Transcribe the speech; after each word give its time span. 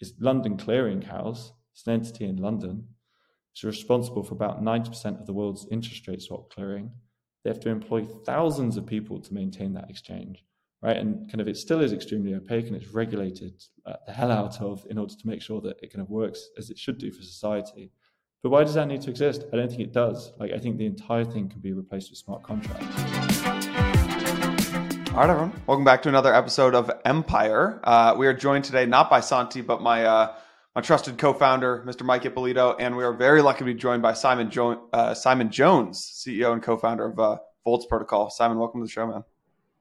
is 0.00 0.14
London 0.18 0.56
Clearing 0.56 1.02
House. 1.02 1.52
It's 1.72 1.86
an 1.86 1.94
entity 1.94 2.24
in 2.24 2.36
London. 2.36 2.86
It's 3.52 3.64
responsible 3.64 4.22
for 4.22 4.34
about 4.34 4.62
90% 4.62 5.20
of 5.20 5.26
the 5.26 5.32
world's 5.32 5.66
interest 5.70 6.06
rate 6.06 6.22
swap 6.22 6.50
clearing. 6.50 6.90
They 7.42 7.50
have 7.50 7.60
to 7.60 7.70
employ 7.70 8.04
thousands 8.04 8.76
of 8.76 8.86
people 8.86 9.20
to 9.20 9.34
maintain 9.34 9.74
that 9.74 9.90
exchange, 9.90 10.44
right? 10.82 10.96
And 10.96 11.30
kind 11.30 11.40
of 11.40 11.48
it 11.48 11.56
still 11.56 11.80
is 11.80 11.92
extremely 11.92 12.34
opaque 12.34 12.66
and 12.66 12.76
it's 12.76 12.94
regulated 12.94 13.62
uh, 13.86 13.94
the 14.06 14.12
hell 14.12 14.30
out 14.30 14.60
of 14.60 14.86
in 14.90 14.98
order 14.98 15.14
to 15.14 15.26
make 15.26 15.42
sure 15.42 15.60
that 15.62 15.76
it 15.82 15.92
kind 15.92 16.02
of 16.02 16.10
works 16.10 16.48
as 16.58 16.70
it 16.70 16.78
should 16.78 16.98
do 16.98 17.10
for 17.10 17.22
society. 17.22 17.90
But 18.42 18.50
why 18.50 18.62
does 18.62 18.74
that 18.74 18.86
need 18.86 19.02
to 19.02 19.10
exist? 19.10 19.44
I 19.52 19.56
don't 19.56 19.68
think 19.68 19.80
it 19.80 19.92
does. 19.92 20.32
Like, 20.38 20.52
I 20.52 20.58
think 20.58 20.78
the 20.78 20.86
entire 20.86 21.24
thing 21.24 21.48
can 21.48 21.60
be 21.60 21.72
replaced 21.72 22.10
with 22.10 22.18
smart 22.18 22.44
contracts. 22.44 23.37
All 25.10 25.24
right, 25.24 25.30
everyone. 25.30 25.62
Welcome 25.66 25.84
back 25.84 26.02
to 26.02 26.08
another 26.08 26.32
episode 26.32 26.74
of 26.74 26.90
Empire. 27.04 27.80
Uh, 27.82 28.14
we 28.16 28.26
are 28.26 28.34
joined 28.34 28.64
today 28.64 28.86
not 28.86 29.10
by 29.10 29.20
Santi, 29.20 29.62
but 29.62 29.82
my 29.82 30.04
uh, 30.04 30.34
my 30.76 30.80
trusted 30.80 31.18
co-founder, 31.18 31.82
Mr. 31.86 32.04
Mike 32.04 32.24
Ippolito, 32.24 32.76
and 32.78 32.96
we 32.96 33.02
are 33.02 33.12
very 33.12 33.42
lucky 33.42 33.60
to 33.60 33.64
be 33.64 33.74
joined 33.74 34.00
by 34.00 34.12
Simon, 34.12 34.48
jo- 34.48 34.88
uh, 34.92 35.14
Simon 35.14 35.50
Jones, 35.50 36.22
CEO 36.24 36.52
and 36.52 36.62
co-founder 36.62 37.06
of 37.06 37.18
uh, 37.18 37.38
Voltz 37.66 37.86
Protocol. 37.88 38.30
Simon, 38.30 38.58
welcome 38.58 38.80
to 38.80 38.86
the 38.86 38.90
show, 38.90 39.06
man. 39.08 39.24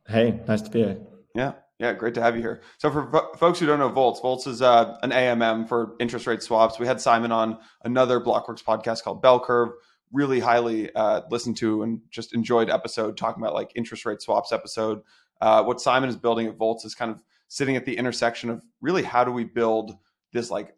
Hey, 0.07 0.39
nice 0.47 0.61
to 0.63 0.71
be 0.71 0.79
here. 0.83 0.97
Yeah, 1.35 1.51
yeah, 1.77 1.93
great 1.93 2.15
to 2.15 2.21
have 2.21 2.35
you 2.35 2.41
here. 2.41 2.61
So, 2.79 2.89
for 2.89 3.11
fo- 3.11 3.33
folks 3.37 3.59
who 3.59 3.67
don't 3.67 3.79
know 3.79 3.89
Voltz, 3.89 4.21
Voltz 4.21 4.47
is 4.47 4.61
uh, 4.63 4.97
an 5.03 5.11
AMM 5.11 5.67
for 5.69 5.95
interest 5.99 6.25
rate 6.25 6.41
swaps. 6.41 6.79
We 6.79 6.87
had 6.87 6.99
Simon 6.99 7.31
on 7.31 7.59
another 7.83 8.19
Blockworks 8.19 8.63
podcast 8.63 9.03
called 9.03 9.21
Bell 9.21 9.39
Curve. 9.39 9.69
Really 10.13 10.39
highly 10.39 10.89
uh, 10.95 11.23
listened 11.29 11.57
to 11.57 11.83
and 11.83 11.99
just 12.09 12.33
enjoyed 12.33 12.69
episode 12.69 13.17
talking 13.17 13.43
about 13.43 13.53
like 13.53 13.73
interest 13.75 14.05
rate 14.05 14.21
swaps 14.21 14.53
episode. 14.53 15.01
Uh, 15.41 15.63
what 15.63 15.81
Simon 15.81 16.09
is 16.09 16.15
building 16.15 16.47
at 16.47 16.57
Voltz 16.57 16.85
is 16.85 16.95
kind 16.95 17.11
of 17.11 17.21
sitting 17.47 17.75
at 17.75 17.85
the 17.85 17.97
intersection 17.97 18.49
of 18.49 18.61
really 18.81 19.03
how 19.03 19.23
do 19.23 19.31
we 19.31 19.43
build 19.43 19.95
this 20.33 20.51
like 20.51 20.75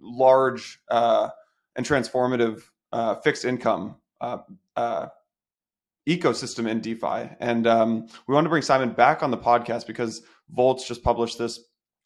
large 0.00 0.80
uh, 0.90 1.28
and 1.76 1.86
transformative 1.86 2.62
uh, 2.92 3.14
fixed 3.16 3.44
income 3.44 3.96
uh, 4.20 4.38
uh, 4.76 5.06
ecosystem 6.08 6.68
in 6.68 6.80
DeFi. 6.80 7.30
And 7.40 7.66
um, 7.66 8.06
we 8.26 8.34
want 8.34 8.44
to 8.44 8.50
bring 8.50 8.62
Simon 8.62 8.90
back 8.90 9.22
on 9.22 9.30
the 9.30 9.38
podcast 9.38 9.86
because 9.86 10.22
Voltz 10.54 10.86
just 10.86 11.02
published 11.02 11.38
this 11.38 11.60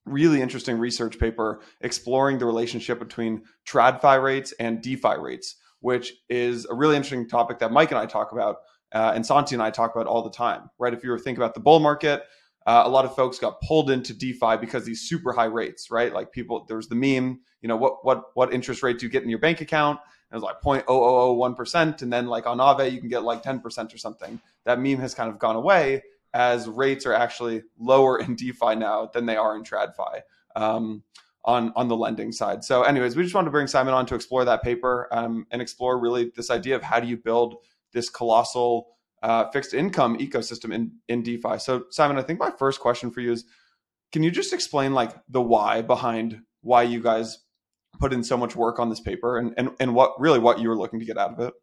really 0.05 0.41
interesting 0.41 0.78
research 0.78 1.19
paper 1.19 1.61
exploring 1.81 2.39
the 2.39 2.47
relationship 2.47 2.99
between 2.99 3.43
TradFi 3.69 4.23
rates 4.23 4.53
and 4.61 4.81
DeFi 4.81 5.19
rates, 5.19 5.56
which 5.81 6.12
is 6.28 6.65
a 6.67 6.75
really 6.75 6.97
interesting 6.97 7.28
topic 7.28 7.59
that 7.59 7.73
Mike 7.73 7.91
and 7.91 7.99
I 7.99 8.06
talk 8.06 8.33
about. 8.33 8.59
Uh, 8.92 9.12
and 9.15 9.25
Santi 9.25 9.55
and 9.55 9.62
I 9.62 9.70
talk 9.70 9.95
about 9.95 10.06
all 10.06 10.23
the 10.23 10.31
time, 10.31 10.70
right? 10.79 10.95
If 10.95 11.03
you 11.03 11.11
were 11.11 11.19
thinking 11.19 11.42
about 11.42 11.55
the 11.55 11.61
bull 11.61 11.81
market, 11.81 12.25
uh, 12.67 12.83
a 12.84 12.89
lot 12.89 13.05
of 13.05 13.15
folks 13.15 13.39
got 13.39 13.61
pulled 13.61 13.91
into 13.91 14.12
DeFi 14.12 14.56
because 14.61 14.84
these 14.84 15.03
super 15.03 15.33
high 15.33 15.45
rates, 15.45 15.91
right? 15.91 16.12
Like 16.12 16.33
people, 16.33 16.65
there 16.67 16.77
was 16.77 16.89
the 16.89 16.97
meme, 16.97 17.41
you 17.62 17.69
know, 17.69 17.77
what 17.77 18.05
what 18.05 18.25
what 18.34 18.53
interest 18.53 18.83
rate 18.83 18.98
do 18.98 19.06
you 19.06 19.11
get 19.11 19.23
in 19.23 19.31
your 19.31 19.39
bank 19.39 19.61
account? 19.61 20.01
And 20.31 20.37
it 20.37 20.43
was 20.43 20.43
like 20.43 20.61
0.0001 20.84 21.56
percent, 21.56 22.03
and 22.03 22.12
then 22.12 22.27
like 22.27 22.47
on 22.47 22.59
Aave 22.59 22.91
you 22.91 22.98
can 22.98 23.09
get 23.09 23.23
like 23.23 23.43
10 23.43 23.61
percent 23.61 23.95
or 23.95 23.98
something. 23.98 24.41
That 24.65 24.81
meme 24.81 24.98
has 24.98 25.15
kind 25.15 25.31
of 25.31 25.39
gone 25.39 25.56
away 25.56 26.03
as 26.34 26.69
rates 26.69 27.06
are 27.06 27.15
actually 27.15 27.62
lower 27.78 28.19
in 28.19 28.34
DeFi 28.34 28.75
now 28.75 29.11
than 29.15 29.27
they 29.27 29.37
are 29.37 29.56
in 29.56 29.62
TradFi 29.62 30.21
um, 30.56 31.03
on 31.45 31.73
on 31.77 31.87
the 31.87 31.97
lending 31.97 32.33
side. 32.33 32.65
So, 32.65 32.83
anyways, 32.83 33.15
we 33.15 33.23
just 33.23 33.34
wanted 33.34 33.47
to 33.47 33.53
bring 33.53 33.69
Simon 33.69 33.95
on 33.95 34.06
to 34.06 34.15
explore 34.17 34.45
that 34.45 34.62
paper 34.62 35.09
um, 35.12 35.47
and 35.53 35.62
explore 35.62 35.98
really 36.00 36.33
this 36.34 36.50
idea 36.50 36.75
of 36.75 36.83
how 36.83 36.98
do 36.98 37.06
you 37.06 37.17
build 37.17 37.56
this 37.97 38.11
colossal 38.11 38.87
uh, 39.23 39.51
fixed 39.51 39.75
income 39.75 40.19
ecosystem 40.19 40.73
in 40.73 40.93
in 41.09 41.23
DeFi. 41.23 41.59
So, 41.59 41.85
Simon, 41.91 42.19
I 42.19 42.23
think 42.23 42.39
my 42.39 42.53
first 42.59 42.79
question 42.79 43.11
for 43.11 43.21
you 43.21 43.33
is, 43.33 43.45
can 44.13 44.23
you 44.23 44.31
just 44.31 44.53
explain 44.53 44.93
like 44.93 45.13
the 45.29 45.43
why 45.43 45.83
behind 45.83 46.43
why 46.61 46.83
you 46.83 47.03
guys 47.03 47.39
put 47.99 48.13
in 48.13 48.23
so 48.23 48.37
much 48.37 48.55
work 48.55 48.79
on 48.79 48.91
this 48.91 49.01
paper 49.01 49.39
and 49.39 49.55
and 49.57 49.71
and 49.81 49.95
what 49.95 50.13
really 50.21 50.39
what 50.39 50.61
you 50.61 50.69
were 50.69 50.77
looking 50.77 51.01
to 51.01 51.07
get 51.07 51.19
out 51.19 51.33
of 51.33 51.41
it? 51.41 51.55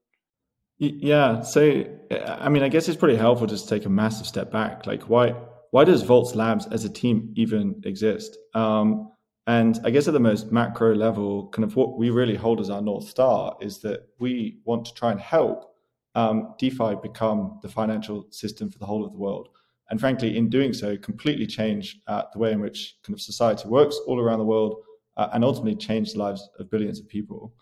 Yeah. 0.80 1.42
So, 1.42 1.86
I 2.28 2.50
mean, 2.50 2.64
I 2.64 2.70
guess 2.70 2.90
it's 2.90 2.98
pretty 2.98 3.16
helpful 3.16 3.48
just 3.48 3.70
to 3.70 3.76
take 3.76 3.86
a 3.86 3.90
massive 3.90 4.26
step 4.26 4.52
back. 4.52 4.88
Like, 4.88 5.04
why 5.04 5.36
why 5.72 5.86
does 5.86 6.04
Voltz 6.04 6.36
Labs 6.36 6.68
as 6.68 6.84
a 6.84 6.90
team 6.90 7.32
even 7.36 7.82
exist? 7.86 8.36
Um, 8.54 9.12
and 9.46 9.80
I 9.84 9.92
guess 9.92 10.08
at 10.08 10.14
the 10.14 10.20
most 10.20 10.52
macro 10.52 10.96
level, 10.96 11.50
kind 11.50 11.64
of 11.64 11.76
what 11.76 11.98
we 11.98 12.10
really 12.10 12.36
hold 12.36 12.60
as 12.60 12.70
our 12.70 12.82
north 12.82 13.08
star 13.08 13.58
is 13.62 13.80
that 13.82 14.08
we 14.20 14.60
want 14.66 14.86
to 14.86 14.94
try 14.94 15.12
and 15.12 15.20
help 15.20 15.73
um, 16.16 16.54
DeFi 16.60 16.96
become 17.02 17.60
the 17.62 17.70
financial 17.70 18.28
system 18.30 18.70
for 18.70 18.80
the 18.80 18.86
whole 18.86 19.06
of 19.06 19.12
the 19.12 19.18
world. 19.18 19.50
And 19.90 20.00
frankly, 20.00 20.38
in 20.38 20.50
doing 20.50 20.74
so, 20.74 20.98
completely 20.98 21.46
change 21.46 22.00
uh, 22.08 22.24
the 22.32 22.40
way 22.40 22.52
in 22.52 22.62
which 22.62 22.98
kind 23.04 23.14
of 23.14 23.22
society 23.22 23.68
works 23.68 24.00
all 24.08 24.20
around 24.20 24.40
the 24.40 24.46
world, 24.46 24.78
uh, 25.18 25.30
and 25.34 25.44
ultimately 25.44 25.76
change 25.76 26.14
the 26.14 26.20
lives 26.20 26.50
of 26.60 26.70
billions 26.70 27.00
of 27.00 27.08
people. 27.08 27.54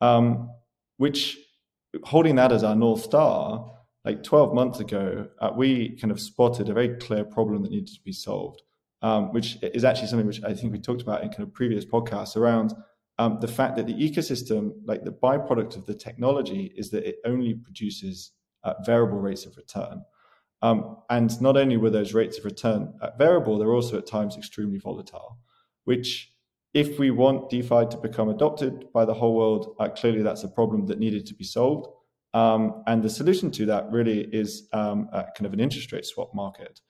Um, 0.00 0.50
which, 0.96 1.38
holding 2.04 2.36
that 2.36 2.52
as 2.52 2.64
our 2.64 2.74
north 2.74 3.02
star, 3.02 3.70
like 4.04 4.22
12 4.22 4.54
months 4.54 4.80
ago, 4.80 5.28
uh, 5.40 5.50
we 5.54 5.96
kind 5.96 6.10
of 6.10 6.20
spotted 6.20 6.68
a 6.68 6.74
very 6.74 6.96
clear 6.96 7.24
problem 7.24 7.62
that 7.62 7.70
needed 7.70 7.94
to 7.94 8.02
be 8.02 8.12
solved, 8.12 8.62
um, 9.02 9.32
which 9.32 9.58
is 9.62 9.84
actually 9.84 10.08
something 10.08 10.26
which 10.26 10.42
I 10.42 10.54
think 10.54 10.72
we 10.72 10.78
talked 10.78 11.02
about 11.02 11.22
in 11.22 11.28
kind 11.28 11.42
of 11.42 11.52
previous 11.52 11.84
podcasts 11.84 12.36
around 12.36 12.74
um, 13.20 13.38
the 13.38 13.54
fact 13.58 13.76
that 13.76 13.86
the 13.86 13.94
ecosystem, 13.94 14.72
like 14.90 15.04
the 15.04 15.12
byproduct 15.12 15.76
of 15.76 15.84
the 15.84 15.94
technology, 15.94 16.72
is 16.74 16.90
that 16.90 17.04
it 17.04 17.16
only 17.26 17.52
produces 17.52 18.32
uh, 18.64 18.74
variable 18.86 19.18
rates 19.18 19.44
of 19.44 19.56
return. 19.58 20.02
Um, 20.62 20.96
and 21.10 21.30
not 21.40 21.56
only 21.58 21.76
were 21.76 21.90
those 21.90 22.14
rates 22.14 22.38
of 22.38 22.46
return 22.46 22.94
uh, 23.02 23.10
variable, 23.18 23.58
they're 23.58 23.78
also 23.80 23.98
at 23.98 24.06
times 24.06 24.38
extremely 24.38 24.78
volatile, 24.78 25.38
which, 25.84 26.32
if 26.72 26.98
we 26.98 27.10
want 27.10 27.50
DeFi 27.50 27.82
to 27.90 27.98
become 27.98 28.30
adopted 28.30 28.90
by 28.94 29.04
the 29.04 29.14
whole 29.14 29.34
world, 29.34 29.76
uh, 29.78 29.88
clearly 29.88 30.22
that's 30.22 30.44
a 30.44 30.48
problem 30.48 30.86
that 30.86 30.98
needed 30.98 31.26
to 31.26 31.34
be 31.34 31.44
solved. 31.44 31.88
Um, 32.32 32.82
and 32.86 33.02
the 33.02 33.10
solution 33.10 33.50
to 33.52 33.66
that 33.66 33.90
really 33.90 34.20
is 34.32 34.68
um, 34.72 35.08
kind 35.12 35.46
of 35.46 35.52
an 35.52 35.60
interest 35.60 35.92
rate 35.92 36.06
swap 36.06 36.34
market, 36.34 36.80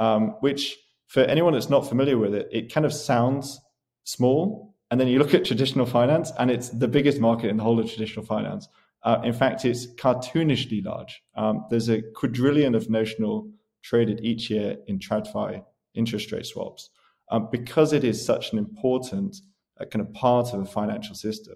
um, 0.00 0.22
which, 0.40 0.76
for 1.06 1.20
anyone 1.20 1.52
that's 1.52 1.70
not 1.70 1.88
familiar 1.88 2.18
with 2.18 2.34
it, 2.34 2.48
it 2.50 2.74
kind 2.74 2.86
of 2.86 2.92
sounds 2.92 3.60
small, 4.02 4.75
and 4.90 5.00
then 5.00 5.08
you 5.08 5.18
look 5.18 5.34
at 5.34 5.44
traditional 5.44 5.86
finance, 5.86 6.32
and 6.38 6.50
it's 6.50 6.70
the 6.70 6.88
biggest 6.88 7.20
market 7.20 7.48
in 7.48 7.56
the 7.56 7.62
whole 7.62 7.80
of 7.80 7.88
traditional 7.88 8.24
finance. 8.24 8.68
Uh, 9.02 9.20
in 9.24 9.32
fact, 9.32 9.64
it's 9.64 9.86
cartoonishly 9.94 10.84
large. 10.84 11.22
Um, 11.36 11.64
there's 11.70 11.88
a 11.88 12.02
quadrillion 12.14 12.74
of 12.74 12.90
notional 12.90 13.50
traded 13.82 14.20
each 14.24 14.50
year 14.50 14.76
in 14.86 14.98
TradFi 14.98 15.64
interest 15.94 16.32
rate 16.32 16.46
swaps 16.46 16.90
um, 17.30 17.48
because 17.50 17.92
it 17.92 18.04
is 18.04 18.24
such 18.24 18.52
an 18.52 18.58
important 18.58 19.36
uh, 19.80 19.84
kind 19.84 20.04
of 20.04 20.12
part 20.12 20.52
of 20.52 20.60
a 20.60 20.64
financial 20.64 21.14
system. 21.14 21.54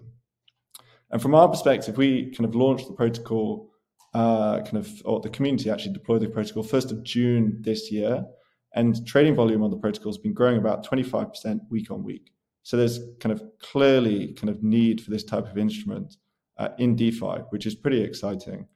And 1.11 1.21
from 1.21 1.35
our 1.35 1.47
perspective, 1.47 1.97
we 1.97 2.31
kind 2.31 2.45
of 2.45 2.55
launched 2.55 2.87
the 2.87 2.93
protocol, 2.93 3.69
uh, 4.13 4.61
kind 4.61 4.77
of, 4.77 4.89
or 5.05 5.19
the 5.19 5.29
community 5.29 5.69
actually 5.69 5.93
deployed 5.93 6.21
the 6.21 6.29
protocol 6.29 6.63
1st 6.63 6.91
of 6.91 7.03
June 7.03 7.57
this 7.61 7.91
year. 7.91 8.25
And 8.73 9.05
trading 9.05 9.35
volume 9.35 9.63
on 9.63 9.71
the 9.71 9.77
protocol 9.77 10.11
has 10.11 10.17
been 10.17 10.33
growing 10.33 10.57
about 10.57 10.85
25% 10.89 11.59
week 11.69 11.91
on 11.91 12.03
week. 12.03 12.31
So 12.63 12.77
there's 12.77 12.99
kind 13.19 13.33
of 13.33 13.43
clearly 13.59 14.33
kind 14.33 14.49
of 14.49 14.63
need 14.63 15.01
for 15.01 15.11
this 15.11 15.23
type 15.23 15.49
of 15.49 15.57
instrument 15.57 16.17
uh, 16.57 16.69
in 16.77 16.95
DeFi, 16.95 17.43
which 17.49 17.65
is 17.65 17.75
pretty 17.75 18.01
exciting. 18.01 18.67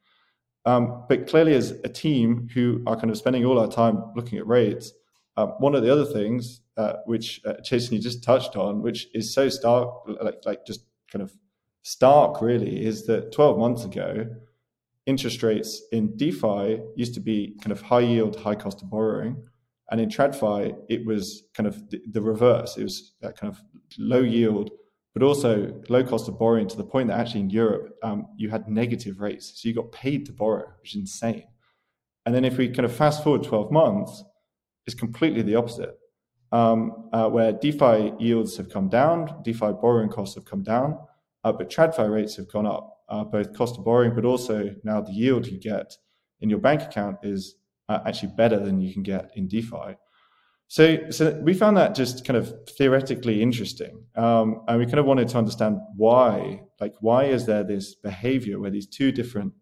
Um, 0.65 1.05
but 1.07 1.27
clearly, 1.27 1.53
as 1.53 1.71
a 1.83 1.89
team 1.89 2.49
who 2.53 2.81
are 2.87 2.95
kind 2.95 3.11
of 3.11 3.17
spending 3.17 3.45
all 3.45 3.59
our 3.59 3.67
time 3.67 4.03
looking 4.15 4.39
at 4.39 4.47
rates, 4.47 4.91
uh, 5.37 5.47
one 5.59 5.75
of 5.75 5.83
the 5.83 5.91
other 5.91 6.05
things 6.05 6.61
uh, 6.77 6.93
which 7.05 7.41
uh, 7.45 7.53
Jason 7.63 7.95
you 7.95 8.01
just 8.01 8.23
touched 8.23 8.55
on, 8.55 8.81
which 8.81 9.07
is 9.13 9.33
so 9.33 9.47
stark, 9.49 9.89
like 10.21 10.39
like 10.45 10.65
just 10.65 10.85
kind 11.11 11.21
of 11.21 11.33
stark, 11.83 12.41
really, 12.41 12.83
is 12.83 13.05
that 13.05 13.31
12 13.31 13.59
months 13.59 13.85
ago, 13.85 14.25
interest 15.05 15.43
rates 15.43 15.83
in 15.91 16.17
DeFi 16.17 16.81
used 16.95 17.13
to 17.13 17.19
be 17.19 17.55
kind 17.61 17.71
of 17.71 17.81
high 17.81 17.99
yield, 17.99 18.35
high 18.35 18.55
cost 18.55 18.81
of 18.81 18.89
borrowing. 18.89 19.37
And 19.91 20.01
in 20.01 20.09
TradFi, 20.09 20.75
it 20.89 21.05
was 21.05 21.43
kind 21.53 21.67
of 21.67 21.89
the, 21.91 22.01
the 22.11 22.21
reverse. 22.21 22.75
It 22.75 22.83
was 22.83 23.13
that 23.21 23.37
kind 23.37 23.53
of 23.53 23.61
low 23.97 24.21
yield, 24.21 24.71
but 25.13 25.23
also 25.23 25.81
low 25.89 26.03
cost 26.03 26.27
of 26.27 26.37
borrowing 26.37 26.67
to 26.67 26.77
the 26.77 26.83
point 26.83 27.07
that 27.07 27.19
actually 27.19 27.41
in 27.41 27.49
Europe, 27.49 27.95
um, 28.03 28.27
you 28.37 28.49
had 28.49 28.67
negative 28.67 29.19
rates. 29.19 29.53
So 29.55 29.69
you 29.69 29.75
got 29.75 29.91
paid 29.91 30.25
to 30.25 30.33
borrow, 30.33 30.65
which 30.81 30.95
is 30.95 31.01
insane. 31.01 31.45
And 32.25 32.33
then 32.33 32.43
if 32.43 32.57
we 32.57 32.67
kind 32.67 32.85
of 32.85 32.95
fast 32.95 33.23
forward 33.23 33.43
12 33.43 33.71
months, 33.71 34.23
it's 34.85 34.95
completely 34.95 35.41
the 35.41 35.55
opposite, 35.55 35.97
um, 36.51 37.09
uh, 37.13 37.29
where 37.29 37.53
DeFi 37.53 38.13
yields 38.19 38.57
have 38.57 38.69
come 38.69 38.89
down, 38.89 39.41
DeFi 39.43 39.71
borrowing 39.81 40.09
costs 40.09 40.35
have 40.35 40.45
come 40.45 40.63
down, 40.63 40.97
uh, 41.43 41.51
but 41.51 41.69
TradFi 41.69 42.11
rates 42.11 42.35
have 42.35 42.51
gone 42.51 42.65
up, 42.65 42.97
uh, 43.09 43.23
both 43.23 43.53
cost 43.53 43.77
of 43.77 43.85
borrowing, 43.85 44.13
but 44.15 44.25
also 44.25 44.75
now 44.83 45.01
the 45.01 45.11
yield 45.11 45.47
you 45.47 45.59
get 45.59 45.95
in 46.41 46.49
your 46.49 46.59
bank 46.59 46.81
account 46.81 47.17
is 47.23 47.55
uh, 47.89 47.99
actually 48.05 48.33
better 48.35 48.59
than 48.59 48.81
you 48.81 48.93
can 48.93 49.03
get 49.03 49.31
in 49.35 49.47
DeFi. 49.47 49.95
So, 50.67 51.09
so 51.11 51.39
we 51.43 51.53
found 51.53 51.77
that 51.77 51.95
just 51.95 52.25
kind 52.25 52.37
of 52.37 52.53
theoretically 52.77 53.41
interesting, 53.41 54.03
um, 54.15 54.61
and 54.67 54.79
we 54.79 54.85
kind 54.85 54.99
of 54.99 55.05
wanted 55.05 55.27
to 55.29 55.37
understand 55.37 55.77
why, 55.95 56.63
like, 56.79 56.95
why 57.01 57.25
is 57.25 57.45
there 57.45 57.63
this 57.63 57.95
behavior 57.95 58.59
where 58.59 58.71
these 58.71 58.87
two 58.87 59.11
different 59.11 59.53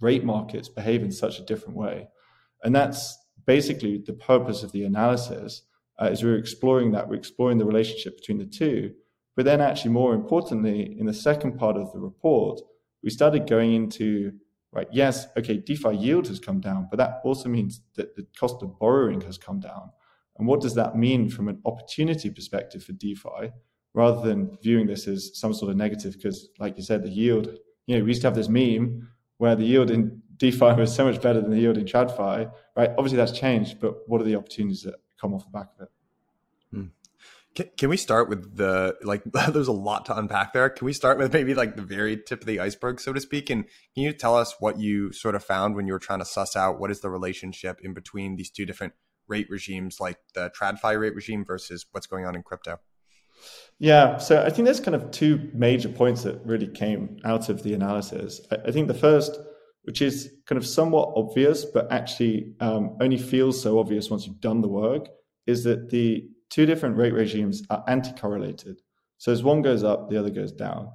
rate 0.00 0.24
markets 0.24 0.68
behave 0.68 1.02
in 1.02 1.10
such 1.10 1.38
a 1.38 1.44
different 1.44 1.76
way, 1.76 2.08
and 2.62 2.74
that's 2.74 3.18
basically 3.46 4.02
the 4.06 4.12
purpose 4.12 4.62
of 4.62 4.72
the 4.72 4.84
analysis. 4.84 5.62
Uh, 6.00 6.06
is 6.06 6.22
we're 6.22 6.36
exploring 6.36 6.92
that, 6.92 7.08
we're 7.08 7.14
exploring 7.14 7.58
the 7.58 7.64
relationship 7.64 8.16
between 8.16 8.38
the 8.38 8.46
two, 8.46 8.92
But 9.34 9.44
then, 9.46 9.60
actually, 9.60 9.92
more 9.92 10.14
importantly, 10.14 10.96
in 10.98 11.06
the 11.06 11.14
second 11.14 11.58
part 11.58 11.76
of 11.76 11.92
the 11.92 11.98
report, 11.98 12.60
we 13.02 13.10
started 13.10 13.48
going 13.48 13.72
into 13.74 14.32
right, 14.72 14.88
yes, 14.90 15.26
okay, 15.36 15.58
DeFi 15.58 15.94
yield 15.96 16.26
has 16.28 16.40
come 16.40 16.60
down, 16.60 16.88
but 16.90 16.96
that 16.96 17.20
also 17.24 17.48
means 17.48 17.82
that 17.96 18.16
the 18.16 18.26
cost 18.38 18.62
of 18.62 18.78
borrowing 18.78 19.20
has 19.22 19.36
come 19.36 19.60
down. 19.60 19.90
And 20.38 20.46
what 20.46 20.60
does 20.60 20.74
that 20.74 20.96
mean 20.96 21.28
from 21.28 21.48
an 21.48 21.60
opportunity 21.64 22.30
perspective 22.30 22.82
for 22.82 22.92
DeFi, 22.92 23.52
rather 23.94 24.26
than 24.26 24.56
viewing 24.62 24.86
this 24.86 25.06
as 25.06 25.38
some 25.38 25.52
sort 25.52 25.70
of 25.70 25.76
negative? 25.76 26.14
Because, 26.14 26.48
like 26.58 26.76
you 26.76 26.82
said, 26.82 27.02
the 27.02 27.10
yield, 27.10 27.48
you 27.86 27.96
know, 27.96 28.04
we 28.04 28.10
used 28.10 28.22
to 28.22 28.26
have 28.28 28.34
this 28.34 28.48
meme 28.48 29.08
where 29.38 29.54
the 29.56 29.64
yield 29.64 29.90
in 29.90 30.22
DeFi 30.36 30.72
was 30.78 30.94
so 30.94 31.04
much 31.04 31.20
better 31.20 31.40
than 31.40 31.50
the 31.50 31.58
yield 31.58 31.76
in 31.76 31.84
TradFi, 31.84 32.50
right? 32.76 32.90
Obviously, 32.96 33.16
that's 33.16 33.32
changed, 33.32 33.80
but 33.80 34.08
what 34.08 34.20
are 34.20 34.24
the 34.24 34.36
opportunities 34.36 34.82
that 34.82 34.94
come 35.20 35.34
off 35.34 35.44
the 35.44 35.50
back 35.50 35.68
of 35.78 35.82
it? 35.82 35.88
Hmm. 36.72 36.86
Can, 37.54 37.68
can 37.76 37.90
we 37.90 37.98
start 37.98 38.30
with 38.30 38.56
the 38.56 38.96
like? 39.02 39.22
there's 39.48 39.68
a 39.68 39.72
lot 39.72 40.06
to 40.06 40.16
unpack 40.16 40.52
there. 40.52 40.70
Can 40.70 40.86
we 40.86 40.92
start 40.92 41.18
with 41.18 41.32
maybe 41.32 41.54
like 41.54 41.76
the 41.76 41.82
very 41.82 42.16
tip 42.16 42.40
of 42.40 42.46
the 42.46 42.60
iceberg, 42.60 43.00
so 43.00 43.12
to 43.12 43.20
speak? 43.20 43.50
And 43.50 43.64
can 43.94 44.04
you 44.04 44.12
tell 44.12 44.36
us 44.36 44.54
what 44.58 44.80
you 44.80 45.12
sort 45.12 45.34
of 45.34 45.44
found 45.44 45.76
when 45.76 45.86
you 45.86 45.92
were 45.92 45.98
trying 45.98 46.20
to 46.20 46.24
suss 46.24 46.56
out 46.56 46.80
what 46.80 46.90
is 46.90 47.00
the 47.00 47.10
relationship 47.10 47.80
in 47.82 47.92
between 47.92 48.36
these 48.36 48.50
two 48.50 48.64
different 48.64 48.94
rate 49.32 49.48
regimes, 49.50 49.98
like 49.98 50.18
the 50.34 50.50
TradFi 50.56 51.00
rate 51.00 51.14
regime 51.14 51.44
versus 51.44 51.86
what's 51.92 52.06
going 52.06 52.26
on 52.26 52.36
in 52.36 52.42
crypto? 52.42 52.78
Yeah, 53.78 54.18
so 54.18 54.42
I 54.46 54.50
think 54.50 54.66
there's 54.66 54.78
kind 54.78 54.94
of 54.94 55.10
two 55.10 55.50
major 55.54 55.88
points 55.88 56.22
that 56.22 56.44
really 56.44 56.68
came 56.68 57.18
out 57.24 57.48
of 57.48 57.62
the 57.62 57.74
analysis. 57.74 58.40
I, 58.50 58.70
think 58.70 58.86
the 58.86 59.02
first, 59.08 59.32
which 59.82 60.00
is 60.00 60.30
kind 60.46 60.58
of 60.58 60.66
somewhat 60.66 61.12
obvious, 61.16 61.64
but 61.64 61.90
actually 61.90 62.54
um, 62.60 62.96
only 63.00 63.18
feels 63.18 63.60
so 63.60 63.80
obvious 63.80 64.10
once 64.10 64.26
you've 64.26 64.40
done 64.40 64.60
the 64.60 64.68
work, 64.68 65.08
is 65.46 65.64
that 65.64 65.90
the 65.90 66.28
two 66.50 66.66
different 66.66 66.96
rate 66.96 67.14
regimes 67.14 67.62
are 67.70 67.82
anti-correlated. 67.88 68.80
So 69.18 69.32
as 69.32 69.42
one 69.42 69.62
goes 69.62 69.82
up, 69.82 70.10
the 70.10 70.18
other 70.18 70.30
goes 70.30 70.52
down, 70.52 70.90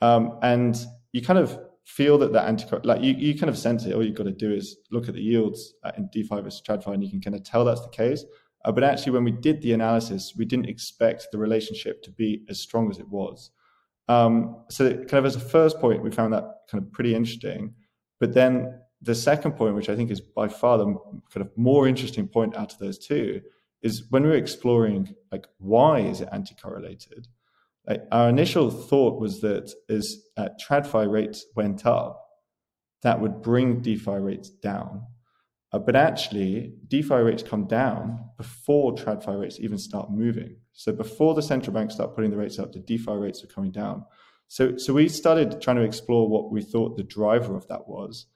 um, 0.00 0.38
and 0.42 0.76
you 1.12 1.22
kind 1.22 1.38
of 1.38 1.58
feel 1.88 2.18
that 2.18 2.34
that 2.34 2.46
anti 2.46 2.66
like 2.84 3.02
you, 3.02 3.14
you 3.14 3.34
kind 3.34 3.48
of 3.48 3.56
sense 3.56 3.86
it. 3.86 3.94
All 3.94 4.04
you've 4.04 4.14
got 4.14 4.24
to 4.24 4.30
do 4.30 4.52
is 4.52 4.76
look 4.90 5.08
at 5.08 5.14
the 5.14 5.22
yields 5.22 5.74
in 5.96 6.08
DeFi 6.12 6.42
versus 6.42 6.62
TradFi, 6.66 6.94
and 6.94 7.02
you 7.02 7.10
can 7.10 7.20
kind 7.20 7.34
of 7.34 7.42
tell 7.44 7.64
that's 7.64 7.80
the 7.80 7.88
case. 7.88 8.24
Uh, 8.64 8.72
but 8.72 8.84
actually, 8.84 9.12
when 9.12 9.24
we 9.24 9.30
did 9.30 9.62
the 9.62 9.72
analysis, 9.72 10.34
we 10.36 10.44
didn't 10.44 10.68
expect 10.68 11.28
the 11.32 11.38
relationship 11.38 12.02
to 12.02 12.10
be 12.10 12.44
as 12.50 12.60
strong 12.60 12.90
as 12.90 12.98
it 12.98 13.08
was. 13.08 13.50
Um, 14.06 14.64
so, 14.68 14.90
kind 14.90 15.14
of 15.14 15.24
as 15.24 15.36
a 15.36 15.40
first 15.40 15.80
point, 15.80 16.02
we 16.02 16.10
found 16.10 16.32
that 16.34 16.44
kind 16.70 16.84
of 16.84 16.92
pretty 16.92 17.14
interesting. 17.14 17.74
But 18.20 18.34
then 18.34 18.80
the 19.00 19.14
second 19.14 19.52
point, 19.52 19.74
which 19.74 19.88
I 19.88 19.96
think 19.96 20.10
is 20.10 20.20
by 20.20 20.48
far 20.48 20.76
the 20.76 20.84
kind 21.32 21.46
of 21.46 21.50
more 21.56 21.88
interesting 21.88 22.28
point 22.28 22.54
out 22.54 22.72
of 22.72 22.78
those 22.78 22.98
two, 22.98 23.40
is 23.80 24.04
when 24.10 24.24
we 24.24 24.28
were 24.28 24.34
exploring 24.34 25.14
like 25.32 25.46
why 25.58 26.00
is 26.00 26.20
it 26.20 26.28
anti-correlated. 26.32 27.28
Our 28.12 28.28
initial 28.28 28.70
thought 28.70 29.20
was 29.20 29.40
that 29.40 29.72
as 29.88 30.16
uh, 30.36 30.48
TradFi 30.60 31.10
rates 31.10 31.46
went 31.56 31.86
up, 31.86 32.24
that 33.02 33.20
would 33.20 33.42
bring 33.42 33.80
DeFi 33.80 34.18
rates 34.18 34.50
down. 34.50 35.06
Uh, 35.72 35.78
but 35.78 35.96
actually, 35.96 36.74
DeFi 36.88 37.14
rates 37.14 37.42
come 37.42 37.66
down 37.66 38.30
before 38.36 38.94
TradFi 38.94 39.40
rates 39.40 39.60
even 39.60 39.78
start 39.78 40.10
moving. 40.10 40.56
So 40.72 40.92
before 40.92 41.34
the 41.34 41.42
central 41.42 41.74
banks 41.74 41.94
start 41.94 42.14
putting 42.14 42.30
the 42.30 42.36
rates 42.36 42.58
up, 42.58 42.72
the 42.72 42.78
DeFi 42.78 43.12
rates 43.12 43.44
are 43.44 43.48
coming 43.48 43.70
down. 43.70 44.04
So, 44.48 44.76
so 44.76 44.94
we 44.94 45.08
started 45.08 45.60
trying 45.60 45.76
to 45.76 45.82
explore 45.82 46.28
what 46.28 46.50
we 46.50 46.62
thought 46.62 46.96
the 46.96 47.02
driver 47.02 47.54
of 47.54 47.68
that 47.68 47.86
was. 47.86 48.26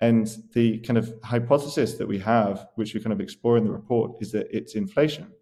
And 0.00 0.28
the 0.52 0.80
kind 0.80 0.98
of 0.98 1.12
hypothesis 1.22 1.94
that 1.94 2.08
we 2.08 2.18
have, 2.18 2.66
which 2.74 2.92
we 2.92 3.00
kind 3.00 3.12
of 3.12 3.20
explore 3.20 3.56
in 3.56 3.64
the 3.64 3.70
report, 3.70 4.12
is 4.20 4.32
that 4.32 4.48
it's 4.50 4.74
inflation. 4.74 5.32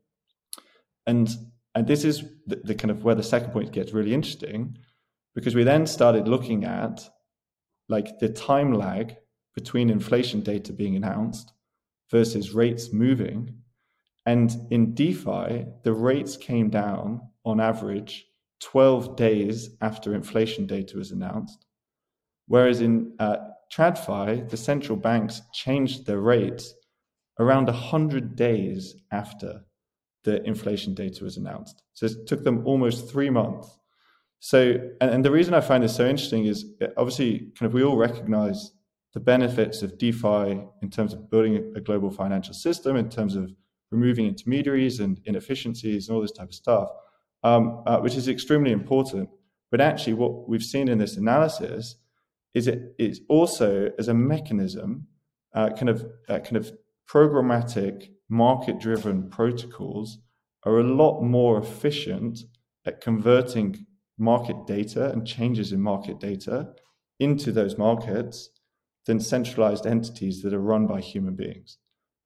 And 1.06 1.28
and 1.75 1.87
this 1.87 2.05
is 2.05 2.25
the, 2.46 2.56
the 2.64 2.75
kind 2.75 2.90
of 2.90 3.05
where 3.05 3.14
the 3.14 3.22
second 3.22 3.52
point 3.52 3.72
gets 3.72 3.93
really 3.93 4.14
interesting, 4.14 4.76
because 5.34 5.55
we 5.55 5.64
then 5.64 5.87
started 5.87 6.26
looking 6.26 6.64
at 6.64 7.08
like 7.88 8.19
the 8.19 8.28
time 8.28 8.72
lag 8.72 9.17
between 9.55 9.90
inflation 9.90 10.40
data 10.40 10.72
being 10.72 10.96
announced 10.96 11.52
versus 12.11 12.52
rates 12.52 12.93
moving. 12.93 13.55
And 14.26 14.55
in 14.70 14.94
DeFi, 14.94 15.67
the 15.82 15.93
rates 15.93 16.37
came 16.37 16.70
down 16.70 17.20
on 17.44 17.61
average 17.61 18.26
12 18.61 19.16
days 19.16 19.70
after 19.81 20.14
inflation 20.14 20.66
data 20.66 20.96
was 20.96 21.11
announced. 21.11 21.64
Whereas 22.46 22.81
in 22.81 23.14
uh, 23.19 23.37
TradFi, 23.73 24.49
the 24.49 24.56
central 24.56 24.99
banks 24.99 25.40
changed 25.52 26.06
their 26.06 26.20
rates 26.20 26.75
around 27.38 27.66
100 27.66 28.37
days 28.37 28.96
after 29.11 29.62
the 30.25 30.43
inflation 30.46 30.94
data 30.94 31.25
was 31.25 31.37
announced. 31.37 31.82
So 31.93 32.06
it 32.06 32.26
took 32.26 32.44
them 32.44 32.67
almost 32.67 33.11
three 33.11 33.31
months. 33.31 33.78
So, 34.40 34.76
and, 35.00 35.11
and 35.11 35.25
the 35.25 35.31
reason 35.31 35.55
I 35.55 35.61
find 35.61 35.84
this 35.84 35.96
so 35.96 36.06
interesting 36.06 36.46
is 36.46 36.64
obviously, 36.96 37.50
kind 37.58 37.67
of, 37.69 37.75
we 37.75 37.82
all 37.82 37.96
recognize 37.96 38.72
the 39.12 39.20
benefits 39.20 39.82
of 39.82 39.99
DeFi 39.99 40.62
in 40.82 40.90
terms 40.90 41.12
of 41.12 41.31
building 41.31 41.72
a 41.76 41.81
global 41.81 42.11
financial 42.11 42.55
system, 42.55 42.96
in 42.96 43.08
terms 43.08 43.34
of 43.34 43.52
removing 43.90 44.26
intermediaries 44.26 45.00
and 45.00 45.20
inefficiencies 45.25 46.08
and 46.08 46.14
all 46.14 46.23
this 46.23 46.32
type 46.32 46.49
of 46.49 46.55
stuff, 46.55 46.90
um, 47.43 47.82
uh, 47.87 47.99
which 47.99 48.14
is 48.14 48.28
extremely 48.28 48.73
important. 48.73 49.28
But 49.70 49.81
actually, 49.81 50.14
what 50.14 50.49
we've 50.49 50.62
seen 50.62 50.88
in 50.88 50.99
this 50.99 51.16
analysis 51.16 51.96
is 52.55 52.66
it 52.66 52.94
is 52.99 53.20
also 53.28 53.90
as 53.99 54.08
a 54.08 54.14
mechanism, 54.14 55.06
uh, 55.55 55.70
kind 55.70 55.88
of 55.88 56.05
uh, 56.28 56.38
kind 56.38 56.56
of 56.56 56.73
programmatic, 57.08 58.11
market-driven 58.30 59.28
protocols 59.28 60.18
are 60.64 60.78
a 60.78 60.84
lot 60.84 61.20
more 61.20 61.58
efficient 61.58 62.38
at 62.86 63.00
converting 63.00 63.86
market 64.18 64.66
data 64.66 65.10
and 65.10 65.26
changes 65.26 65.72
in 65.72 65.80
market 65.80 66.18
data 66.18 66.72
into 67.18 67.52
those 67.52 67.76
markets 67.76 68.50
than 69.06 69.20
centralized 69.20 69.86
entities 69.86 70.42
that 70.42 70.54
are 70.54 70.60
run 70.60 70.86
by 70.86 71.00
human 71.00 71.34
beings 71.34 71.78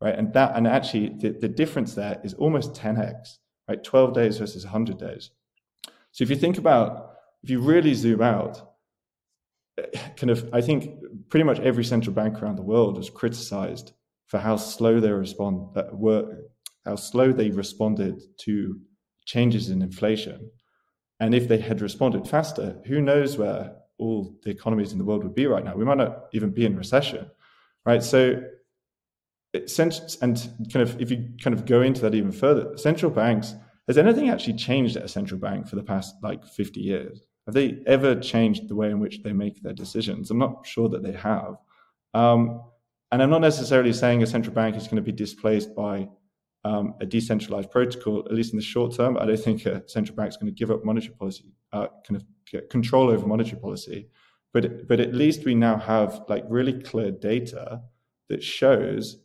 right? 0.05 0.19
And 0.19 0.33
that 0.35 0.57
and 0.57 0.67
actually 0.67 1.17
the, 1.19 1.31
the 1.31 1.49
difference 1.49 1.95
there 1.95 2.21
is 2.23 2.35
almost 2.35 2.75
10x 2.75 3.39
right? 3.69 3.83
12 3.83 4.15
days 4.15 4.39
versus 4.39 4.65
100 4.65 4.99
days. 4.99 5.31
So 6.13 6.23
if 6.23 6.31
you 6.31 6.37
think 6.37 6.59
about 6.59 7.13
if 7.43 7.51
you 7.51 7.61
really 7.61 7.95
zoom 7.95 8.23
out 8.23 8.75
eh, 9.79 9.99
kind 10.17 10.31
of 10.31 10.49
i 10.53 10.61
think 10.61 10.99
pretty 11.29 11.45
much 11.45 11.61
every 11.61 11.85
central 11.85 12.15
bank 12.15 12.43
around 12.43 12.57
the 12.57 12.63
world 12.63 12.97
was 12.97 13.11
criticized 13.11 13.93
for 14.35 14.41
how 14.41 14.57
slow 14.57 15.01
they 15.01 15.11
respond 15.11 15.77
uh, 15.77 15.85
were 15.93 16.25
how 16.85 16.97
slow 16.97 17.33
they 17.33 17.51
responded 17.51 18.21
to 18.39 18.81
changes 19.25 19.71
in 19.71 19.81
inflation 19.83 20.51
and 21.21 21.35
if 21.35 21.47
they 21.49 21.59
had 21.59 21.81
responded 21.81 22.29
faster 22.29 22.81
who 22.87 23.01
knows 23.01 23.39
where 23.39 23.77
all 23.99 24.35
the 24.43 24.51
economies 24.51 24.93
in 24.93 24.99
the 24.99 25.05
world 25.05 25.25
would 25.25 25.35
be 25.35 25.47
right 25.47 25.65
now. 25.65 25.75
We 25.75 25.85
might 25.85 25.99
not 25.99 26.27
even 26.33 26.51
be 26.51 26.67
in 26.67 26.77
recession, 26.77 27.31
right? 27.85 28.03
So, 28.03 28.43
and 29.55 30.37
kind 30.73 30.83
of 30.83 31.01
if 31.01 31.11
you 31.11 31.31
kind 31.43 31.55
of 31.55 31.65
go 31.65 31.83
into 31.83 32.01
that 32.03 32.15
even 32.15 32.33
further, 32.33 32.77
central 32.77 33.11
banks 33.11 33.55
has 33.87 33.99
anything 33.99 34.31
actually 34.31 34.55
changed 34.55 34.97
at 34.97 35.05
a 35.05 35.09
central 35.09 35.39
bank 35.39 35.69
for 35.69 35.77
the 35.77 35.83
past 35.83 36.17
like 36.23 36.45
50 36.45 36.81
years? 36.81 37.27
Have 37.47 37.55
they 37.55 37.83
ever 37.87 38.17
changed 38.17 38.69
the 38.69 38.75
way 38.75 38.91
in 38.91 38.99
which 38.99 39.23
they 39.23 39.33
make 39.33 39.63
their 39.63 39.75
decisions? 39.75 40.31
I'm 40.31 40.39
not 40.39 40.67
sure 40.67 40.89
that 40.89 41.03
they 41.03 41.13
have. 41.13 41.57
Um, 42.15 42.63
and 43.15 43.23
I'm 43.23 43.31
not 43.31 43.43
necessarily 43.43 43.93
saying 43.93 44.25
a 44.25 44.27
central 44.27 44.53
bank 44.53 44.75
is 44.75 44.89
going 44.89 44.97
to 44.97 45.03
be 45.03 45.13
displaced 45.13 45.73
by 45.73 46.09
um, 46.65 46.95
a 47.01 47.07
decentralized 47.07 47.71
protocol, 47.71 48.25
at 48.27 48.33
least 48.33 48.53
in 48.53 48.57
the 48.59 48.65
short 48.65 48.97
term. 48.97 49.17
I 49.17 49.25
don't 49.25 49.39
think 49.39 49.67
a 49.67 49.89
central 49.89 50.17
bank 50.17 50.31
is 50.31 50.37
going 50.37 50.53
to 50.53 50.59
give 50.59 50.73
up 50.73 50.85
monetary 50.85 51.15
policy, 51.15 51.45
uh, 51.73 51.87
kind 52.05 52.21
of 52.21 52.69
control 52.71 53.11
over 53.11 53.25
monetary 53.25 53.61
policy. 53.61 54.09
But 54.53 54.89
but 54.89 54.99
at 54.99 55.15
least 55.15 55.45
we 55.45 55.55
now 55.55 55.79
have 55.79 56.25
like 56.29 56.45
really 56.49 56.83
clear 56.83 57.13
data 57.13 57.83
that 58.31 58.43
shows 58.43 59.19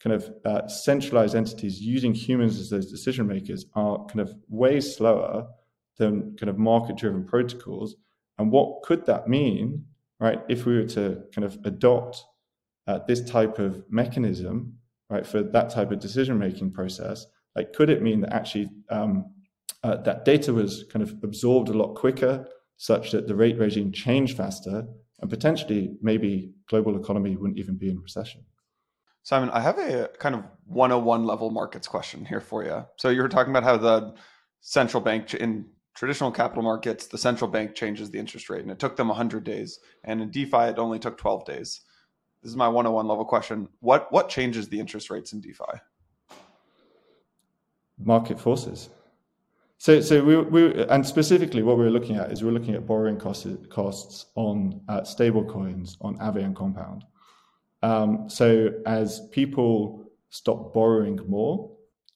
kind 0.00 0.12
of 0.12 0.28
uh, 0.44 0.66
centralized 0.66 1.36
entities 1.36 1.80
using 1.80 2.14
humans 2.14 2.58
as 2.58 2.70
those 2.70 2.90
decision 2.90 3.28
makers 3.28 3.66
are 3.76 4.04
kind 4.06 4.22
of 4.22 4.34
way 4.48 4.80
slower 4.80 5.46
than 5.98 6.36
kind 6.36 6.50
of 6.50 6.58
market 6.58 6.96
driven 6.96 7.24
protocols. 7.24 7.94
And 8.38 8.50
what 8.50 8.82
could 8.82 9.06
that 9.06 9.28
mean, 9.28 9.84
right? 10.18 10.40
If 10.48 10.66
we 10.66 10.74
were 10.74 10.88
to 10.88 11.22
kind 11.32 11.44
of 11.44 11.56
adopt 11.64 12.24
uh, 12.86 13.00
this 13.06 13.28
type 13.28 13.58
of 13.58 13.84
mechanism 13.90 14.74
right, 15.10 15.26
for 15.26 15.42
that 15.42 15.70
type 15.70 15.90
of 15.90 16.00
decision 16.00 16.38
making 16.38 16.72
process, 16.72 17.26
like 17.54 17.72
could 17.72 17.90
it 17.90 18.02
mean 18.02 18.20
that 18.20 18.32
actually 18.32 18.68
um, 18.90 19.32
uh, 19.82 19.96
that 19.96 20.24
data 20.24 20.52
was 20.52 20.84
kind 20.92 21.02
of 21.02 21.14
absorbed 21.22 21.68
a 21.68 21.72
lot 21.72 21.94
quicker, 21.94 22.46
such 22.76 23.12
that 23.12 23.26
the 23.26 23.34
rate 23.34 23.58
regime 23.58 23.92
changed 23.92 24.36
faster, 24.36 24.86
and 25.20 25.30
potentially 25.30 25.96
maybe 26.02 26.52
global 26.68 27.00
economy 27.00 27.36
wouldn't 27.36 27.58
even 27.58 27.76
be 27.76 27.88
in 27.88 28.00
recession? 28.00 28.44
Simon, 29.22 29.50
I 29.50 29.60
have 29.60 29.78
a 29.78 30.08
kind 30.18 30.34
of 30.34 30.44
101 30.66 31.24
level 31.24 31.50
markets 31.50 31.88
question 31.88 32.24
here 32.24 32.40
for 32.40 32.64
you. 32.64 32.84
So 32.96 33.08
you 33.08 33.22
were 33.22 33.28
talking 33.28 33.50
about 33.50 33.64
how 33.64 33.76
the 33.76 34.14
central 34.60 35.02
bank 35.02 35.34
in 35.34 35.66
traditional 35.94 36.30
capital 36.30 36.62
markets, 36.62 37.06
the 37.06 37.18
central 37.18 37.50
bank 37.50 37.74
changes 37.74 38.10
the 38.10 38.18
interest 38.18 38.50
rate, 38.50 38.62
and 38.62 38.70
it 38.70 38.78
took 38.78 38.96
them 38.96 39.08
100 39.08 39.42
days, 39.42 39.80
and 40.04 40.20
in 40.20 40.30
DeFi 40.30 40.68
it 40.68 40.78
only 40.78 40.98
took 40.98 41.16
12 41.18 41.46
days 41.46 41.80
this 42.42 42.50
is 42.50 42.56
my 42.56 42.68
101 42.68 43.06
level 43.06 43.24
question. 43.24 43.68
What 43.80 44.10
what 44.12 44.28
changes 44.28 44.68
the 44.68 44.78
interest 44.78 45.10
rates 45.10 45.32
in 45.32 45.40
DeFi? 45.40 45.64
Market 47.98 48.38
forces. 48.38 48.90
So, 49.78 50.00
so 50.00 50.24
we, 50.24 50.36
we, 50.38 50.84
and 50.84 51.06
specifically 51.06 51.62
what 51.62 51.78
we 51.78 51.84
are 51.84 51.90
looking 51.90 52.16
at 52.16 52.32
is 52.32 52.42
we 52.42 52.48
we're 52.48 52.58
looking 52.58 52.74
at 52.74 52.86
borrowing 52.86 53.18
costs, 53.18 53.46
costs 53.68 54.26
on 54.34 54.80
uh, 54.88 55.04
stable 55.04 55.44
coins 55.44 55.98
on 56.00 56.16
Aave 56.18 56.42
and 56.42 56.56
Compound. 56.56 57.04
Um, 57.82 58.28
so 58.28 58.70
as 58.86 59.28
people 59.32 60.10
stop 60.30 60.72
borrowing 60.72 61.20
more, 61.28 61.70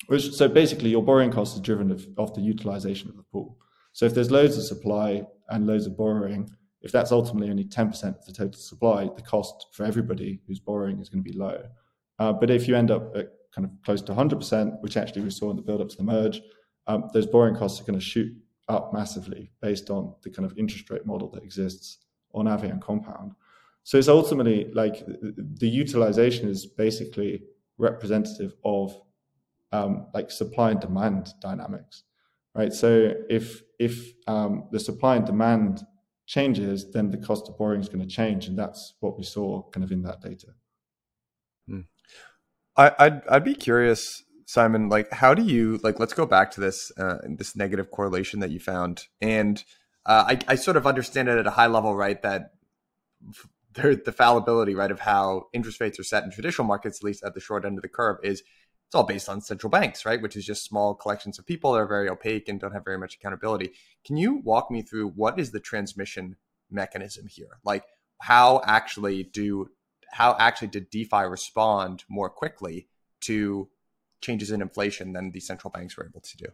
which, 0.07 0.33
so 0.33 0.49
basically 0.49 0.91
your 0.91 1.03
borrowing 1.03 1.31
costs 1.31 1.59
are 1.59 1.63
driven 1.63 1.91
of, 1.91 2.07
of 2.17 2.35
the 2.35 2.41
utilization 2.41 3.11
of 3.11 3.17
the 3.17 3.23
pool. 3.25 3.59
So 3.93 4.07
if 4.07 4.15
there's 4.15 4.31
loads 4.31 4.57
of 4.57 4.65
supply 4.65 5.25
and 5.51 5.67
loads 5.67 5.87
of 5.87 5.97
borrowing, 5.97 6.51
if 6.83 6.93
that's 6.93 7.13
ultimately 7.13 7.51
only 7.51 7.65
10% 7.65 8.19
of 8.19 8.25
the 8.25 8.33
total 8.33 8.59
supply, 8.59 9.05
the 9.05 9.23
cost 9.23 9.67
for 9.73 9.85
everybody 9.85 10.41
who's 10.47 10.61
borrowing 10.61 10.99
is 11.01 11.09
going 11.09 11.23
to 11.23 11.31
be 11.31 11.37
low. 11.37 11.63
Uh, 12.19 12.33
but 12.33 12.51
if 12.51 12.67
you 12.67 12.77
end 12.77 12.91
up 12.91 13.15
at 13.17 13.33
kind 13.55 13.65
of 13.65 13.71
close 13.85 14.03
to 14.03 14.13
100%, 14.13 14.81
which 14.81 14.97
actually 14.97 15.23
we 15.23 15.31
saw 15.31 15.51
in 15.51 15.57
the 15.57 15.63
build 15.63 15.81
up 15.81 15.89
to 15.89 15.97
the 15.97 16.03
merge, 16.03 16.41
um, 16.87 17.09
those 17.13 17.27
borrowing 17.27 17.55
costs 17.55 17.81
are 17.81 17.85
going 17.85 17.99
to 17.99 18.05
shoot 18.05 18.33
up 18.69 18.93
massively 18.93 19.51
based 19.61 19.91
on 19.91 20.15
the 20.23 20.31
kind 20.31 20.47
of 20.47 20.57
interest 20.57 20.89
rate 20.91 21.05
model 21.05 21.29
that 21.31 21.43
exists 21.43 21.99
on 22.35 22.47
Aave 22.47 22.71
and 22.71 22.81
Compound. 22.81 23.33
So 23.83 23.99
it's 23.99 24.09
ultimately 24.09 24.71
like 24.73 25.05
the 25.07 25.69
utilization 25.69 26.49
is 26.49 26.67
basically 26.67 27.43
representative 27.79 28.55
of 28.65 28.95
um, 29.73 30.07
like 30.15 30.31
supply 30.31 30.71
and 30.71 30.81
demand 30.81 31.31
dynamics, 31.41 32.05
right? 32.55 32.73
So 32.73 33.15
if 33.29 33.63
if 33.79 34.13
um, 34.27 34.69
the 34.71 34.81
supply 34.81 35.17
and 35.17 35.25
demand 35.25 35.83
changes, 36.31 36.93
then 36.93 37.11
the 37.11 37.19
cost 37.19 37.49
of 37.49 37.59
borrowing 37.59 37.81
is 37.81 37.89
going 37.89 38.01
to 38.01 38.07
change, 38.07 38.47
and 38.47 38.57
that's 38.57 38.95
what 39.01 39.19
we 39.19 39.25
saw 39.25 39.63
kind 39.71 39.83
of 39.83 39.91
in 39.91 40.03
that 40.03 40.21
data. 40.23 40.47
Hmm. 41.67 41.81
I, 42.77 42.93
I'd 42.99 43.27
I'd 43.29 43.45
be 43.45 43.55
curious, 43.55 44.23
Simon. 44.47 44.89
Like, 44.89 45.13
how 45.13 45.35
do 45.35 45.43
you 45.43 45.81
like? 45.83 45.99
Let's 45.99 46.15
go 46.15 46.27
back 46.27 46.53
to 46.53 46.61
this 46.61 46.93
uh, 46.97 47.19
this 47.37 47.57
negative 47.57 47.91
correlation 47.91 48.39
that 48.41 48.51
you 48.51 48.61
found, 48.61 49.07
and 49.21 49.63
uh, 50.07 50.25
I 50.29 50.39
I 50.47 50.55
sort 50.55 50.77
of 50.77 50.87
understand 50.87 51.29
it 51.29 51.37
at 51.37 51.49
a 51.49 51.57
high 51.59 51.67
level, 51.67 51.97
right? 51.97 52.23
That 52.23 52.53
the 53.75 54.15
fallibility, 54.17 54.75
right, 54.77 54.91
of 54.91 55.01
how 55.01 55.49
interest 55.53 55.81
rates 55.81 55.99
are 55.99 56.05
set 56.05 56.23
in 56.23 56.31
traditional 56.31 56.67
markets, 56.67 57.01
at 57.01 57.05
least 57.05 57.25
at 57.25 57.35
the 57.35 57.41
short 57.41 57.65
end 57.65 57.77
of 57.77 57.83
the 57.83 57.89
curve, 57.89 58.19
is 58.23 58.45
it's 58.91 58.97
all 58.97 59.05
based 59.05 59.29
on 59.29 59.41
central 59.41 59.71
banks, 59.71 60.05
right? 60.05 60.21
Which 60.21 60.35
is 60.35 60.45
just 60.45 60.65
small 60.65 60.97
collections 60.97 61.39
of 61.39 61.47
people 61.47 61.73
that 61.73 61.79
are 61.79 61.87
very 61.87 62.09
opaque 62.09 62.49
and 62.49 62.59
don't 62.59 62.73
have 62.73 62.85
very 62.85 62.99
much 62.99 63.15
accountability. 63.15 63.71
Can 64.05 64.17
you 64.17 64.39
walk 64.39 64.69
me 64.69 64.83
through 64.83 65.11
what 65.11 65.39
is 65.39 65.53
the 65.53 65.61
transmission 65.61 66.35
mechanism 66.73 67.29
here? 67.29 67.61
Like 67.65 67.85
how 68.19 68.61
actually 68.65 69.23
do 69.23 69.71
how 70.09 70.35
actually 70.41 70.67
did 70.67 70.91
DeFi 70.91 71.23
respond 71.23 72.03
more 72.09 72.29
quickly 72.29 72.89
to 73.21 73.69
changes 74.23 74.51
in 74.51 74.61
inflation 74.61 75.13
than 75.13 75.31
the 75.31 75.39
central 75.39 75.71
banks 75.71 75.97
were 75.97 76.07
able 76.07 76.23
to 76.23 76.37
do? 76.37 76.47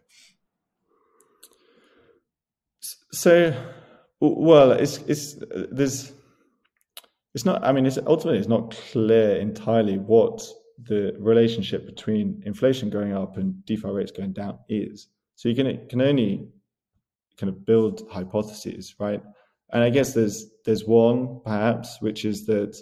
So, 3.13 3.59
well, 4.19 4.73
it's 4.73 4.97
it's 5.07 5.37
there's 5.71 6.11
it's 7.33 7.45
not. 7.45 7.63
I 7.63 7.71
mean, 7.71 7.87
it's 7.87 7.97
ultimately 8.05 8.37
it's 8.37 8.47
not 8.47 8.77
clear 8.91 9.37
entirely 9.37 9.97
what 9.97 10.47
the 10.83 11.15
relationship 11.19 11.85
between 11.85 12.41
inflation 12.45 12.89
going 12.89 13.13
up 13.13 13.37
and 13.37 13.65
DeFi 13.65 13.89
rates 13.89 14.11
going 14.11 14.33
down 14.33 14.59
is. 14.69 15.07
So 15.35 15.49
you 15.49 15.55
can 15.55 15.87
can 15.87 16.01
only 16.01 16.47
kind 17.37 17.49
of 17.49 17.65
build 17.65 18.07
hypotheses, 18.11 18.95
right? 18.99 19.21
And 19.71 19.83
I 19.83 19.89
guess 19.89 20.13
there's 20.13 20.47
there's 20.65 20.85
one 20.85 21.41
perhaps 21.43 22.01
which 22.01 22.25
is 22.25 22.45
that 22.45 22.77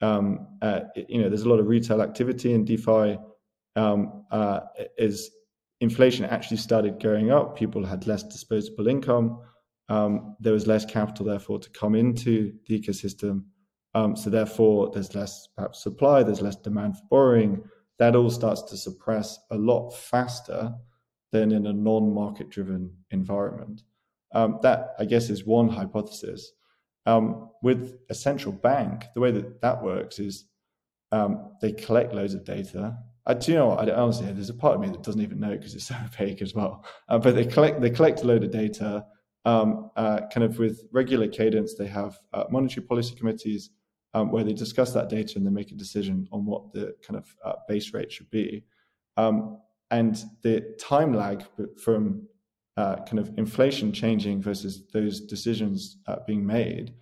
um, 0.00 0.46
uh, 0.62 0.80
you 1.08 1.20
know 1.20 1.28
there's 1.28 1.42
a 1.42 1.48
lot 1.48 1.60
of 1.60 1.66
retail 1.66 2.02
activity 2.02 2.52
in 2.52 2.64
DeFi. 2.64 3.18
Um, 3.76 4.24
uh, 4.30 4.60
is 4.96 5.30
inflation 5.80 6.24
actually 6.24 6.56
started 6.56 7.00
going 7.02 7.30
up, 7.30 7.56
people 7.56 7.84
had 7.84 8.06
less 8.06 8.22
disposable 8.22 8.88
income. 8.88 9.38
Um, 9.88 10.36
there 10.40 10.52
was 10.52 10.66
less 10.66 10.84
capital, 10.84 11.26
therefore, 11.26 11.60
to 11.60 11.70
come 11.70 11.94
into 11.94 12.52
the 12.66 12.80
ecosystem. 12.80 13.44
Um, 13.96 14.14
so 14.14 14.28
therefore, 14.28 14.90
there's 14.92 15.14
less 15.14 15.48
perhaps 15.56 15.82
supply, 15.82 16.22
there's 16.22 16.42
less 16.42 16.56
demand 16.56 16.98
for 16.98 17.04
borrowing. 17.08 17.64
That 17.98 18.14
all 18.14 18.28
starts 18.28 18.60
to 18.64 18.76
suppress 18.76 19.38
a 19.50 19.56
lot 19.56 19.90
faster 19.90 20.74
than 21.32 21.50
in 21.50 21.66
a 21.66 21.72
non-market 21.72 22.50
driven 22.50 22.92
environment. 23.10 23.84
Um, 24.34 24.58
that, 24.62 24.96
I 24.98 25.06
guess, 25.06 25.30
is 25.30 25.46
one 25.46 25.70
hypothesis. 25.70 26.52
Um, 27.06 27.48
with 27.62 27.96
a 28.10 28.14
central 28.14 28.52
bank, 28.52 29.06
the 29.14 29.20
way 29.22 29.30
that 29.30 29.62
that 29.62 29.82
works 29.82 30.18
is 30.18 30.44
um, 31.10 31.52
they 31.62 31.72
collect 31.72 32.12
loads 32.12 32.34
of 32.34 32.44
data. 32.44 32.98
I 33.24 33.32
do 33.32 33.52
you 33.52 33.56
know 33.56 33.68
what? 33.68 33.88
I 33.88 33.94
honestly, 33.94 34.30
there's 34.30 34.50
a 34.50 34.54
part 34.54 34.74
of 34.74 34.82
me 34.82 34.88
that 34.88 35.04
doesn't 35.04 35.22
even 35.22 35.40
know 35.40 35.56
because 35.56 35.74
it's 35.74 35.86
so 35.88 35.96
opaque 36.04 36.42
as 36.42 36.54
well. 36.54 36.84
Uh, 37.08 37.18
but 37.18 37.34
they 37.34 37.46
collect 37.46 37.80
they 37.80 37.88
collect 37.88 38.20
a 38.20 38.26
load 38.26 38.44
of 38.44 38.50
data. 38.50 39.06
Um, 39.46 39.90
uh, 39.96 40.20
kind 40.30 40.44
of 40.44 40.58
with 40.58 40.82
regular 40.92 41.28
cadence, 41.28 41.76
they 41.76 41.86
have 41.86 42.18
uh, 42.34 42.44
monetary 42.50 42.84
policy 42.84 43.14
committees 43.14 43.70
um, 44.16 44.30
where 44.30 44.44
they 44.44 44.54
discuss 44.54 44.94
that 44.94 45.10
data 45.10 45.34
and 45.36 45.46
they 45.46 45.50
make 45.50 45.70
a 45.72 45.74
decision 45.74 46.26
on 46.32 46.46
what 46.46 46.72
the 46.72 46.94
kind 47.06 47.18
of 47.18 47.36
uh, 47.44 47.52
base 47.68 47.92
rate 47.92 48.10
should 48.10 48.30
be. 48.30 48.64
Um, 49.18 49.58
and 49.90 50.16
the 50.42 50.74
time 50.80 51.12
lag 51.12 51.44
from 51.82 52.26
uh, 52.78 52.96
kind 53.04 53.18
of 53.18 53.30
inflation 53.36 53.92
changing 53.92 54.40
versus 54.40 54.84
those 54.90 55.20
decisions 55.20 55.98
uh, 56.06 56.16
being 56.26 56.46
made 56.46 56.94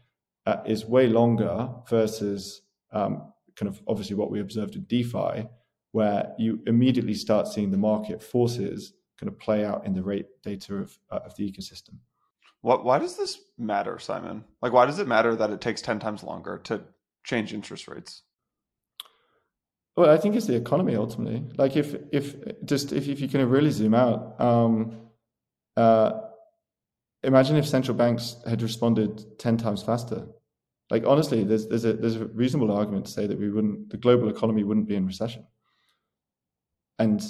uh, 0.46 0.56
is 0.66 0.86
way 0.86 1.06
longer 1.06 1.68
versus 1.88 2.62
um, 2.92 3.32
kind 3.54 3.68
of 3.68 3.80
obviously 3.86 4.16
what 4.16 4.32
we 4.32 4.40
observed 4.40 4.74
in 4.74 4.82
DeFi, 4.82 5.46
where 5.92 6.32
you 6.36 6.60
immediately 6.66 7.14
start 7.14 7.46
seeing 7.46 7.70
the 7.70 7.78
market 7.78 8.20
forces 8.24 8.92
kind 9.20 9.28
of 9.30 9.38
play 9.38 9.64
out 9.64 9.86
in 9.86 9.94
the 9.94 10.02
rate 10.02 10.26
data 10.42 10.74
of, 10.74 10.98
uh, 11.12 11.20
of 11.24 11.36
the 11.36 11.48
ecosystem. 11.48 11.94
What, 12.62 12.84
why 12.84 12.98
does 12.98 13.16
this 13.16 13.40
matter, 13.56 13.98
Simon? 14.00 14.42
Like, 14.62 14.72
why 14.72 14.86
does 14.86 14.98
it 14.98 15.06
matter 15.06 15.36
that 15.36 15.50
it 15.50 15.60
takes 15.60 15.80
10 15.80 16.00
times 16.00 16.24
longer 16.24 16.58
to 16.64 16.82
change 17.24 17.52
interest 17.52 17.88
rates? 17.88 18.22
Well, 19.96 20.10
I 20.10 20.16
think 20.16 20.34
it's 20.34 20.46
the 20.46 20.56
economy 20.56 20.96
ultimately. 20.96 21.44
Like 21.56 21.76
if 21.76 21.94
if 22.12 22.36
just 22.64 22.92
if, 22.92 23.08
if 23.08 23.20
you 23.20 23.28
can 23.28 23.48
really 23.48 23.70
zoom 23.70 23.94
out, 23.94 24.40
um, 24.40 25.00
uh, 25.76 26.20
imagine 27.22 27.56
if 27.56 27.66
central 27.66 27.96
banks 27.96 28.36
had 28.48 28.62
responded 28.62 29.38
ten 29.38 29.56
times 29.56 29.82
faster. 29.82 30.26
Like 30.90 31.04
honestly, 31.06 31.44
there's 31.44 31.68
there's 31.68 31.84
a 31.84 31.92
there's 31.92 32.16
a 32.16 32.26
reasonable 32.26 32.72
argument 32.72 33.06
to 33.06 33.12
say 33.12 33.26
that 33.26 33.38
we 33.38 33.50
wouldn't 33.50 33.90
the 33.90 33.96
global 33.96 34.28
economy 34.28 34.64
wouldn't 34.64 34.88
be 34.88 34.96
in 34.96 35.06
recession. 35.06 35.46
And 36.98 37.24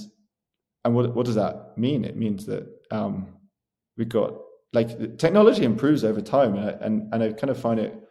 and 0.84 0.94
what 0.94 1.14
what 1.14 1.26
does 1.26 1.34
that 1.34 1.76
mean? 1.76 2.04
It 2.04 2.16
means 2.16 2.46
that 2.46 2.66
um, 2.90 3.28
we've 3.98 4.08
got 4.08 4.34
like 4.72 5.18
technology 5.18 5.64
improves 5.64 6.02
over 6.02 6.22
time, 6.22 6.56
and 6.56 6.82
and, 6.82 7.14
and 7.14 7.22
I 7.22 7.32
kind 7.32 7.50
of 7.50 7.60
find 7.60 7.78
it 7.78 8.03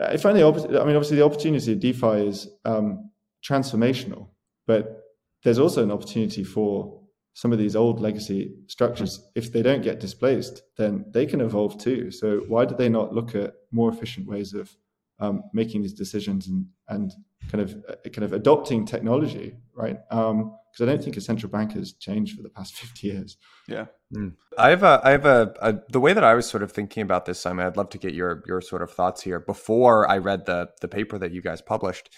I 0.00 0.16
find 0.16 0.36
the. 0.36 0.46
I 0.46 0.84
mean, 0.84 0.96
obviously, 0.96 1.16
the 1.16 1.24
opportunity 1.24 1.72
of 1.72 1.80
DeFi 1.80 2.26
is 2.26 2.48
um, 2.64 3.10
transformational, 3.44 4.28
but 4.66 5.02
there's 5.44 5.58
also 5.58 5.82
an 5.82 5.90
opportunity 5.90 6.44
for 6.44 7.00
some 7.34 7.52
of 7.52 7.58
these 7.58 7.76
old 7.76 8.00
legacy 8.00 8.54
structures. 8.66 9.30
If 9.34 9.52
they 9.52 9.62
don't 9.62 9.82
get 9.82 10.00
displaced, 10.00 10.62
then 10.76 11.04
they 11.12 11.24
can 11.24 11.40
evolve 11.40 11.78
too. 11.78 12.10
So 12.10 12.42
why 12.48 12.64
do 12.64 12.74
they 12.74 12.88
not 12.88 13.14
look 13.14 13.34
at 13.34 13.54
more 13.70 13.90
efficient 13.90 14.26
ways 14.26 14.54
of 14.54 14.76
um, 15.20 15.42
making 15.52 15.82
these 15.82 15.94
decisions 15.94 16.48
and 16.48 16.66
and 16.88 17.12
kind 17.50 17.62
of 17.62 17.76
uh, 17.88 17.94
kind 18.10 18.24
of 18.24 18.32
adopting 18.32 18.84
technology, 18.84 19.56
right? 19.74 19.98
Um, 20.10 20.56
because 20.70 20.88
I 20.88 20.92
don't 20.92 21.02
think 21.02 21.16
a 21.16 21.20
central 21.20 21.50
bank 21.50 21.72
has 21.72 21.92
changed 21.94 22.36
for 22.36 22.42
the 22.42 22.50
past 22.50 22.74
50 22.76 23.06
years. 23.06 23.36
Yeah. 23.66 23.86
Mm. 24.14 24.34
I 24.56 24.70
have 24.70 24.82
a, 24.82 25.00
I 25.02 25.10
have 25.10 25.26
a, 25.26 25.54
a, 25.60 25.74
the 25.90 26.00
way 26.00 26.12
that 26.12 26.24
I 26.24 26.34
was 26.34 26.48
sort 26.48 26.62
of 26.62 26.72
thinking 26.72 27.02
about 27.02 27.26
this, 27.26 27.40
Simon, 27.40 27.66
I'd 27.66 27.76
love 27.76 27.90
to 27.90 27.98
get 27.98 28.14
your, 28.14 28.42
your 28.46 28.60
sort 28.60 28.82
of 28.82 28.90
thoughts 28.90 29.22
here 29.22 29.40
before 29.40 30.08
I 30.08 30.18
read 30.18 30.46
the, 30.46 30.68
the 30.80 30.88
paper 30.88 31.18
that 31.18 31.32
you 31.32 31.42
guys 31.42 31.60
published 31.60 32.10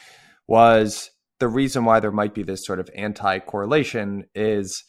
was 0.47 1.11
the 1.39 1.49
reason 1.49 1.85
why 1.85 2.01
there 2.01 2.13
might 2.13 2.35
be 2.35 2.43
this 2.43 2.65
sort 2.65 2.81
of 2.81 2.91
anti-correlation 2.95 4.27
is 4.35 4.85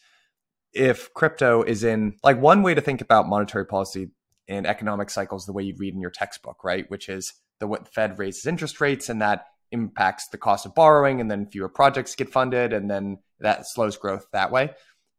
if 0.72 1.12
crypto 1.14 1.62
is 1.62 1.84
in 1.84 2.16
like 2.22 2.40
one 2.40 2.62
way 2.62 2.74
to 2.74 2.80
think 2.80 3.00
about 3.00 3.28
monetary 3.28 3.66
policy 3.66 4.08
and 4.48 4.66
economic 4.66 5.08
cycles 5.10 5.46
the 5.46 5.52
way 5.52 5.62
you 5.62 5.74
read 5.78 5.94
in 5.94 6.00
your 6.00 6.10
textbook, 6.10 6.64
right? 6.64 6.84
Which 6.88 7.08
is 7.08 7.32
the 7.62 7.78
Fed 7.92 8.18
raises 8.18 8.46
interest 8.46 8.80
rates 8.80 9.08
and 9.08 9.22
that 9.22 9.46
impacts 9.70 10.28
the 10.28 10.38
cost 10.38 10.66
of 10.66 10.74
borrowing 10.74 11.20
and 11.20 11.30
then 11.30 11.46
fewer 11.46 11.68
projects 11.68 12.14
get 12.14 12.28
funded 12.28 12.72
and 12.72 12.90
then 12.90 13.18
that 13.40 13.66
slows 13.66 13.96
growth 13.96 14.26
that 14.32 14.50
way. 14.50 14.70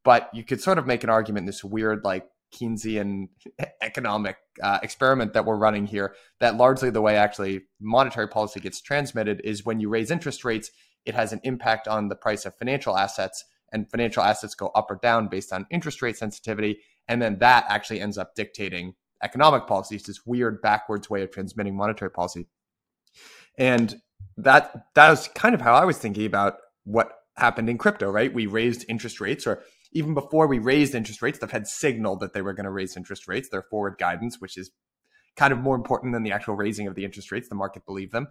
But 0.04 0.30
you 0.34 0.44
could 0.44 0.62
sort 0.62 0.78
of 0.78 0.86
make 0.86 1.04
an 1.04 1.10
argument 1.10 1.48
this 1.48 1.64
weird 1.64 2.04
like 2.04 2.28
Keynesian 2.54 3.30
economic 3.82 4.38
uh, 4.62 4.80
experiment 4.84 5.34
that 5.34 5.46
we're 5.46 5.58
running 5.58 5.88
here 5.88 6.16
that 6.40 6.58
largely 6.58 6.90
the 6.90 7.02
way 7.02 7.16
actually 7.16 7.62
monetary 7.80 8.28
policy 8.28 8.60
gets 8.60 8.82
transmitted 8.82 9.42
is 9.44 9.66
when 9.66 9.80
you 9.80 9.90
raise 9.90 10.12
interest 10.12 10.44
rates, 10.44 10.70
it 11.06 11.16
has 11.16 11.34
an 11.34 11.40
impact 11.44 11.88
on 11.88 12.10
the 12.10 12.16
price 12.16 12.46
of 12.46 12.56
financial 12.58 12.98
assets 12.98 13.46
and 13.72 13.90
financial 13.90 14.22
assets 14.22 14.54
go 14.54 14.68
up 14.76 14.92
or 14.92 15.00
down 15.02 15.28
based 15.30 15.52
on 15.52 15.66
interest 15.72 16.02
rate 16.02 16.18
sensitivity. 16.18 16.80
And 17.08 17.22
then 17.22 17.40
that 17.40 17.66
actually 17.70 18.02
ends 18.02 18.18
up 18.18 18.36
dictating 18.36 18.94
economic 19.24 19.68
policy. 19.68 19.96
It's 19.96 20.08
this 20.08 20.26
weird 20.26 20.62
backwards 20.62 21.10
way 21.10 21.24
of 21.24 21.32
transmitting 21.32 21.76
monetary 21.76 22.12
policy. 22.12 22.48
And 23.58 24.02
that 24.38 24.86
that 24.96 25.10
was 25.10 25.28
kind 25.30 25.54
of 25.54 25.62
how 25.62 25.74
I 25.74 25.86
was 25.86 25.98
thinking 25.98 26.26
about 26.26 26.58
what 26.84 27.12
happened 27.38 27.70
in 27.70 27.78
crypto, 27.78 28.10
right? 28.10 28.34
We 28.34 28.46
raised 28.46 28.86
interest 28.88 29.22
rates, 29.22 29.46
or 29.48 29.64
even 29.92 30.14
before 30.14 30.48
we 30.48 30.60
raised 30.60 30.96
interest 30.96 31.22
rates, 31.22 31.40
the 31.40 31.48
Fed 31.48 31.68
signaled 31.68 32.20
that 32.20 32.34
they 32.34 32.42
were 32.42 32.54
going 32.54 32.66
to 32.66 32.72
raise 32.72 32.98
interest 32.98 33.28
rates, 33.28 33.50
their 33.50 33.64
forward 33.64 33.96
guidance, 34.00 34.42
which 34.42 34.58
is 34.58 34.72
kind 35.36 35.54
of 35.54 35.60
more 35.60 35.76
important 35.76 36.14
than 36.14 36.24
the 36.24 36.32
actual 36.32 36.56
raising 36.56 36.88
of 36.88 36.96
the 36.96 37.06
interest 37.06 37.32
rates. 37.32 37.48
The 37.48 37.56
market 37.56 37.86
believed 37.86 38.12
them. 38.12 38.28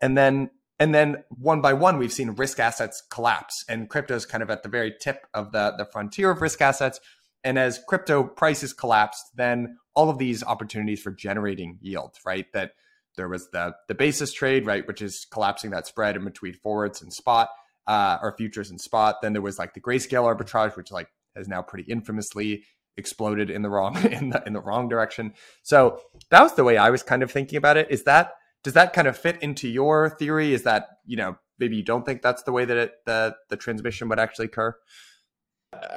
And 0.00 0.16
then 0.16 0.50
and 0.78 0.94
then 0.94 1.22
one 1.28 1.60
by 1.60 1.72
one, 1.72 1.98
we've 1.98 2.12
seen 2.12 2.30
risk 2.30 2.58
assets 2.58 3.02
collapse, 3.08 3.64
and 3.68 3.88
crypto 3.88 4.16
is 4.16 4.26
kind 4.26 4.42
of 4.42 4.50
at 4.50 4.64
the 4.64 4.68
very 4.68 4.92
tip 5.00 5.26
of 5.32 5.52
the, 5.52 5.74
the 5.78 5.84
frontier 5.84 6.30
of 6.30 6.42
risk 6.42 6.60
assets. 6.60 6.98
And 7.44 7.58
as 7.58 7.80
crypto 7.86 8.24
prices 8.24 8.72
collapsed, 8.72 9.24
then 9.36 9.76
all 9.94 10.10
of 10.10 10.18
these 10.18 10.42
opportunities 10.42 11.00
for 11.00 11.12
generating 11.12 11.78
yield, 11.80 12.16
right? 12.24 12.46
That 12.52 12.72
there 13.16 13.28
was 13.28 13.50
the 13.50 13.74
the 13.86 13.94
basis 13.94 14.32
trade, 14.32 14.66
right, 14.66 14.86
which 14.86 15.02
is 15.02 15.26
collapsing 15.30 15.70
that 15.70 15.86
spread 15.86 16.16
in 16.16 16.24
between 16.24 16.54
forwards 16.54 17.02
and 17.02 17.12
spot, 17.12 17.48
uh, 17.86 18.18
or 18.22 18.34
futures 18.36 18.70
and 18.70 18.80
spot. 18.80 19.16
Then 19.22 19.32
there 19.32 19.42
was 19.42 19.58
like 19.58 19.74
the 19.74 19.80
grayscale 19.80 20.24
arbitrage, 20.24 20.76
which 20.76 20.90
like 20.90 21.08
has 21.36 21.48
now 21.48 21.62
pretty 21.62 21.90
infamously 21.90 22.64
exploded 22.96 23.50
in 23.50 23.62
the 23.62 23.70
wrong 23.70 23.96
in 24.10 24.30
the 24.30 24.42
in 24.46 24.52
the 24.52 24.60
wrong 24.60 24.88
direction. 24.88 25.34
So 25.62 26.00
that 26.30 26.42
was 26.42 26.54
the 26.54 26.64
way 26.64 26.76
I 26.76 26.90
was 26.90 27.02
kind 27.02 27.22
of 27.22 27.30
thinking 27.30 27.56
about 27.56 27.76
it. 27.76 27.90
Is 27.90 28.04
that 28.04 28.32
does 28.62 28.74
that 28.74 28.92
kind 28.92 29.06
of 29.06 29.16
fit 29.16 29.42
into 29.42 29.68
your 29.68 30.10
theory? 30.10 30.54
Is 30.54 30.62
that 30.62 30.88
you 31.04 31.16
know 31.16 31.36
maybe 31.58 31.76
you 31.76 31.84
don't 31.84 32.04
think 32.04 32.22
that's 32.22 32.42
the 32.42 32.52
way 32.52 32.64
that 32.64 32.76
it, 32.76 32.92
the 33.06 33.36
the 33.50 33.56
transmission 33.56 34.08
would 34.08 34.18
actually 34.18 34.46
occur? 34.46 34.74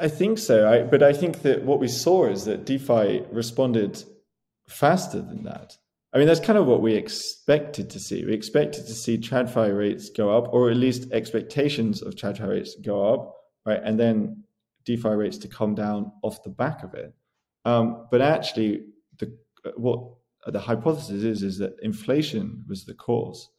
I 0.01 0.07
think 0.07 0.38
so. 0.38 0.67
I, 0.67 0.84
but 0.84 1.03
I 1.03 1.13
think 1.13 1.41
that 1.41 1.63
what 1.63 1.79
we 1.79 1.88
saw 1.88 2.27
is 2.27 2.46
that 2.46 2.65
DeFi 2.65 3.24
responded 3.31 4.03
faster 4.67 5.22
than 5.22 5.43
that. 5.43 5.77
I 6.13 6.17
mean, 6.17 6.27
that's 6.27 6.39
kind 6.39 6.57
of 6.57 6.65
what 6.65 6.81
we 6.81 6.93
expected 6.93 7.89
to 7.91 8.00
see. 8.00 8.25
We 8.25 8.34
expected 8.34 8.88
to 8.88 8.93
see 8.93 9.17
TradFi 9.17 9.77
rates 9.77 10.10
go 10.10 10.36
up, 10.36 10.53
or 10.53 10.69
at 10.69 10.77
least 10.77 11.12
expectations 11.12 12.01
of 12.01 12.15
TradFi 12.15 12.50
rates 12.50 12.75
go 12.84 13.13
up, 13.13 13.36
right? 13.65 13.81
And 13.84 14.00
then 14.00 14.43
DeFi 14.86 15.10
rates 15.10 15.38
to 15.39 15.48
come 15.48 15.75
down 15.75 16.12
off 16.24 16.43
the 16.43 16.50
back 16.50 16.84
of 16.84 16.93
it. 16.93 17.13
Um, 17.65 18.07
but 18.10 18.22
actually, 18.22 18.86
the 19.19 19.34
what 19.75 20.13
the 20.46 20.60
hypothesis 20.60 21.24
is 21.24 21.43
is 21.43 21.57
that 21.57 21.75
inflation 21.81 22.63
was 22.69 22.86
the 22.86 22.93
cause, 22.93 23.50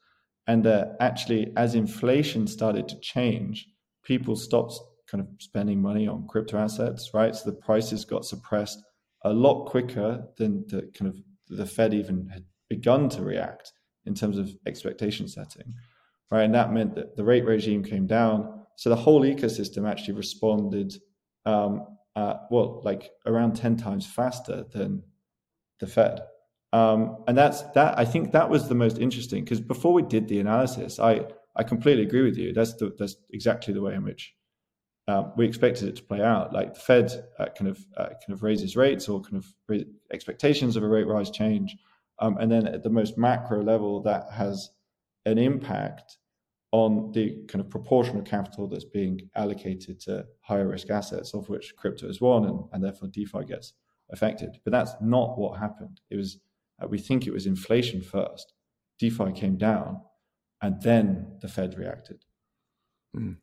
and 0.46 0.64
that 0.64 0.96
actually, 1.00 1.52
as 1.56 1.75
inflation 1.75 2.46
started 2.46 2.88
to 2.88 2.98
change, 3.00 3.68
people 4.02 4.34
stopped 4.34 4.80
kind 5.10 5.22
of 5.22 5.28
spending 5.38 5.80
money 5.80 6.06
on 6.06 6.26
crypto 6.28 6.58
assets, 6.58 7.10
right? 7.14 7.34
So 7.34 7.50
the 7.50 7.56
prices 7.56 8.04
got 8.04 8.24
suppressed 8.24 8.82
a 9.24 9.32
lot 9.32 9.66
quicker 9.66 10.24
than 10.36 10.64
the 10.68 10.90
kind 10.96 11.08
of 11.08 11.16
the 11.48 11.66
Fed 11.66 11.94
even 11.94 12.28
had 12.28 12.44
begun 12.68 13.08
to 13.10 13.22
react 13.22 13.72
in 14.04 14.14
terms 14.14 14.38
of 14.38 14.54
expectation 14.66 15.26
setting, 15.28 15.74
right? 16.30 16.42
And 16.42 16.54
that 16.54 16.72
meant 16.72 16.94
that 16.94 17.16
the 17.16 17.24
rate 17.24 17.44
regime 17.44 17.82
came 17.82 18.06
down. 18.06 18.64
So 18.76 18.90
the 18.90 18.96
whole 18.96 19.22
ecosystem 19.22 19.90
actually 19.90 20.14
responded, 20.14 20.94
um, 21.46 21.86
uh, 22.14 22.34
well, 22.50 22.80
like 22.84 23.10
around 23.26 23.54
10 23.56 23.76
times 23.76 24.06
faster 24.06 24.64
than 24.72 25.02
the 25.80 25.86
Fed. 25.86 26.20
Um, 26.72 27.24
and 27.26 27.36
that's 27.36 27.62
that. 27.72 27.98
I 27.98 28.04
think 28.04 28.32
that 28.32 28.50
was 28.50 28.68
the 28.68 28.74
most 28.74 28.98
interesting 28.98 29.42
because 29.42 29.60
before 29.60 29.94
we 29.94 30.02
did 30.02 30.28
the 30.28 30.38
analysis, 30.38 30.98
I 30.98 31.24
I 31.56 31.62
completely 31.62 32.04
agree 32.04 32.22
with 32.22 32.36
you. 32.36 32.52
That's 32.52 32.74
the, 32.74 32.94
that's 32.98 33.16
exactly 33.32 33.72
the 33.72 33.80
way 33.80 33.94
in 33.94 34.04
which 34.04 34.34
um, 35.08 35.32
we 35.36 35.46
expected 35.46 35.88
it 35.88 35.96
to 35.96 36.02
play 36.02 36.20
out. 36.20 36.52
Like 36.52 36.74
the 36.74 36.80
Fed 36.80 37.10
uh, 37.38 37.46
kind 37.56 37.70
of 37.70 37.84
uh, 37.96 38.08
kind 38.08 38.32
of 38.32 38.42
raises 38.42 38.76
rates 38.76 39.08
or 39.08 39.20
kind 39.22 39.36
of 39.36 39.86
expectations 40.12 40.76
of 40.76 40.82
a 40.82 40.88
rate 40.88 41.06
rise 41.06 41.30
change, 41.30 41.76
um, 42.20 42.36
and 42.38 42.52
then 42.52 42.66
at 42.66 42.82
the 42.82 42.90
most 42.90 43.16
macro 43.16 43.62
level, 43.62 44.02
that 44.02 44.26
has 44.32 44.70
an 45.24 45.38
impact 45.38 46.18
on 46.72 47.10
the 47.12 47.44
kind 47.48 47.64
of 47.64 47.70
proportion 47.70 48.18
of 48.18 48.24
capital 48.24 48.68
that's 48.68 48.84
being 48.84 49.30
allocated 49.34 49.98
to 50.00 50.26
higher 50.42 50.68
risk 50.68 50.90
assets, 50.90 51.32
of 51.32 51.48
which 51.48 51.74
crypto 51.76 52.06
is 52.06 52.20
one, 52.20 52.44
and, 52.44 52.60
and 52.72 52.84
therefore 52.84 53.08
DeFi 53.08 53.44
gets 53.46 53.72
affected. 54.10 54.58
But 54.64 54.72
that's 54.72 54.92
not 55.00 55.38
what 55.38 55.58
happened. 55.58 56.02
It 56.10 56.16
was 56.16 56.38
uh, 56.82 56.86
we 56.86 56.98
think 56.98 57.26
it 57.26 57.32
was 57.32 57.46
inflation 57.46 58.02
first, 58.02 58.52
DeFi 58.98 59.32
came 59.32 59.56
down, 59.56 60.02
and 60.61 60.80
then 60.83 61.38
the 61.40 61.48
Fed 61.48 61.78
reacted. 61.78 62.24
Mm. 63.16 63.37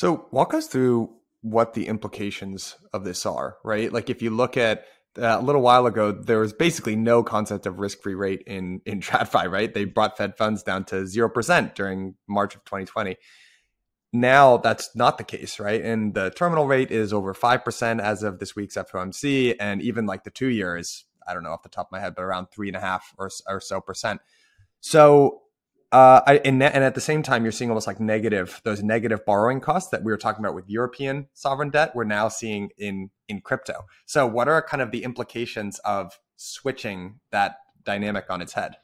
So, 0.00 0.28
walk 0.30 0.54
us 0.54 0.66
through 0.66 1.10
what 1.42 1.74
the 1.74 1.86
implications 1.86 2.74
of 2.94 3.04
this 3.04 3.26
are, 3.26 3.58
right? 3.62 3.92
Like, 3.92 4.08
if 4.08 4.22
you 4.22 4.30
look 4.30 4.56
at 4.56 4.86
uh, 5.18 5.36
a 5.38 5.42
little 5.42 5.60
while 5.60 5.84
ago, 5.84 6.10
there 6.10 6.38
was 6.38 6.54
basically 6.54 6.96
no 6.96 7.22
concept 7.22 7.66
of 7.66 7.80
risk-free 7.80 8.14
rate 8.14 8.42
in 8.46 8.80
in 8.86 9.00
TradFi, 9.02 9.50
right? 9.50 9.74
They 9.74 9.84
brought 9.84 10.16
Fed 10.16 10.38
funds 10.38 10.62
down 10.62 10.86
to 10.86 11.06
zero 11.06 11.28
percent 11.28 11.74
during 11.74 12.14
March 12.26 12.54
of 12.54 12.64
2020. 12.64 13.18
Now 14.10 14.56
that's 14.56 14.88
not 14.96 15.18
the 15.18 15.24
case, 15.24 15.60
right? 15.60 15.84
And 15.84 16.14
the 16.14 16.30
terminal 16.30 16.66
rate 16.66 16.90
is 16.90 17.12
over 17.12 17.34
five 17.34 17.62
percent 17.62 18.00
as 18.00 18.22
of 18.22 18.38
this 18.38 18.56
week's 18.56 18.76
FOMC, 18.76 19.56
and 19.60 19.82
even 19.82 20.06
like 20.06 20.24
the 20.24 20.30
two 20.30 20.48
years, 20.48 21.04
I 21.28 21.34
don't 21.34 21.42
know 21.42 21.52
off 21.52 21.62
the 21.62 21.68
top 21.68 21.88
of 21.88 21.92
my 21.92 22.00
head, 22.00 22.14
but 22.14 22.22
around 22.22 22.46
three 22.46 22.68
and 22.68 22.76
a 22.78 22.80
half 22.80 23.14
or, 23.18 23.28
or 23.46 23.60
so 23.60 23.82
percent. 23.82 24.22
So 24.80 25.42
uh, 25.92 26.20
I, 26.26 26.36
and, 26.44 26.62
and 26.62 26.84
at 26.84 26.94
the 26.94 27.00
same 27.00 27.22
time, 27.22 27.42
you're 27.42 27.52
seeing 27.52 27.70
almost 27.70 27.86
like 27.86 27.98
negative 27.98 28.60
those 28.64 28.82
negative 28.82 29.24
borrowing 29.26 29.60
costs 29.60 29.90
that 29.90 30.04
we 30.04 30.12
were 30.12 30.18
talking 30.18 30.44
about 30.44 30.54
with 30.54 30.68
European 30.68 31.26
sovereign 31.34 31.70
debt. 31.70 31.92
We're 31.94 32.04
now 32.04 32.28
seeing 32.28 32.70
in 32.78 33.10
in 33.28 33.40
crypto. 33.40 33.86
So, 34.06 34.26
what 34.26 34.46
are 34.46 34.62
kind 34.62 34.82
of 34.82 34.92
the 34.92 35.02
implications 35.02 35.80
of 35.80 36.18
switching 36.36 37.18
that 37.32 37.56
dynamic 37.84 38.26
on 38.30 38.40
its 38.40 38.52
head? 38.52 38.76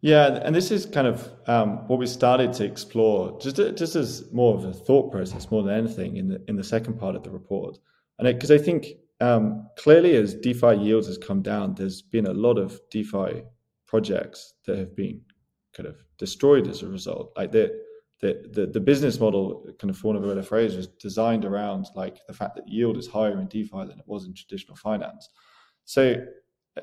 Yeah, 0.00 0.40
and 0.42 0.54
this 0.54 0.70
is 0.70 0.86
kind 0.86 1.06
of 1.06 1.30
um, 1.46 1.88
what 1.88 1.98
we 1.98 2.06
started 2.06 2.52
to 2.54 2.64
explore, 2.64 3.38
just 3.40 3.56
just 3.76 3.94
as 3.94 4.30
more 4.32 4.54
of 4.56 4.64
a 4.64 4.72
thought 4.72 5.12
process, 5.12 5.50
more 5.52 5.62
than 5.62 5.74
anything, 5.74 6.16
in 6.16 6.28
the 6.28 6.44
in 6.48 6.56
the 6.56 6.64
second 6.64 6.98
part 6.98 7.14
of 7.14 7.22
the 7.22 7.30
report. 7.30 7.78
And 8.18 8.26
because 8.26 8.50
I 8.50 8.58
think 8.58 8.86
um, 9.20 9.68
clearly, 9.78 10.16
as 10.16 10.34
DeFi 10.34 10.74
yields 10.76 11.06
has 11.06 11.16
come 11.16 11.42
down, 11.42 11.76
there's 11.76 12.02
been 12.02 12.26
a 12.26 12.34
lot 12.34 12.58
of 12.58 12.80
DeFi 12.90 13.44
projects 13.86 14.54
that 14.66 14.76
have 14.78 14.96
been 14.96 15.20
kind 15.76 15.88
of 15.88 15.96
destroyed 16.18 16.68
as 16.68 16.82
a 16.82 16.88
result. 16.88 17.32
Like 17.36 17.52
the 17.52 17.72
the 18.20 18.50
the, 18.52 18.66
the 18.66 18.80
business 18.80 19.20
model, 19.20 19.66
kind 19.78 19.90
of 19.90 19.96
for 19.96 20.08
want 20.08 20.18
of 20.18 20.24
a 20.24 20.28
better 20.28 20.42
phrase, 20.42 20.76
was 20.76 20.86
designed 20.86 21.44
around 21.44 21.86
like 21.94 22.18
the 22.26 22.34
fact 22.34 22.56
that 22.56 22.68
yield 22.68 22.96
is 22.96 23.06
higher 23.06 23.40
in 23.40 23.48
DeFi 23.48 23.86
than 23.86 23.98
it 23.98 24.06
was 24.06 24.24
in 24.24 24.34
traditional 24.34 24.76
finance. 24.76 25.28
So 25.84 26.24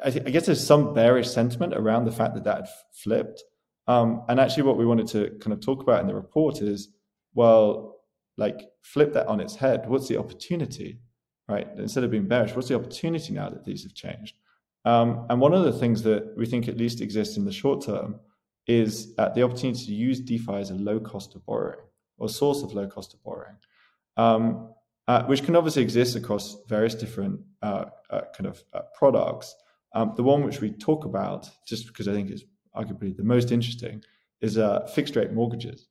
I, 0.04 0.12
th- 0.12 0.25
I 0.25 0.30
guess 0.30 0.45
there's 0.45 0.65
some 0.65 0.93
bearish 0.93 1.30
sentiment 1.30 1.73
around 1.73 2.06
the 2.06 2.12
fact 2.12 2.36
that 2.36 2.43
that 2.45 2.56
had 2.58 2.69
flipped. 2.93 3.43
Um, 3.88 4.23
and 4.30 4.39
actually, 4.39 4.63
what 4.63 4.77
we 4.77 4.86
wanted 4.86 5.08
to 5.08 5.32
kind 5.41 5.54
of 5.54 5.60
talk 5.60 5.82
about 5.82 6.01
in 6.01 6.08
the 6.08 6.15
report 6.15 6.62
is, 6.62 6.89
well, 7.34 7.97
like 8.38 8.62
flip 8.82 9.13
that 9.13 9.27
on 9.27 9.39
its 9.39 9.56
head. 9.56 9.89
What's 9.89 10.08
the 10.08 10.17
opportunity, 10.17 10.99
right? 11.49 11.67
Instead 11.77 12.04
of 12.04 12.12
being 12.12 12.27
bearish, 12.27 12.56
what's 12.56 12.69
the 12.69 12.75
opportunity 12.75 13.34
now 13.34 13.49
that 13.49 13.65
these 13.65 13.84
have 13.84 13.93
changed? 13.93 14.36
Um, 14.86 15.25
and 15.30 15.39
one 15.39 15.54
of 15.54 15.63
the 15.63 15.73
things 15.73 16.04
that 16.04 16.34
we 16.38 16.45
think 16.45 16.67
at 16.67 16.77
least 16.77 17.01
exists 17.01 17.38
in 17.38 17.45
the 17.45 17.51
short 17.51 17.86
term 17.86 18.19
is 18.80 19.14
uh, 19.18 19.30
the 19.30 19.44
opportunity 19.44 19.86
to 19.86 19.94
use 19.94 20.20
DeFi 20.20 20.56
as 20.56 20.72
a 20.72 20.76
low 20.76 21.00
cost 21.00 21.36
of 21.36 21.46
borrowing 21.46 21.80
or 22.18 22.30
source 22.30 22.64
of 22.64 22.74
low 22.74 22.88
cost 22.88 23.14
of 23.14 23.24
borrowing, 23.24 23.58
um, 24.18 24.70
uh, 25.08 25.24
which 25.26 25.44
can 25.44 25.56
obviously 25.56 25.82
exist 25.82 26.16
across 26.16 26.58
various 26.68 26.96
different 26.96 27.42
uh, 27.62 27.86
uh 28.10 28.22
kind 28.36 28.48
of 28.48 28.64
uh, 28.74 28.82
products. 28.94 29.56
Um, 29.94 30.14
the 30.16 30.24
one 30.24 30.44
which 30.44 30.62
we 30.62 30.72
talk 30.72 31.04
about, 31.04 31.50
just 31.68 31.88
because 31.88 32.08
I 32.08 32.14
think 32.14 32.32
is 32.32 32.46
arguably 32.76 33.16
the 33.16 33.24
most 33.24 33.52
interesting, 33.52 34.04
is 34.40 34.58
uh, 34.58 34.86
fixed 34.96 35.16
rate 35.16 35.34
mortgages. 35.34 35.88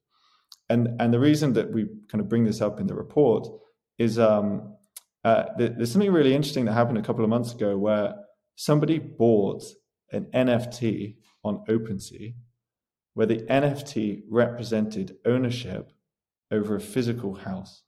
And, 0.70 1.00
and 1.00 1.12
the 1.12 1.18
reason 1.18 1.52
that 1.54 1.70
we 1.70 1.86
kind 2.08 2.20
of 2.22 2.28
bring 2.28 2.44
this 2.44 2.62
up 2.62 2.80
in 2.80 2.86
the 2.86 2.94
report 2.94 3.46
is 3.98 4.18
um, 4.18 4.76
there's 5.22 5.92
something 5.92 6.12
really 6.12 6.34
interesting 6.34 6.64
that 6.64 6.72
happened 6.72 6.96
a 6.96 7.02
couple 7.02 7.24
of 7.24 7.30
months 7.30 7.52
ago 7.52 7.76
where 7.76 8.14
somebody 8.54 8.98
bought 8.98 9.64
an 10.12 10.26
NFT 10.32 11.16
on 11.44 11.64
OpenSea 11.68 12.34
where 13.20 13.26
the 13.26 13.42
NFT 13.50 14.22
represented 14.30 15.18
ownership 15.26 15.92
over 16.50 16.74
a 16.74 16.80
physical 16.80 17.34
house. 17.34 17.82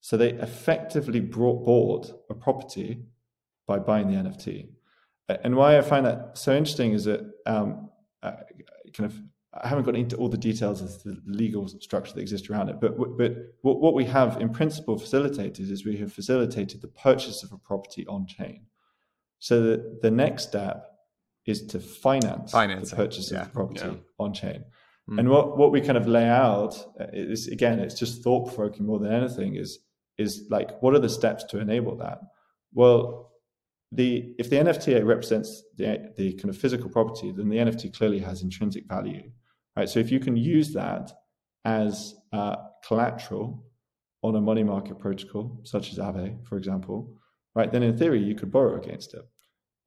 So 0.00 0.16
they 0.16 0.30
effectively 0.30 1.20
brought, 1.20 1.64
bought 1.64 2.10
a 2.30 2.34
property 2.34 3.04
by 3.68 3.78
buying 3.78 4.08
the 4.08 4.16
NFT. 4.16 4.66
And 5.44 5.54
why 5.54 5.78
I 5.78 5.82
find 5.82 6.04
that 6.04 6.36
so 6.36 6.52
interesting 6.52 6.94
is 6.94 7.04
that 7.04 7.20
um, 7.46 7.90
kind 8.20 9.08
of 9.08 9.14
I 9.54 9.68
haven't 9.68 9.84
got 9.84 9.94
into 9.94 10.16
all 10.16 10.28
the 10.28 10.36
details 10.36 10.82
of 10.82 11.00
the 11.04 11.16
legal 11.26 11.68
structure 11.68 12.14
that 12.14 12.20
exists 12.20 12.50
around 12.50 12.68
it, 12.68 12.80
but 12.80 12.96
but 13.16 13.36
what 13.62 13.94
we 13.94 14.04
have 14.06 14.40
in 14.40 14.48
principle 14.48 14.98
facilitated 14.98 15.70
is 15.70 15.86
we 15.86 15.96
have 15.98 16.12
facilitated 16.12 16.80
the 16.82 16.88
purchase 16.88 17.44
of 17.44 17.52
a 17.52 17.58
property 17.58 18.04
on 18.08 18.26
chain. 18.26 18.66
So 19.38 19.80
the 20.02 20.10
next 20.10 20.48
step 20.48 20.95
is 21.46 21.66
to 21.66 21.80
finance 21.80 22.50
Financing. 22.50 22.90
the 22.90 23.04
purchase 23.04 23.30
yeah. 23.30 23.42
of 23.42 23.46
the 23.46 23.52
property 23.52 23.86
yeah. 23.86 23.94
on 24.18 24.34
chain. 24.34 24.64
Mm. 25.08 25.20
And 25.20 25.28
what, 25.28 25.56
what 25.56 25.70
we 25.70 25.80
kind 25.80 25.96
of 25.96 26.08
lay 26.08 26.28
out 26.28 26.76
is 27.12 27.48
again, 27.48 27.78
it's 27.78 27.98
just 27.98 28.22
thought 28.22 28.48
provoking 28.48 28.86
more 28.86 28.98
than 28.98 29.12
anything. 29.12 29.54
Is 29.54 29.78
is 30.18 30.46
like 30.50 30.82
what 30.82 30.94
are 30.94 30.98
the 30.98 31.08
steps 31.08 31.44
to 31.44 31.58
enable 31.58 31.96
that? 31.98 32.18
Well, 32.72 33.32
the 33.92 34.34
if 34.38 34.50
the 34.50 34.56
NFTA 34.56 35.04
represents 35.06 35.62
the 35.76 36.12
the 36.16 36.34
kind 36.34 36.50
of 36.50 36.56
physical 36.56 36.90
property, 36.90 37.32
then 37.32 37.48
the 37.48 37.58
NFT 37.58 37.96
clearly 37.96 38.18
has 38.18 38.42
intrinsic 38.42 38.86
value, 38.88 39.30
right? 39.76 39.88
So 39.88 40.00
if 40.00 40.10
you 40.10 40.18
can 40.18 40.36
use 40.36 40.72
that 40.72 41.12
as 41.64 42.14
uh, 42.32 42.56
collateral 42.86 43.64
on 44.22 44.34
a 44.34 44.40
money 44.40 44.64
market 44.64 44.98
protocol, 44.98 45.60
such 45.62 45.92
as 45.92 45.98
Aave, 45.98 46.44
for 46.46 46.56
example, 46.56 47.14
right, 47.54 47.70
then 47.70 47.84
in 47.84 47.96
theory 47.96 48.22
you 48.22 48.34
could 48.34 48.50
borrow 48.50 48.76
against 48.76 49.14
it. 49.14 49.24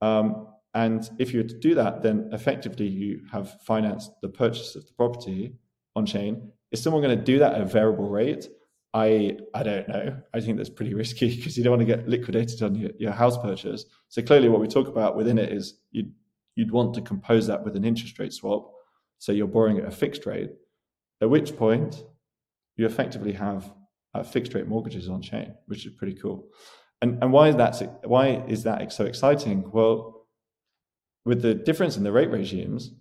Um, 0.01 0.47
and 0.73 1.09
if 1.17 1.33
you 1.33 1.41
were 1.41 1.49
to 1.49 1.57
do 1.57 1.75
that, 1.75 2.03
then 2.03 2.29
effectively 2.31 2.87
you 2.87 3.21
have 3.31 3.59
financed 3.61 4.11
the 4.21 4.29
purchase 4.29 4.75
of 4.75 4.85
the 4.85 4.93
property 4.93 5.55
on 5.95 6.05
chain. 6.05 6.51
Is 6.71 6.81
someone 6.81 7.01
going 7.01 7.17
to 7.17 7.23
do 7.23 7.39
that 7.39 7.55
at 7.55 7.61
a 7.61 7.65
variable 7.65 8.09
rate? 8.09 8.47
I 8.93 9.37
I 9.53 9.63
don't 9.63 9.87
know. 9.87 10.17
I 10.33 10.39
think 10.41 10.57
that's 10.57 10.69
pretty 10.69 10.93
risky 10.93 11.35
because 11.35 11.57
you 11.57 11.63
don't 11.63 11.77
want 11.77 11.87
to 11.87 11.95
get 11.95 12.07
liquidated 12.07 12.61
on 12.61 12.75
your, 12.75 12.91
your 12.99 13.11
house 13.11 13.37
purchase. 13.37 13.85
So 14.09 14.21
clearly, 14.21 14.49
what 14.49 14.61
we 14.61 14.67
talk 14.67 14.87
about 14.87 15.15
within 15.15 15.37
it 15.37 15.51
is 15.51 15.79
you'd 15.91 16.11
you'd 16.55 16.71
want 16.71 16.93
to 16.95 17.01
compose 17.01 17.47
that 17.47 17.63
with 17.63 17.75
an 17.75 17.85
interest 17.85 18.19
rate 18.19 18.33
swap. 18.33 18.71
So 19.17 19.31
you're 19.31 19.47
borrowing 19.47 19.79
at 19.79 19.85
a 19.85 19.91
fixed 19.91 20.25
rate. 20.25 20.51
At 21.21 21.29
which 21.29 21.55
point, 21.55 22.03
you 22.77 22.85
effectively 22.85 23.33
have 23.33 23.71
uh, 24.13 24.23
fixed 24.23 24.53
rate 24.53 24.67
mortgages 24.67 25.09
on 25.09 25.21
chain, 25.21 25.53
which 25.65 25.85
is 25.85 25.93
pretty 25.93 26.15
cool. 26.15 26.47
And 27.01 27.21
and 27.23 27.31
why 27.31 27.49
is 27.49 27.55
that 27.55 28.01
why 28.07 28.43
is 28.47 28.63
that 28.63 28.91
so 28.91 29.05
exciting? 29.05 29.69
Well, 29.71 30.18
with 31.29 31.43
the 31.43 31.53
difference 31.53 31.95
in 31.95 32.03
the 32.03 32.11
rate 32.11 32.31
regimes, 32.31 32.91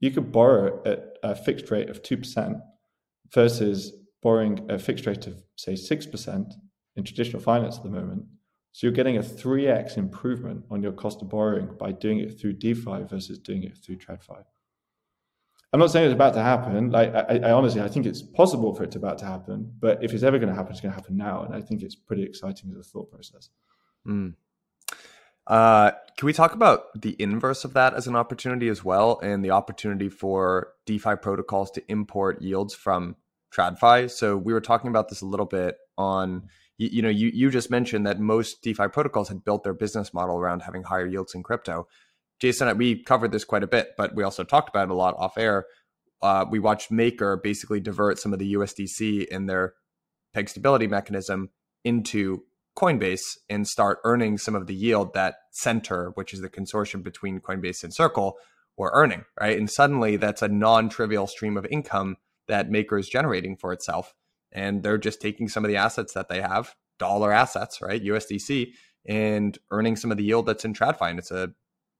you 0.00 0.10
could 0.10 0.32
borrow 0.32 0.82
at 0.84 1.16
a 1.22 1.36
fixed 1.36 1.70
rate 1.70 1.88
of 1.88 2.02
two 2.02 2.16
percent 2.16 2.56
versus 3.32 3.92
borrowing 4.22 4.68
a 4.68 4.76
fixed 4.76 5.06
rate 5.06 5.28
of, 5.28 5.40
say, 5.56 5.74
6% 5.74 6.52
in 6.96 7.04
traditional 7.04 7.40
finance 7.40 7.76
at 7.76 7.84
the 7.84 7.88
moment. 7.88 8.24
So 8.72 8.86
you're 8.86 8.92
getting 8.92 9.18
a 9.18 9.22
3x 9.22 9.96
improvement 9.96 10.64
on 10.68 10.82
your 10.82 10.92
cost 10.92 11.22
of 11.22 11.28
borrowing 11.28 11.68
by 11.78 11.92
doing 11.92 12.18
it 12.18 12.40
through 12.40 12.54
DeFi 12.54 13.04
versus 13.04 13.38
doing 13.38 13.62
it 13.62 13.78
through 13.78 13.98
TradFi. 13.98 14.42
I'm 15.72 15.78
not 15.78 15.92
saying 15.92 16.06
it's 16.06 16.14
about 16.14 16.34
to 16.34 16.42
happen. 16.42 16.90
Like 16.90 17.14
I, 17.14 17.38
I, 17.44 17.52
honestly, 17.52 17.80
I 17.80 17.88
think 17.88 18.04
it's 18.04 18.20
possible 18.20 18.74
for 18.74 18.82
it 18.82 18.90
to 18.92 18.98
about 18.98 19.18
to 19.18 19.26
happen. 19.26 19.72
But 19.78 20.02
if 20.02 20.12
it's 20.12 20.24
ever 20.24 20.38
going 20.38 20.48
to 20.48 20.54
happen, 20.56 20.72
it's 20.72 20.80
going 20.80 20.92
to 20.92 21.00
happen 21.00 21.16
now, 21.16 21.44
and 21.44 21.54
I 21.54 21.60
think 21.60 21.82
it's 21.82 21.94
pretty 21.94 22.24
exciting 22.24 22.70
as 22.72 22.78
a 22.78 22.82
thought 22.82 23.10
process. 23.12 23.50
Mm. 24.06 24.34
Uh, 25.50 25.90
can 26.16 26.26
we 26.26 26.32
talk 26.32 26.54
about 26.54 26.84
the 26.94 27.16
inverse 27.18 27.64
of 27.64 27.72
that 27.74 27.92
as 27.92 28.06
an 28.06 28.14
opportunity 28.14 28.68
as 28.68 28.84
well, 28.84 29.18
and 29.20 29.44
the 29.44 29.50
opportunity 29.50 30.08
for 30.08 30.74
DeFi 30.86 31.16
protocols 31.16 31.72
to 31.72 31.82
import 31.90 32.40
yields 32.40 32.72
from 32.72 33.16
TradFi. 33.52 34.08
So 34.08 34.36
we 34.36 34.52
were 34.52 34.60
talking 34.60 34.90
about 34.90 35.08
this 35.08 35.22
a 35.22 35.26
little 35.26 35.46
bit 35.46 35.76
on, 35.98 36.44
you, 36.78 36.88
you, 36.92 37.02
know, 37.02 37.08
you, 37.08 37.32
you 37.34 37.50
just 37.50 37.68
mentioned 37.68 38.06
that 38.06 38.20
most 38.20 38.62
DeFi 38.62 38.88
protocols 38.88 39.28
had 39.28 39.44
built 39.44 39.64
their 39.64 39.74
business 39.74 40.14
model 40.14 40.36
around 40.36 40.60
having 40.60 40.84
higher 40.84 41.06
yields 41.06 41.34
in 41.34 41.42
crypto. 41.42 41.88
Jason, 42.38 42.78
we 42.78 43.02
covered 43.02 43.32
this 43.32 43.44
quite 43.44 43.64
a 43.64 43.66
bit, 43.66 43.94
but 43.96 44.14
we 44.14 44.22
also 44.22 44.44
talked 44.44 44.68
about 44.68 44.84
it 44.84 44.92
a 44.92 44.94
lot 44.94 45.16
off 45.18 45.36
air. 45.36 45.66
Uh, 46.22 46.44
we 46.48 46.60
watched 46.60 46.92
Maker 46.92 47.36
basically 47.36 47.80
divert 47.80 48.20
some 48.20 48.32
of 48.32 48.38
the 48.38 48.54
USDC 48.54 49.26
in 49.26 49.46
their 49.46 49.74
peg 50.32 50.48
stability 50.48 50.86
mechanism 50.86 51.50
into 51.84 52.44
Coinbase 52.80 53.36
and 53.50 53.68
start 53.68 53.98
earning 54.04 54.38
some 54.38 54.54
of 54.54 54.66
the 54.66 54.74
yield 54.74 55.12
that 55.12 55.34
Centre, 55.50 56.12
which 56.14 56.32
is 56.32 56.40
the 56.40 56.48
consortium 56.48 57.02
between 57.02 57.38
Coinbase 57.38 57.84
and 57.84 57.92
Circle, 57.92 58.36
were 58.78 58.90
earning, 58.94 59.24
right? 59.38 59.58
And 59.58 59.70
suddenly 59.70 60.16
that's 60.16 60.40
a 60.40 60.48
non 60.48 60.88
trivial 60.88 61.26
stream 61.26 61.58
of 61.58 61.66
income 61.66 62.16
that 62.48 62.70
Maker 62.70 62.96
is 62.96 63.08
generating 63.08 63.56
for 63.56 63.74
itself. 63.74 64.14
And 64.50 64.82
they're 64.82 64.98
just 64.98 65.20
taking 65.20 65.48
some 65.48 65.64
of 65.64 65.68
the 65.68 65.76
assets 65.76 66.14
that 66.14 66.28
they 66.28 66.40
have, 66.40 66.74
dollar 66.98 67.32
assets, 67.32 67.82
right? 67.82 68.02
USDC, 68.02 68.72
and 69.06 69.58
earning 69.70 69.96
some 69.96 70.10
of 70.10 70.16
the 70.16 70.24
yield 70.24 70.46
that's 70.46 70.64
in 70.64 70.72
TradFi. 70.72 71.10
And 71.10 71.18
it's 71.18 71.30
a 71.30 71.52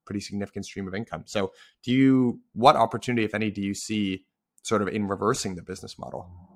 pretty 0.06 0.20
significant 0.20 0.64
stream 0.64 0.88
of 0.88 0.94
income. 0.94 1.24
So, 1.26 1.52
do 1.84 1.92
you, 1.92 2.40
what 2.54 2.76
opportunity, 2.76 3.24
if 3.24 3.34
any, 3.34 3.50
do 3.50 3.60
you 3.60 3.74
see 3.74 4.24
sort 4.62 4.80
of 4.80 4.88
in 4.88 5.06
reversing 5.06 5.56
the 5.56 5.62
business 5.62 5.98
model? 5.98 6.49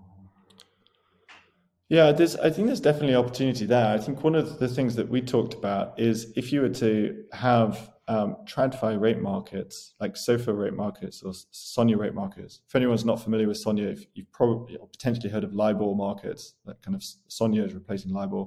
Yeah, 1.88 2.12
there's. 2.12 2.34
I 2.36 2.50
think 2.50 2.66
there's 2.66 2.80
definitely 2.80 3.14
opportunity 3.14 3.66
there. 3.66 3.88
I 3.88 3.98
think 3.98 4.24
one 4.24 4.34
of 4.34 4.58
the 4.58 4.68
things 4.68 4.96
that 4.96 5.08
we 5.08 5.20
talked 5.20 5.54
about 5.54 5.98
is 6.00 6.32
if 6.34 6.50
you 6.50 6.62
were 6.62 6.70
to 6.70 7.24
have 7.32 7.90
um, 8.08 8.36
TradFi 8.44 9.00
rate 9.00 9.20
markets, 9.20 9.94
like 10.00 10.14
SOFR 10.14 10.56
rate 10.56 10.74
markets 10.74 11.22
or 11.22 11.32
Sonia 11.50 11.96
rate 11.96 12.14
markets. 12.14 12.60
If 12.68 12.74
anyone's 12.74 13.04
not 13.04 13.22
familiar 13.22 13.48
with 13.48 13.56
Sonia, 13.56 13.94
you've 14.14 14.32
probably 14.32 14.76
or 14.76 14.88
potentially 14.88 15.30
heard 15.30 15.44
of 15.44 15.54
LIBOR 15.54 15.94
markets, 15.94 16.54
that 16.66 16.82
kind 16.82 16.94
of 16.94 17.02
Sonia 17.28 17.64
is 17.64 17.74
replacing 17.74 18.12
LIBOR. 18.12 18.46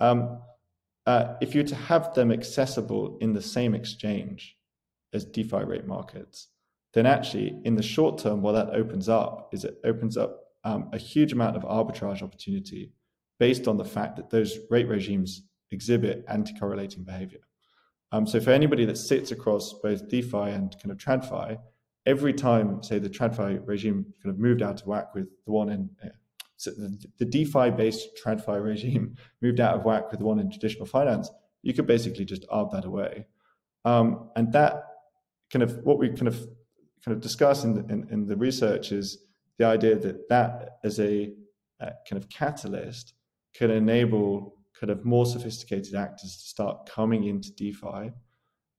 Um, 0.00 0.40
uh, 1.06 1.34
if 1.40 1.54
you 1.54 1.62
were 1.62 1.68
to 1.68 1.74
have 1.74 2.12
them 2.14 2.32
accessible 2.32 3.18
in 3.20 3.32
the 3.32 3.42
same 3.42 3.74
exchange 3.74 4.56
as 5.12 5.24
DeFi 5.24 5.64
rate 5.64 5.86
markets, 5.86 6.48
then 6.92 7.06
actually 7.06 7.60
in 7.64 7.76
the 7.76 7.82
short 7.82 8.18
term, 8.18 8.42
what 8.42 8.52
that 8.52 8.70
opens 8.74 9.08
up 9.08 9.50
is 9.52 9.64
it 9.64 9.78
opens 9.84 10.16
up 10.16 10.40
um, 10.64 10.90
a 10.92 10.98
huge 10.98 11.32
amount 11.32 11.56
of 11.56 11.62
arbitrage 11.62 12.22
opportunity 12.22 12.92
based 13.38 13.68
on 13.68 13.76
the 13.76 13.84
fact 13.84 14.16
that 14.16 14.30
those 14.30 14.58
rate 14.70 14.88
regimes 14.88 15.42
exhibit 15.70 16.24
anti-correlating 16.28 17.04
behavior. 17.04 17.40
Um, 18.10 18.26
so 18.26 18.40
for 18.40 18.50
anybody 18.50 18.84
that 18.86 18.96
sits 18.96 19.30
across 19.30 19.74
both 19.82 20.08
DeFi 20.08 20.50
and 20.50 20.74
kind 20.82 20.90
of 20.90 20.96
TradFi, 20.96 21.58
every 22.06 22.32
time, 22.32 22.82
say, 22.82 22.98
the 22.98 23.10
TradFi 23.10 23.60
regime 23.66 24.06
kind 24.22 24.34
of 24.34 24.40
moved 24.40 24.62
out 24.62 24.80
of 24.80 24.86
whack 24.86 25.14
with 25.14 25.28
the 25.44 25.52
one 25.52 25.68
in 25.68 25.90
uh, 26.02 26.08
so 26.58 26.72
the, 26.72 26.98
the 27.18 27.24
DeFi-based 27.24 28.20
TradFi 28.22 28.62
regime 28.64 29.14
moved 29.40 29.60
out 29.60 29.76
of 29.76 29.84
whack 29.84 30.10
with 30.10 30.18
the 30.18 30.26
one 30.26 30.40
in 30.40 30.50
traditional 30.50 30.86
finance, 30.86 31.30
you 31.62 31.72
could 31.72 31.86
basically 31.86 32.24
just 32.24 32.46
arb 32.48 32.72
that 32.72 32.84
away. 32.84 33.26
Um, 33.84 34.30
and 34.36 34.52
that 34.52 34.84
kind 35.52 35.62
of 35.62 35.78
what 35.84 35.98
we 35.98 36.08
kind 36.08 36.28
of 36.28 36.36
kind 37.04 37.16
of 37.16 37.20
discuss 37.20 37.64
in 37.64 37.74
the, 37.74 37.92
in, 37.92 38.08
in 38.10 38.26
the 38.26 38.36
research 38.36 38.90
is 38.90 39.18
the 39.58 39.66
idea 39.66 39.96
that 39.96 40.28
that 40.28 40.78
as 40.84 41.00
a 41.00 41.32
kind 41.80 42.22
of 42.22 42.28
catalyst 42.28 43.14
can 43.54 43.70
enable 43.70 44.56
kind 44.78 44.90
of 44.90 45.04
more 45.04 45.26
sophisticated 45.26 45.94
actors 45.94 46.36
to 46.36 46.48
start 46.48 46.88
coming 46.88 47.24
into 47.24 47.52
DeFi 47.54 48.12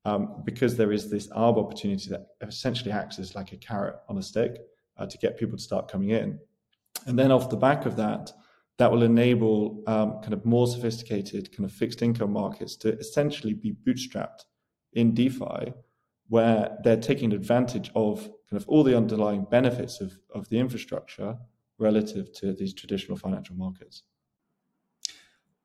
um, 0.05 0.41
because 0.45 0.75
there 0.75 0.91
is 0.91 1.09
this 1.09 1.27
arb 1.29 1.57
opportunity 1.57 2.09
that 2.09 2.27
essentially 2.41 2.91
acts 2.91 3.19
as 3.19 3.35
like 3.35 3.51
a 3.51 3.57
carrot 3.57 3.95
on 4.07 4.17
a 4.17 4.23
stick 4.23 4.57
uh, 4.97 5.05
to 5.05 5.17
get 5.17 5.37
people 5.37 5.57
to 5.57 5.63
start 5.63 5.91
coming 5.91 6.09
in. 6.09 6.39
And 7.05 7.17
then 7.17 7.31
off 7.31 7.49
the 7.49 7.57
back 7.57 7.85
of 7.85 7.95
that, 7.97 8.31
that 8.77 8.91
will 8.91 9.03
enable 9.03 9.83
um, 9.87 10.21
kind 10.21 10.33
of 10.33 10.45
more 10.45 10.67
sophisticated 10.67 11.55
kind 11.55 11.65
of 11.65 11.71
fixed 11.73 12.01
income 12.01 12.31
markets 12.31 12.77
to 12.77 12.97
essentially 12.97 13.53
be 13.53 13.75
bootstrapped 13.85 14.45
in 14.93 15.13
DeFi, 15.13 15.73
where 16.29 16.77
they're 16.83 16.97
taking 16.97 17.33
advantage 17.33 17.91
of 17.95 18.21
kind 18.49 18.61
of 18.61 18.67
all 18.69 18.83
the 18.83 18.95
underlying 18.95 19.45
benefits 19.49 19.99
of, 19.99 20.19
of 20.33 20.49
the 20.49 20.59
infrastructure 20.59 21.37
relative 21.77 22.31
to 22.33 22.53
these 22.53 22.73
traditional 22.73 23.17
financial 23.17 23.55
markets. 23.55 24.03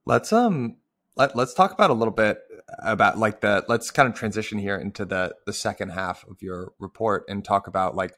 Let's 0.07 0.33
um 0.33 0.77
let, 1.17 1.37
let's 1.37 1.55
talk 1.55 1.73
about 1.73 1.91
a 1.91 1.95
little 1.95 2.13
bit 2.13 2.39
about 2.83 3.19
like 3.19 3.41
the 3.41 3.65
let's 3.69 3.91
kind 3.91 4.09
of 4.09 4.15
transition 4.15 4.59
here 4.59 4.77
into 4.77 5.05
the 5.05 5.35
the 5.47 5.53
second 5.53 5.91
half 5.91 6.25
of 6.29 6.43
your 6.43 6.73
report 6.79 7.25
and 7.29 7.45
talk 7.45 7.67
about 7.67 7.95
like 7.95 8.15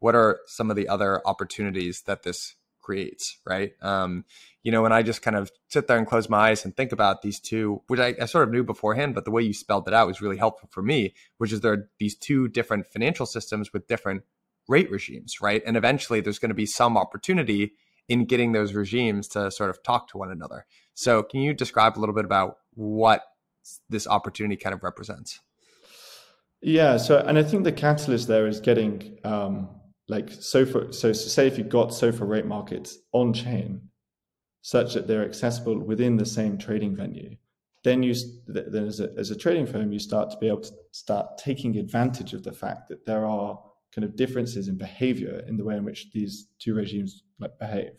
what 0.00 0.14
are 0.14 0.40
some 0.46 0.70
of 0.70 0.76
the 0.76 0.88
other 0.88 1.26
opportunities 1.26 2.02
that 2.06 2.22
this 2.22 2.56
creates 2.80 3.38
right 3.46 3.72
um 3.80 4.24
you 4.64 4.72
know 4.72 4.82
when 4.82 4.92
i 4.92 5.02
just 5.02 5.22
kind 5.22 5.36
of 5.36 5.52
sit 5.68 5.86
there 5.86 5.96
and 5.96 6.08
close 6.08 6.28
my 6.28 6.50
eyes 6.50 6.64
and 6.64 6.76
think 6.76 6.90
about 6.90 7.22
these 7.22 7.38
two 7.38 7.80
which 7.86 8.00
I, 8.00 8.16
I, 8.20 8.26
sort 8.26 8.48
of 8.48 8.52
knew 8.52 8.64
beforehand 8.64 9.14
but 9.14 9.24
the 9.24 9.30
way 9.30 9.42
you 9.42 9.52
spelled 9.52 9.86
it 9.86 9.94
out 9.94 10.08
was 10.08 10.20
really 10.20 10.38
helpful 10.38 10.68
for 10.72 10.82
me 10.82 11.14
which 11.38 11.52
is 11.52 11.60
there 11.60 11.72
are 11.72 11.88
these 12.00 12.16
two 12.16 12.48
different 12.48 12.86
financial 12.86 13.26
systems 13.26 13.72
with 13.72 13.86
different 13.86 14.24
rate 14.66 14.90
regimes 14.90 15.40
right 15.40 15.62
and 15.64 15.76
eventually 15.76 16.20
there's 16.20 16.40
going 16.40 16.50
to 16.50 16.54
be 16.54 16.66
some 16.66 16.96
opportunity 16.96 17.74
in 18.08 18.24
getting 18.24 18.52
those 18.52 18.74
regimes 18.74 19.28
to 19.28 19.50
sort 19.50 19.70
of 19.70 19.82
talk 19.82 20.08
to 20.08 20.18
one 20.18 20.30
another. 20.30 20.66
So, 20.94 21.22
can 21.22 21.40
you 21.40 21.54
describe 21.54 21.98
a 21.98 22.00
little 22.00 22.14
bit 22.14 22.24
about 22.24 22.58
what 22.74 23.22
this 23.88 24.06
opportunity 24.06 24.56
kind 24.56 24.74
of 24.74 24.82
represents? 24.82 25.40
Yeah. 26.60 26.96
So, 26.96 27.18
and 27.18 27.38
I 27.38 27.42
think 27.42 27.64
the 27.64 27.72
catalyst 27.72 28.28
there 28.28 28.46
is 28.46 28.60
getting 28.60 29.18
um, 29.24 29.68
like 30.08 30.26
SOFR. 30.26 30.94
So, 30.94 31.12
say 31.12 31.46
if 31.46 31.58
you've 31.58 31.68
got 31.68 31.90
SOFR 31.90 32.28
rate 32.28 32.46
markets 32.46 32.98
on 33.12 33.32
chain, 33.32 33.88
such 34.64 34.94
that 34.94 35.06
they're 35.06 35.26
accessible 35.26 35.78
within 35.78 36.16
the 36.16 36.24
same 36.24 36.56
trading 36.56 36.96
venue, 36.96 37.36
then 37.82 38.02
you 38.02 38.14
then 38.46 38.86
as 38.86 38.98
a, 38.98 39.10
as 39.18 39.30
a 39.30 39.36
trading 39.36 39.66
firm, 39.66 39.92
you 39.92 39.98
start 39.98 40.30
to 40.30 40.38
be 40.38 40.48
able 40.48 40.62
to 40.62 40.72
start 40.90 41.36
taking 41.36 41.76
advantage 41.76 42.32
of 42.32 42.42
the 42.42 42.50
fact 42.50 42.88
that 42.88 43.04
there 43.04 43.26
are 43.26 43.60
kind 43.94 44.06
of 44.06 44.16
differences 44.16 44.68
in 44.68 44.78
behavior 44.78 45.44
in 45.46 45.58
the 45.58 45.64
way 45.64 45.76
in 45.76 45.84
which 45.84 46.10
these 46.12 46.48
two 46.58 46.74
regimes 46.74 47.24
like 47.38 47.58
behave. 47.58 47.92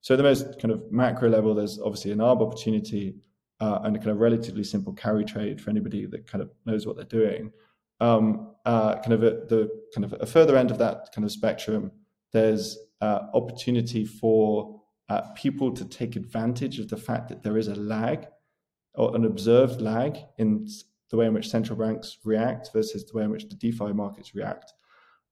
So 0.00 0.14
the 0.14 0.22
most 0.22 0.60
kind 0.60 0.72
of 0.72 0.92
macro 0.92 1.28
level, 1.28 1.56
there's 1.56 1.80
obviously 1.80 2.12
an 2.12 2.18
arb 2.18 2.40
opportunity 2.40 3.16
uh, 3.58 3.80
and 3.82 3.96
a 3.96 3.98
kind 3.98 4.12
of 4.12 4.18
relatively 4.18 4.62
simple 4.62 4.92
carry 4.92 5.24
trade 5.24 5.60
for 5.60 5.70
anybody 5.70 6.06
that 6.06 6.30
kind 6.30 6.40
of 6.40 6.52
knows 6.66 6.86
what 6.86 6.94
they're 6.94 7.04
doing. 7.04 7.50
Um, 7.98 8.54
uh, 8.64 8.94
kind 9.00 9.12
of 9.12 9.24
at 9.24 9.48
the 9.48 9.68
kind 9.92 10.04
of 10.04 10.14
a 10.20 10.26
further 10.26 10.56
end 10.56 10.70
of 10.70 10.78
that 10.78 11.08
kind 11.12 11.24
of 11.24 11.32
spectrum, 11.32 11.90
there's 12.32 12.78
uh, 13.00 13.22
opportunity 13.34 14.04
for 14.04 14.81
uh, 15.08 15.22
people 15.34 15.72
to 15.72 15.84
take 15.84 16.16
advantage 16.16 16.78
of 16.78 16.88
the 16.88 16.96
fact 16.96 17.28
that 17.28 17.42
there 17.42 17.58
is 17.58 17.68
a 17.68 17.74
lag 17.74 18.26
or 18.94 19.14
an 19.16 19.24
observed 19.24 19.80
lag 19.80 20.18
in 20.38 20.68
the 21.10 21.16
way 21.16 21.26
in 21.26 21.34
which 21.34 21.48
central 21.48 21.78
banks 21.78 22.18
react 22.24 22.70
versus 22.72 23.04
the 23.04 23.16
way 23.16 23.24
in 23.24 23.30
which 23.30 23.48
the 23.48 23.56
DeFi 23.56 23.92
markets 23.92 24.34
react. 24.34 24.72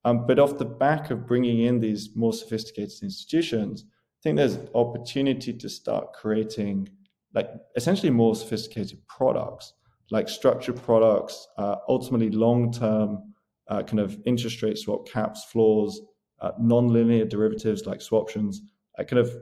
Um, 0.05 0.27
but 0.27 0.39
off 0.39 0.59
the 0.59 0.65
back 0.65 1.11
of 1.11 1.27
bringing 1.27 1.61
in 1.61 1.81
these 1.81 2.11
more 2.15 2.33
sophisticated 2.33 3.03
institutions, 3.03 3.85
I 3.89 4.21
think 4.23 4.37
there's 4.37 4.59
opportunity 4.75 5.53
to 5.53 5.69
start 5.69 6.13
creating 6.13 6.89
like 7.35 7.51
essentially 7.77 8.11
more 8.11 8.35
sophisticated 8.35 9.07
products, 9.09 9.75
like 10.11 10.29
structured 10.29 10.83
products, 10.83 11.47
uh, 11.59 11.77
ultimately 11.89 12.31
long-term 12.31 13.33
uh, 13.69 13.83
kind 13.83 14.01
of 14.01 14.19
interest 14.27 14.63
rate 14.63 14.79
swap 14.79 15.09
caps, 15.09 15.45
floors, 15.45 16.01
uh, 16.41 16.53
non-linear 16.59 17.25
derivatives 17.25 17.87
like 17.87 18.01
swaptions, 18.01 18.57
uh, 18.99 19.05
kind 19.05 19.21
of 19.21 19.35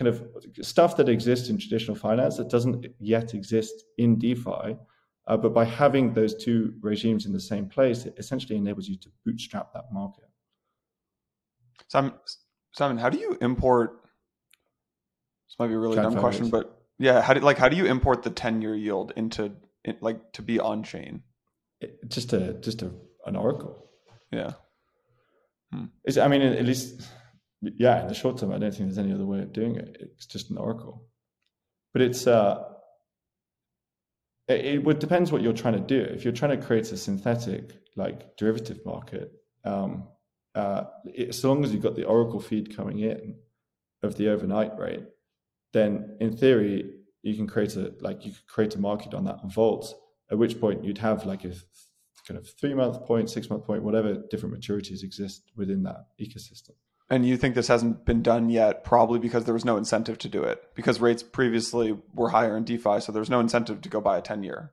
kind 0.00 0.08
of 0.08 0.26
stuff 0.62 0.96
that 0.96 1.10
exists 1.10 1.50
in 1.50 1.58
traditional 1.58 1.94
finance 1.94 2.38
that 2.38 2.48
doesn't 2.48 2.86
yet 2.98 3.34
exist 3.34 3.84
in 3.98 4.18
DeFi. 4.18 4.74
Uh, 5.26 5.36
but 5.36 5.52
by 5.52 5.62
having 5.62 6.14
those 6.14 6.34
two 6.34 6.72
regimes 6.80 7.26
in 7.26 7.32
the 7.32 7.40
same 7.40 7.68
place, 7.68 8.06
it 8.06 8.14
essentially 8.16 8.56
enables 8.56 8.88
you 8.88 8.96
to 8.96 9.10
bootstrap 9.26 9.74
that 9.74 9.92
market. 9.92 10.24
Simon, 11.88 12.14
Simon, 12.72 12.96
how 12.96 13.10
do 13.10 13.18
you 13.18 13.36
import? 13.42 14.00
This 15.48 15.56
might 15.58 15.66
be 15.66 15.74
a 15.74 15.78
really 15.78 15.96
dumb 15.96 16.16
question, 16.16 16.48
but 16.48 16.82
yeah, 16.98 17.20
how 17.20 17.34
do 17.34 17.40
like 17.40 17.58
how 17.58 17.68
do 17.68 17.76
you 17.76 17.84
import 17.84 18.22
the 18.22 18.30
ten 18.30 18.62
year 18.62 18.74
yield 18.74 19.12
into 19.16 19.52
like 20.00 20.32
to 20.32 20.40
be 20.42 20.58
on 20.58 20.82
chain? 20.82 21.22
Just 22.08 22.32
a 22.32 22.54
just 22.54 22.80
a 22.80 22.90
an 23.26 23.36
oracle. 23.36 23.90
Yeah. 24.30 24.52
Hmm. 25.72 25.86
Is 26.04 26.16
I 26.16 26.28
mean 26.28 26.40
at 26.40 26.64
least 26.64 27.06
yeah 27.62 28.00
in 28.00 28.08
the 28.08 28.14
short 28.14 28.38
term 28.38 28.52
I 28.52 28.58
don't 28.58 28.74
think 28.74 28.88
there's 28.88 28.98
any 28.98 29.12
other 29.12 29.26
way 29.26 29.40
of 29.40 29.52
doing 29.52 29.76
it. 29.76 29.96
It's 30.00 30.26
just 30.26 30.50
an 30.50 30.58
oracle, 30.58 31.06
but 31.92 32.02
it's 32.02 32.26
uh 32.26 32.64
it, 34.48 34.86
it 34.86 35.00
depends 35.00 35.30
what 35.30 35.42
you're 35.42 35.52
trying 35.52 35.74
to 35.74 35.80
do. 35.80 36.00
If 36.00 36.24
you're 36.24 36.32
trying 36.32 36.58
to 36.58 36.66
create 36.66 36.90
a 36.92 36.96
synthetic 36.96 37.76
like 37.96 38.36
derivative 38.36 38.80
market, 38.84 39.32
um, 39.64 40.08
uh, 40.54 40.84
it, 41.04 41.28
as 41.28 41.44
long 41.44 41.64
as 41.64 41.72
you've 41.72 41.82
got 41.82 41.96
the 41.96 42.04
Oracle 42.04 42.40
feed 42.40 42.76
coming 42.76 43.00
in 43.00 43.36
of 44.02 44.16
the 44.16 44.28
overnight 44.28 44.76
rate, 44.78 45.04
then 45.72 46.16
in 46.20 46.36
theory 46.36 46.90
you 47.22 47.36
can 47.36 47.46
create 47.46 47.76
a 47.76 47.92
like 48.00 48.24
you 48.24 48.32
could 48.32 48.46
create 48.46 48.74
a 48.74 48.80
market 48.80 49.14
on 49.14 49.24
that 49.24 49.38
vault. 49.52 49.94
At 50.30 50.38
which 50.38 50.60
point 50.60 50.84
you'd 50.84 50.98
have 50.98 51.26
like 51.26 51.44
a 51.44 51.52
kind 52.26 52.38
of 52.38 52.48
three 52.48 52.74
month 52.74 53.04
point, 53.04 53.30
six 53.30 53.50
month 53.50 53.64
point, 53.64 53.82
whatever 53.82 54.14
different 54.30 54.58
maturities 54.58 55.02
exist 55.02 55.50
within 55.56 55.82
that 55.84 56.06
ecosystem. 56.20 56.74
And 57.10 57.26
you 57.26 57.36
think 57.36 57.56
this 57.56 57.66
hasn't 57.66 58.04
been 58.06 58.22
done 58.22 58.50
yet, 58.50 58.84
probably 58.84 59.18
because 59.18 59.44
there 59.44 59.54
was 59.54 59.64
no 59.64 59.76
incentive 59.76 60.16
to 60.18 60.28
do 60.28 60.44
it, 60.44 60.62
because 60.76 61.00
rates 61.00 61.24
previously 61.24 61.98
were 62.14 62.28
higher 62.28 62.56
in 62.56 62.64
DeFi, 62.64 63.00
so 63.00 63.10
there's 63.10 63.28
no 63.28 63.40
incentive 63.40 63.80
to 63.80 63.88
go 63.88 64.00
buy 64.00 64.18
a 64.18 64.22
10 64.22 64.44
year. 64.44 64.72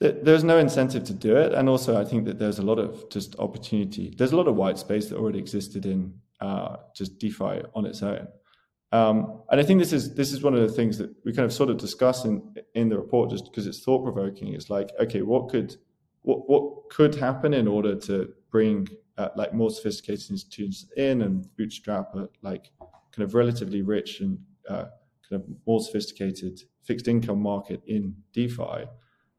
There's 0.00 0.44
no 0.44 0.58
incentive 0.58 1.04
to 1.04 1.14
do 1.14 1.36
it, 1.36 1.52
and 1.52 1.68
also 1.68 2.00
I 2.00 2.04
think 2.04 2.24
that 2.26 2.38
there's 2.38 2.58
a 2.58 2.62
lot 2.62 2.78
of 2.78 3.08
just 3.10 3.36
opportunity. 3.38 4.14
There's 4.16 4.32
a 4.32 4.36
lot 4.36 4.48
of 4.48 4.56
white 4.56 4.78
space 4.78 5.08
that 5.08 5.16
already 5.16 5.38
existed 5.38 5.86
in 5.86 6.14
uh, 6.40 6.76
just 6.94 7.18
DeFi 7.18 7.62
on 7.74 7.86
its 7.86 8.02
own, 8.02 8.26
um, 8.92 9.42
and 9.50 9.60
I 9.60 9.62
think 9.62 9.78
this 9.78 9.92
is 9.92 10.14
this 10.14 10.32
is 10.32 10.42
one 10.42 10.54
of 10.54 10.60
the 10.60 10.74
things 10.74 10.98
that 10.98 11.14
we 11.24 11.32
kind 11.32 11.46
of 11.46 11.52
sort 11.52 11.70
of 11.70 11.76
discuss 11.76 12.24
in 12.24 12.42
in 12.74 12.88
the 12.88 12.96
report, 12.96 13.30
just 13.30 13.44
because 13.44 13.66
it's 13.66 13.82
thought 13.84 14.02
provoking. 14.02 14.52
It's 14.54 14.70
like, 14.70 14.90
okay, 14.98 15.22
what 15.22 15.48
could 15.48 15.76
what 16.22 16.48
what 16.48 16.90
could 16.90 17.14
happen 17.14 17.54
in 17.54 17.68
order 17.68 17.94
to 17.94 18.32
bring 18.50 18.88
uh, 19.18 19.28
like 19.36 19.52
more 19.54 19.70
sophisticated 19.70 20.30
institutions 20.30 20.90
in 20.96 21.22
and 21.22 21.46
bootstrap 21.56 22.14
a 22.14 22.28
like 22.42 22.70
kind 23.12 23.24
of 23.24 23.34
relatively 23.34 23.82
rich 23.82 24.20
and 24.20 24.38
uh, 24.68 24.84
kind 25.28 25.42
of 25.42 25.44
more 25.66 25.80
sophisticated 25.80 26.60
fixed 26.82 27.08
income 27.08 27.40
market 27.40 27.82
in 27.86 28.14
DeFi. 28.32 28.86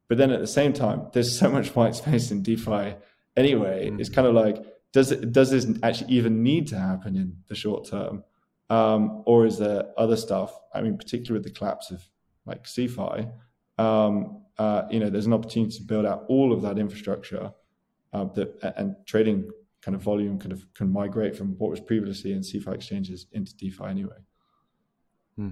But 0.07 0.17
then 0.17 0.31
at 0.31 0.41
the 0.41 0.47
same 0.47 0.73
time, 0.73 1.07
there's 1.13 1.37
so 1.37 1.49
much 1.49 1.75
white 1.75 1.95
space 1.95 2.31
in 2.31 2.43
DeFi 2.43 2.95
anyway. 3.35 3.87
Mm-hmm. 3.87 3.99
It's 3.99 4.09
kind 4.09 4.27
of 4.27 4.33
like, 4.33 4.57
does 4.91 5.11
it 5.11 5.31
does 5.31 5.51
this 5.51 5.65
actually 5.83 6.11
even 6.11 6.43
need 6.43 6.67
to 6.67 6.77
happen 6.77 7.15
in 7.15 7.37
the 7.47 7.55
short 7.55 7.87
term, 7.87 8.23
um, 8.69 9.23
or 9.25 9.45
is 9.45 9.57
there 9.57 9.85
other 9.97 10.17
stuff? 10.17 10.53
I 10.73 10.81
mean, 10.81 10.97
particularly 10.97 11.39
with 11.39 11.45
the 11.45 11.57
collapse 11.57 11.91
of 11.91 12.03
like 12.45 12.65
CeFi, 12.65 13.31
um, 13.77 14.43
uh, 14.57 14.83
you 14.91 14.99
know, 14.99 15.09
there's 15.09 15.27
an 15.27 15.33
opportunity 15.33 15.77
to 15.77 15.83
build 15.83 16.05
out 16.05 16.25
all 16.27 16.51
of 16.51 16.61
that 16.63 16.77
infrastructure 16.77 17.53
uh, 18.11 18.25
that 18.35 18.73
and 18.77 18.95
trading 19.05 19.49
kind 19.81 19.95
of 19.95 20.01
volume 20.01 20.39
kind 20.39 20.51
of 20.51 20.65
can 20.73 20.91
migrate 20.91 21.35
from 21.35 21.55
what 21.57 21.71
was 21.71 21.79
previously 21.79 22.33
in 22.33 22.39
CeFi 22.39 22.73
exchanges 22.73 23.27
into 23.31 23.55
DeFi 23.55 23.85
anyway. 23.85 24.17
Hmm. 25.35 25.49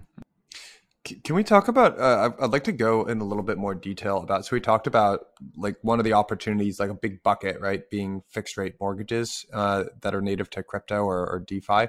Can 1.23 1.35
we 1.35 1.43
talk 1.43 1.67
about? 1.67 1.99
Uh, 1.99 2.31
I'd 2.39 2.51
like 2.51 2.65
to 2.65 2.71
go 2.71 3.05
in 3.05 3.19
a 3.19 3.23
little 3.23 3.43
bit 3.43 3.57
more 3.57 3.73
detail 3.73 4.17
about. 4.17 4.45
So 4.45 4.55
we 4.55 4.59
talked 4.59 4.85
about 4.85 5.21
like 5.55 5.77
one 5.81 5.97
of 5.99 6.05
the 6.05 6.13
opportunities, 6.13 6.79
like 6.79 6.91
a 6.91 6.93
big 6.93 7.23
bucket, 7.23 7.59
right, 7.59 7.89
being 7.89 8.21
fixed 8.29 8.57
rate 8.57 8.75
mortgages 8.79 9.45
uh, 9.51 9.85
that 10.01 10.13
are 10.13 10.21
native 10.21 10.51
to 10.51 10.61
crypto 10.61 11.03
or, 11.03 11.27
or 11.27 11.39
DeFi. 11.39 11.87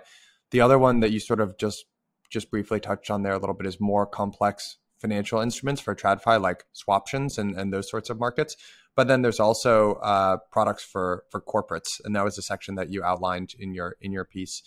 The 0.52 0.60
other 0.62 0.78
one 0.78 1.00
that 1.00 1.10
you 1.10 1.20
sort 1.20 1.40
of 1.40 1.58
just 1.58 1.84
just 2.30 2.50
briefly 2.50 2.80
touched 2.80 3.10
on 3.10 3.22
there 3.22 3.32
a 3.32 3.38
little 3.38 3.54
bit 3.54 3.66
is 3.66 3.80
more 3.80 4.06
complex 4.06 4.78
financial 5.00 5.40
instruments 5.40 5.80
for 5.80 5.94
TradFi, 5.94 6.40
like 6.40 6.64
swaptions 6.74 7.38
and, 7.38 7.56
and 7.56 7.72
those 7.72 7.90
sorts 7.90 8.10
of 8.10 8.18
markets. 8.18 8.56
But 8.96 9.08
then 9.08 9.22
there's 9.22 9.40
also 9.40 9.94
uh, 9.94 10.38
products 10.50 10.84
for 10.84 11.24
for 11.30 11.40
corporates, 11.40 12.00
and 12.04 12.14
that 12.16 12.24
was 12.24 12.36
a 12.38 12.42
section 12.42 12.74
that 12.74 12.92
you 12.92 13.02
outlined 13.02 13.54
in 13.58 13.72
your 13.72 13.96
in 14.00 14.12
your 14.12 14.24
piece. 14.24 14.62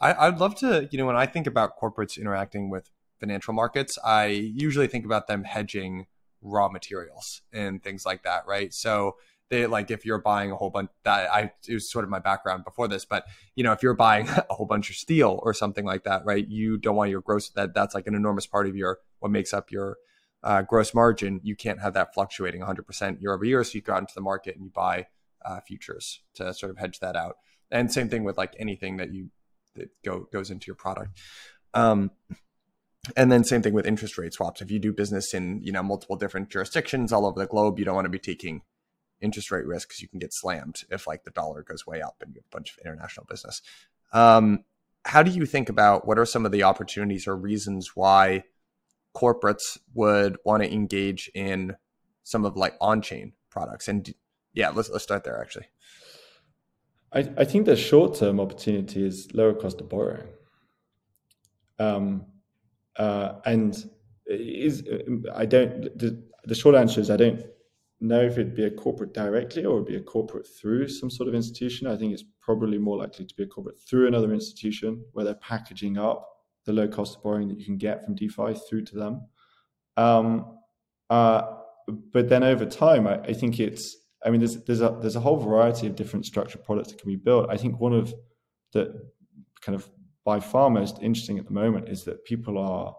I, 0.00 0.14
I'd 0.14 0.38
love 0.38 0.54
to, 0.56 0.88
you 0.90 0.98
know, 0.98 1.06
when 1.06 1.16
I 1.16 1.26
think 1.26 1.46
about 1.46 1.78
corporates 1.80 2.18
interacting 2.18 2.70
with 2.70 2.90
financial 3.18 3.54
markets, 3.54 3.98
I 4.04 4.26
usually 4.26 4.88
think 4.88 5.04
about 5.04 5.26
them 5.26 5.44
hedging 5.44 6.06
raw 6.42 6.68
materials 6.68 7.42
and 7.52 7.82
things 7.82 8.04
like 8.04 8.22
that, 8.24 8.46
right? 8.46 8.72
So 8.74 9.16
they 9.48 9.66
like 9.66 9.90
if 9.90 10.04
you're 10.04 10.20
buying 10.20 10.50
a 10.50 10.56
whole 10.56 10.70
bunch 10.70 10.90
that 11.04 11.30
I 11.32 11.52
it 11.68 11.74
was 11.74 11.90
sort 11.90 12.04
of 12.04 12.10
my 12.10 12.18
background 12.18 12.64
before 12.64 12.88
this, 12.88 13.04
but 13.04 13.24
you 13.54 13.64
know, 13.64 13.72
if 13.72 13.82
you're 13.82 13.94
buying 13.94 14.28
a 14.50 14.54
whole 14.54 14.66
bunch 14.66 14.90
of 14.90 14.96
steel 14.96 15.40
or 15.42 15.54
something 15.54 15.84
like 15.84 16.04
that, 16.04 16.24
right? 16.24 16.46
You 16.46 16.78
don't 16.78 16.96
want 16.96 17.10
your 17.10 17.20
gross 17.20 17.50
that 17.50 17.74
that's 17.74 17.94
like 17.94 18.06
an 18.06 18.14
enormous 18.14 18.46
part 18.46 18.66
of 18.66 18.76
your 18.76 18.98
what 19.20 19.30
makes 19.30 19.52
up 19.52 19.70
your 19.70 19.96
uh, 20.46 20.62
gross 20.62 20.94
margin, 20.94 21.40
you 21.42 21.56
can't 21.56 21.80
have 21.80 21.94
that 21.94 22.14
fluctuating 22.14 22.60
100% 22.60 23.20
year 23.20 23.34
over 23.34 23.44
year. 23.44 23.64
So 23.64 23.72
you 23.74 23.80
go 23.80 23.94
out 23.94 23.98
into 24.00 24.14
the 24.14 24.20
market 24.20 24.54
and 24.54 24.64
you 24.64 24.70
buy 24.70 25.06
uh, 25.44 25.60
futures 25.66 26.20
to 26.34 26.54
sort 26.54 26.70
of 26.70 26.78
hedge 26.78 27.00
that 27.00 27.16
out. 27.16 27.38
And 27.70 27.92
same 27.92 28.08
thing 28.08 28.22
with 28.22 28.36
like 28.38 28.54
anything 28.58 28.98
that 28.98 29.12
you 29.12 29.30
that 29.74 29.90
go 30.04 30.28
goes 30.32 30.50
into 30.50 30.68
your 30.68 30.76
product. 30.76 31.18
Um, 31.74 32.12
and 33.16 33.30
then 33.30 33.42
same 33.42 33.60
thing 33.60 33.72
with 33.72 33.86
interest 33.86 34.18
rate 34.18 34.34
swaps. 34.34 34.62
If 34.62 34.70
you 34.70 34.78
do 34.78 34.92
business 34.92 35.34
in 35.34 35.60
you 35.62 35.72
know 35.72 35.82
multiple 35.82 36.14
different 36.14 36.48
jurisdictions 36.48 37.12
all 37.12 37.26
over 37.26 37.40
the 37.40 37.46
globe, 37.46 37.80
you 37.80 37.84
don't 37.84 37.96
want 37.96 38.04
to 38.04 38.10
be 38.10 38.20
taking 38.20 38.62
interest 39.20 39.50
rate 39.50 39.66
risk 39.66 39.88
because 39.88 40.02
you 40.02 40.08
can 40.08 40.18
get 40.18 40.32
slammed 40.32 40.82
if 40.90 41.06
like 41.06 41.24
the 41.24 41.30
dollar 41.30 41.62
goes 41.62 41.86
way 41.86 42.00
up 42.02 42.16
and 42.20 42.34
you 42.34 42.40
have 42.40 42.46
a 42.50 42.54
bunch 42.54 42.72
of 42.72 42.78
international 42.84 43.26
business. 43.28 43.62
Um, 44.12 44.64
how 45.04 45.22
do 45.22 45.30
you 45.30 45.46
think 45.46 45.68
about 45.68 46.06
what 46.06 46.18
are 46.18 46.26
some 46.26 46.44
of 46.44 46.52
the 46.52 46.62
opportunities 46.62 47.26
or 47.26 47.36
reasons 47.36 47.92
why 47.94 48.44
corporates 49.14 49.78
would 49.94 50.36
want 50.44 50.62
to 50.62 50.72
engage 50.72 51.30
in 51.34 51.76
some 52.22 52.44
of 52.44 52.56
like 52.56 52.74
on-chain 52.80 53.32
products? 53.50 53.88
And 53.88 54.12
yeah 54.52 54.70
let's 54.70 54.90
let's 54.90 55.04
start 55.04 55.24
there 55.24 55.40
actually. 55.40 55.66
I, 57.12 57.28
I 57.38 57.44
think 57.44 57.66
the 57.66 57.76
short-term 57.76 58.40
opportunity 58.40 59.06
is 59.06 59.32
lower 59.32 59.54
cost 59.54 59.80
of 59.80 59.88
borrowing. 59.88 60.26
Um, 61.78 62.26
uh, 62.96 63.34
and 63.44 63.90
is 64.26 64.82
i 65.34 65.46
don't 65.46 65.96
the, 65.98 66.22
the 66.44 66.54
short 66.54 66.74
answer 66.74 67.00
is 67.00 67.10
i 67.10 67.16
don't 67.16 67.44
know 68.00 68.20
if 68.20 68.32
it'd 68.32 68.54
be 68.54 68.64
a 68.64 68.70
corporate 68.70 69.14
directly 69.14 69.64
or 69.64 69.76
it'd 69.76 69.86
be 69.86 69.96
a 69.96 70.02
corporate 70.02 70.46
through 70.46 70.86
some 70.86 71.10
sort 71.10 71.28
of 71.28 71.34
institution 71.34 71.86
i 71.86 71.96
think 71.96 72.12
it's 72.12 72.24
probably 72.40 72.78
more 72.78 72.98
likely 72.98 73.24
to 73.24 73.34
be 73.34 73.42
a 73.42 73.46
corporate 73.46 73.80
through 73.80 74.06
another 74.06 74.32
institution 74.34 75.02
where 75.12 75.24
they're 75.24 75.34
packaging 75.34 75.96
up 75.96 76.28
the 76.66 76.72
low 76.72 76.86
cost 76.86 77.16
of 77.16 77.22
borrowing 77.22 77.48
that 77.48 77.58
you 77.58 77.64
can 77.64 77.78
get 77.78 78.04
from 78.04 78.14
DeFi 78.14 78.54
through 78.68 78.84
to 78.84 78.96
them. 78.96 79.22
Um, 79.96 80.58
uh, 81.08 81.42
but 82.12 82.28
then 82.28 82.42
over 82.42 82.66
time, 82.66 83.06
I, 83.06 83.20
I, 83.20 83.32
think 83.32 83.60
it's. 83.60 83.96
I 84.24 84.30
mean, 84.30 84.40
there's 84.40 84.56
there's 84.64 84.80
a 84.80 84.98
there's 85.00 85.16
a 85.16 85.20
whole 85.20 85.36
variety 85.36 85.86
of 85.86 85.94
different 85.94 86.26
structured 86.26 86.64
products 86.64 86.90
that 86.90 87.00
can 87.00 87.08
be 87.08 87.16
built. 87.16 87.46
I 87.48 87.56
think 87.56 87.80
one 87.80 87.94
of 87.94 88.12
the 88.72 89.08
kind 89.60 89.76
of 89.76 89.88
by 90.24 90.40
far 90.40 90.68
most 90.68 90.98
interesting 91.00 91.38
at 91.38 91.46
the 91.46 91.52
moment 91.52 91.88
is 91.88 92.02
that 92.04 92.24
people 92.24 92.58
are 92.58 92.96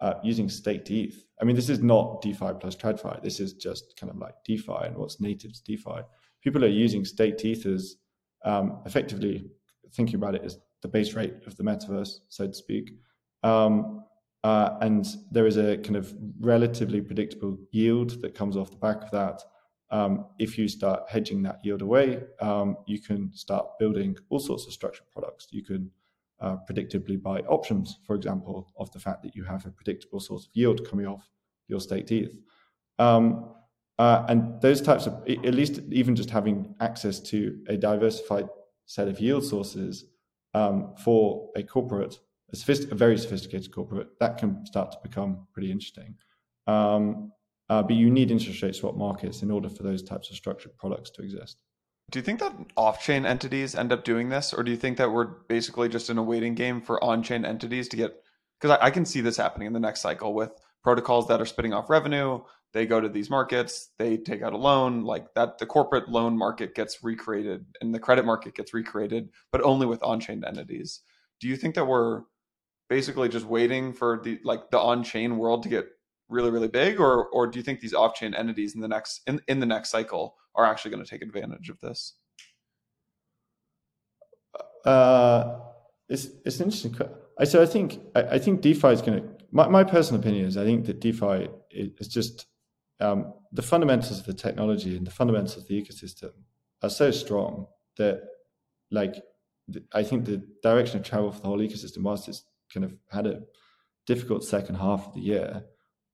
uh, 0.00 0.14
using 0.22 0.48
staked 0.48 0.90
ETH. 0.90 1.24
I 1.40 1.44
mean, 1.44 1.56
this 1.56 1.68
is 1.68 1.80
not 1.80 2.20
DeFi 2.22 2.52
plus 2.60 2.74
TradFi. 2.74 3.22
This 3.22 3.40
is 3.40 3.52
just 3.52 3.94
kind 3.98 4.10
of 4.10 4.18
like 4.18 4.34
DeFi 4.44 4.86
and 4.86 4.96
what's 4.96 5.20
native 5.20 5.52
to 5.52 5.64
DeFi. 5.64 6.00
People 6.42 6.64
are 6.64 6.68
using 6.68 7.04
staked 7.04 7.44
ETH 7.44 7.64
as 7.66 7.96
um, 8.44 8.80
effectively 8.86 9.48
thinking 9.92 10.16
about 10.16 10.34
it 10.34 10.42
as 10.44 10.58
the 10.82 10.88
base 10.88 11.14
rate 11.14 11.34
of 11.46 11.56
the 11.56 11.62
metaverse, 11.62 12.18
so 12.28 12.46
to 12.46 12.54
speak. 12.54 12.92
Um, 13.42 14.04
uh, 14.44 14.78
and 14.80 15.06
there 15.30 15.46
is 15.46 15.56
a 15.56 15.76
kind 15.78 15.96
of 15.96 16.14
relatively 16.40 17.00
predictable 17.00 17.58
yield 17.72 18.22
that 18.22 18.34
comes 18.34 18.56
off 18.56 18.70
the 18.70 18.76
back 18.76 19.02
of 19.02 19.10
that. 19.10 19.42
Um, 19.90 20.26
if 20.38 20.58
you 20.58 20.68
start 20.68 21.04
hedging 21.08 21.42
that 21.42 21.60
yield 21.64 21.82
away, 21.82 22.22
um, 22.40 22.76
you 22.86 23.00
can 23.00 23.32
start 23.32 23.66
building 23.78 24.16
all 24.28 24.38
sorts 24.38 24.66
of 24.66 24.72
structured 24.72 25.10
products. 25.12 25.48
You 25.50 25.64
can 25.64 25.90
uh, 26.40 26.56
predictably 26.70 27.20
by 27.20 27.40
options, 27.40 27.98
for 28.06 28.14
example, 28.14 28.72
of 28.78 28.90
the 28.92 29.00
fact 29.00 29.22
that 29.22 29.34
you 29.34 29.44
have 29.44 29.66
a 29.66 29.70
predictable 29.70 30.20
source 30.20 30.46
of 30.46 30.50
yield 30.54 30.88
coming 30.88 31.06
off 31.06 31.28
your 31.66 31.80
staked 31.80 32.10
ETH. 32.12 32.34
Um, 32.98 33.54
uh, 33.98 34.24
and 34.28 34.60
those 34.60 34.80
types 34.80 35.06
of, 35.06 35.14
at 35.28 35.54
least 35.54 35.80
even 35.90 36.14
just 36.14 36.30
having 36.30 36.74
access 36.80 37.18
to 37.20 37.58
a 37.68 37.76
diversified 37.76 38.48
set 38.86 39.08
of 39.08 39.18
yield 39.20 39.44
sources 39.44 40.04
um, 40.54 40.94
for 40.96 41.50
a 41.56 41.62
corporate 41.62 42.18
a, 42.52 42.72
a 42.90 42.94
very 42.94 43.18
sophisticated 43.18 43.72
corporate, 43.72 44.18
that 44.20 44.38
can 44.38 44.64
start 44.64 44.92
to 44.92 44.98
become 45.02 45.46
pretty 45.52 45.70
interesting. 45.70 46.14
Um, 46.66 47.32
uh, 47.68 47.82
but 47.82 47.96
you 47.96 48.10
need 48.10 48.30
interest 48.30 48.62
rate 48.62 48.74
swap 48.74 48.96
markets 48.96 49.42
in 49.42 49.50
order 49.50 49.68
for 49.68 49.82
those 49.82 50.02
types 50.02 50.30
of 50.30 50.36
structured 50.36 50.76
products 50.78 51.10
to 51.10 51.22
exist. 51.22 51.58
Do 52.10 52.18
you 52.18 52.22
think 52.22 52.40
that 52.40 52.54
off-chain 52.76 53.26
entities 53.26 53.74
end 53.74 53.92
up 53.92 54.02
doing 54.02 54.30
this, 54.30 54.54
or 54.54 54.62
do 54.62 54.70
you 54.70 54.78
think 54.78 54.96
that 54.96 55.12
we're 55.12 55.26
basically 55.26 55.90
just 55.90 56.08
in 56.08 56.16
a 56.16 56.22
waiting 56.22 56.54
game 56.54 56.80
for 56.80 57.02
on-chain 57.04 57.44
entities 57.44 57.88
to 57.88 57.96
get? 57.96 58.22
Because 58.58 58.78
I, 58.78 58.86
I, 58.86 58.90
can 58.90 59.04
see 59.04 59.20
this 59.20 59.36
happening 59.36 59.66
in 59.66 59.74
the 59.74 59.80
next 59.80 60.00
cycle 60.00 60.32
with 60.32 60.50
protocols 60.82 61.28
that 61.28 61.40
are 61.40 61.46
spitting 61.46 61.74
off 61.74 61.90
revenue. 61.90 62.40
They 62.72 62.86
go 62.86 62.98
to 62.98 63.10
these 63.10 63.28
markets, 63.28 63.90
they 63.98 64.16
take 64.16 64.42
out 64.42 64.54
a 64.54 64.56
loan, 64.56 65.02
like 65.02 65.34
that. 65.34 65.58
The 65.58 65.66
corporate 65.66 66.08
loan 66.08 66.36
market 66.36 66.74
gets 66.74 67.04
recreated, 67.04 67.66
and 67.82 67.94
the 67.94 68.00
credit 68.00 68.24
market 68.24 68.54
gets 68.54 68.72
recreated, 68.72 69.28
but 69.52 69.62
only 69.62 69.86
with 69.86 70.02
on-chain 70.02 70.44
entities. 70.46 71.00
Do 71.40 71.48
you 71.48 71.56
think 71.56 71.74
that 71.74 71.86
we're 71.86 72.22
basically 72.88 73.28
just 73.28 73.44
waiting 73.44 73.92
for 73.92 74.20
the 74.24 74.40
like 74.44 74.70
the 74.70 74.78
on-chain 74.78 75.36
world 75.36 75.62
to 75.64 75.68
get 75.68 75.88
really 76.28 76.50
really 76.50 76.68
big 76.68 77.00
or 77.00 77.28
or 77.28 77.46
do 77.46 77.58
you 77.58 77.62
think 77.62 77.80
these 77.80 77.94
off-chain 77.94 78.34
entities 78.34 78.74
in 78.74 78.80
the 78.80 78.88
next 78.88 79.22
in, 79.26 79.40
in 79.48 79.60
the 79.60 79.66
next 79.66 79.90
cycle 79.90 80.36
are 80.54 80.64
actually 80.64 80.90
going 80.90 81.02
to 81.02 81.08
take 81.08 81.22
advantage 81.22 81.68
of 81.68 81.80
this? 81.80 82.14
Uh 84.84 85.60
it's 86.08 86.28
it's 86.44 86.60
interesting 86.60 86.96
I 87.38 87.44
so 87.44 87.62
I 87.62 87.66
think 87.66 88.00
I, 88.14 88.22
I 88.22 88.38
think 88.38 88.60
DeFi 88.60 88.88
is 88.88 89.02
going 89.02 89.22
to 89.22 89.28
my, 89.50 89.68
my 89.68 89.84
personal 89.84 90.20
opinion 90.20 90.46
is 90.46 90.56
I 90.56 90.64
think 90.64 90.86
that 90.86 91.00
DeFi 91.00 91.48
is 91.70 92.08
just 92.08 92.46
um, 93.00 93.32
the 93.52 93.62
fundamentals 93.62 94.18
of 94.18 94.26
the 94.26 94.34
technology 94.34 94.96
and 94.96 95.06
the 95.06 95.10
fundamentals 95.10 95.56
of 95.56 95.66
the 95.68 95.80
ecosystem 95.80 96.30
are 96.82 96.90
so 96.90 97.10
strong 97.10 97.66
that 97.96 98.22
like 98.90 99.22
I 99.92 100.02
think 100.02 100.24
the 100.24 100.42
direction 100.62 100.98
of 100.98 101.06
travel 101.06 101.30
for 101.30 101.40
the 101.40 101.46
whole 101.46 101.58
ecosystem 101.58 102.02
whilst 102.02 102.28
it's 102.28 102.44
kind 102.72 102.84
of 102.84 102.94
had 103.10 103.26
a 103.26 103.42
difficult 104.06 104.44
second 104.44 104.76
half 104.76 105.06
of 105.06 105.14
the 105.14 105.20
year 105.20 105.64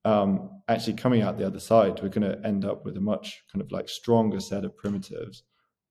um, 0.04 0.60
actually 0.68 0.94
coming 0.94 1.22
out 1.22 1.38
the 1.38 1.46
other 1.46 1.60
side, 1.60 2.00
we're 2.02 2.08
going 2.08 2.30
to 2.30 2.46
end 2.46 2.64
up 2.64 2.84
with 2.84 2.96
a 2.96 3.00
much 3.00 3.42
kind 3.52 3.62
of 3.62 3.72
like 3.72 3.88
stronger 3.88 4.40
set 4.40 4.64
of 4.64 4.76
primitives 4.76 5.44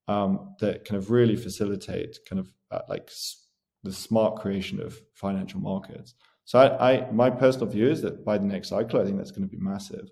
um, 0.07 0.55
that 0.59 0.85
kind 0.85 0.97
of 0.97 1.11
really 1.11 1.35
facilitate 1.35 2.19
kind 2.29 2.39
of 2.39 2.51
uh, 2.71 2.81
like 2.89 3.05
s- 3.07 3.47
the 3.83 3.91
smart 3.91 4.35
creation 4.37 4.81
of 4.81 4.99
financial 5.13 5.59
markets. 5.59 6.15
So 6.45 6.59
I, 6.59 6.91
I, 6.91 7.11
my 7.11 7.29
personal 7.29 7.67
view 7.67 7.89
is 7.89 8.01
that 8.01 8.25
by 8.25 8.37
the 8.37 8.45
next 8.45 8.69
cycle, 8.69 8.99
I 8.99 9.05
think 9.05 9.17
that's 9.17 9.31
going 9.31 9.47
to 9.47 9.47
be 9.47 9.61
massive. 9.61 10.09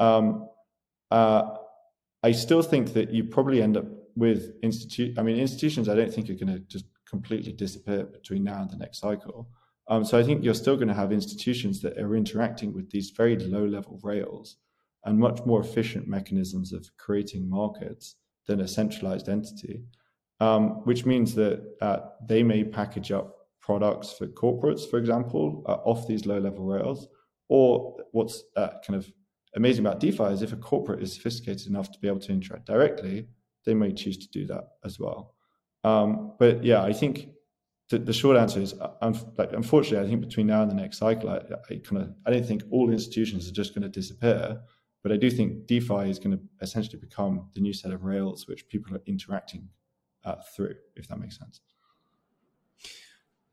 Um, 0.00 0.48
uh, 1.10 1.54
I 2.22 2.32
still 2.32 2.62
think 2.62 2.92
that 2.94 3.12
you 3.12 3.24
probably 3.24 3.62
end 3.62 3.76
up 3.76 3.86
with 4.16 4.54
institute. 4.62 5.18
I 5.18 5.22
mean, 5.22 5.36
institutions. 5.36 5.88
I 5.88 5.94
don't 5.94 6.12
think 6.12 6.28
are 6.28 6.34
going 6.34 6.52
to 6.52 6.58
just 6.60 6.84
completely 7.08 7.52
disappear 7.52 8.04
between 8.04 8.44
now 8.44 8.60
and 8.62 8.70
the 8.70 8.76
next 8.76 8.98
cycle. 8.98 9.48
Um, 9.88 10.04
so 10.04 10.18
I 10.18 10.22
think 10.22 10.44
you're 10.44 10.54
still 10.54 10.76
going 10.76 10.88
to 10.88 10.94
have 10.94 11.12
institutions 11.12 11.80
that 11.80 11.98
are 11.98 12.14
interacting 12.14 12.74
with 12.74 12.90
these 12.90 13.10
very 13.10 13.36
low 13.36 13.64
level 13.64 13.98
rails 14.02 14.56
and 15.04 15.18
much 15.18 15.44
more 15.46 15.60
efficient 15.60 16.06
mechanisms 16.06 16.72
of 16.72 16.90
creating 16.98 17.48
markets 17.48 18.16
than 18.46 18.60
a 18.60 18.68
centralized 18.68 19.28
entity, 19.28 19.82
um, 20.40 20.84
which 20.84 21.06
means 21.06 21.34
that 21.34 21.62
uh, 21.80 22.00
they 22.26 22.42
may 22.42 22.64
package 22.64 23.12
up 23.12 23.36
products 23.60 24.12
for 24.12 24.26
corporates, 24.26 24.88
for 24.88 24.98
example, 24.98 25.62
uh, 25.66 25.76
off 25.84 26.06
these 26.06 26.26
low 26.26 26.38
level 26.38 26.64
rails. 26.64 27.08
Or 27.48 27.96
what's 28.12 28.44
uh, 28.56 28.70
kind 28.86 28.96
of 28.96 29.10
amazing 29.56 29.86
about 29.86 30.00
DeFi 30.00 30.24
is 30.24 30.42
if 30.42 30.52
a 30.52 30.56
corporate 30.56 31.02
is 31.02 31.14
sophisticated 31.14 31.66
enough 31.66 31.90
to 31.92 31.98
be 31.98 32.08
able 32.08 32.20
to 32.20 32.32
interact 32.32 32.66
directly, 32.66 33.28
they 33.64 33.74
may 33.74 33.92
choose 33.92 34.18
to 34.18 34.28
do 34.28 34.46
that 34.46 34.64
as 34.84 34.98
well. 34.98 35.34
Um, 35.84 36.34
but 36.38 36.62
yeah, 36.64 36.82
I 36.82 36.92
think 36.92 37.28
the, 37.88 37.98
the 37.98 38.12
short 38.12 38.36
answer 38.36 38.60
is, 38.60 38.74
um, 39.00 39.18
like, 39.38 39.52
unfortunately, 39.52 40.06
I 40.06 40.08
think 40.08 40.20
between 40.20 40.46
now 40.46 40.62
and 40.62 40.70
the 40.70 40.74
next 40.74 40.98
cycle, 40.98 41.30
I, 41.30 41.36
I 41.70 41.80
kind 41.82 42.02
of, 42.02 42.14
I 42.26 42.30
don't 42.30 42.44
think 42.44 42.62
all 42.70 42.90
institutions 42.90 43.48
are 43.48 43.52
just 43.52 43.74
going 43.74 43.82
to 43.82 43.88
disappear, 43.88 44.60
but 45.02 45.12
I 45.12 45.16
do 45.16 45.30
think 45.30 45.66
DeFi 45.66 46.10
is 46.10 46.18
going 46.18 46.36
to 46.36 46.40
essentially 46.60 46.98
become 46.98 47.48
the 47.54 47.60
new 47.60 47.72
set 47.72 47.92
of 47.92 48.04
rails 48.04 48.46
which 48.46 48.68
people 48.68 48.94
are 48.94 49.02
interacting 49.06 49.68
uh, 50.24 50.36
through, 50.54 50.74
if 50.96 51.08
that 51.08 51.18
makes 51.18 51.38
sense. 51.38 51.60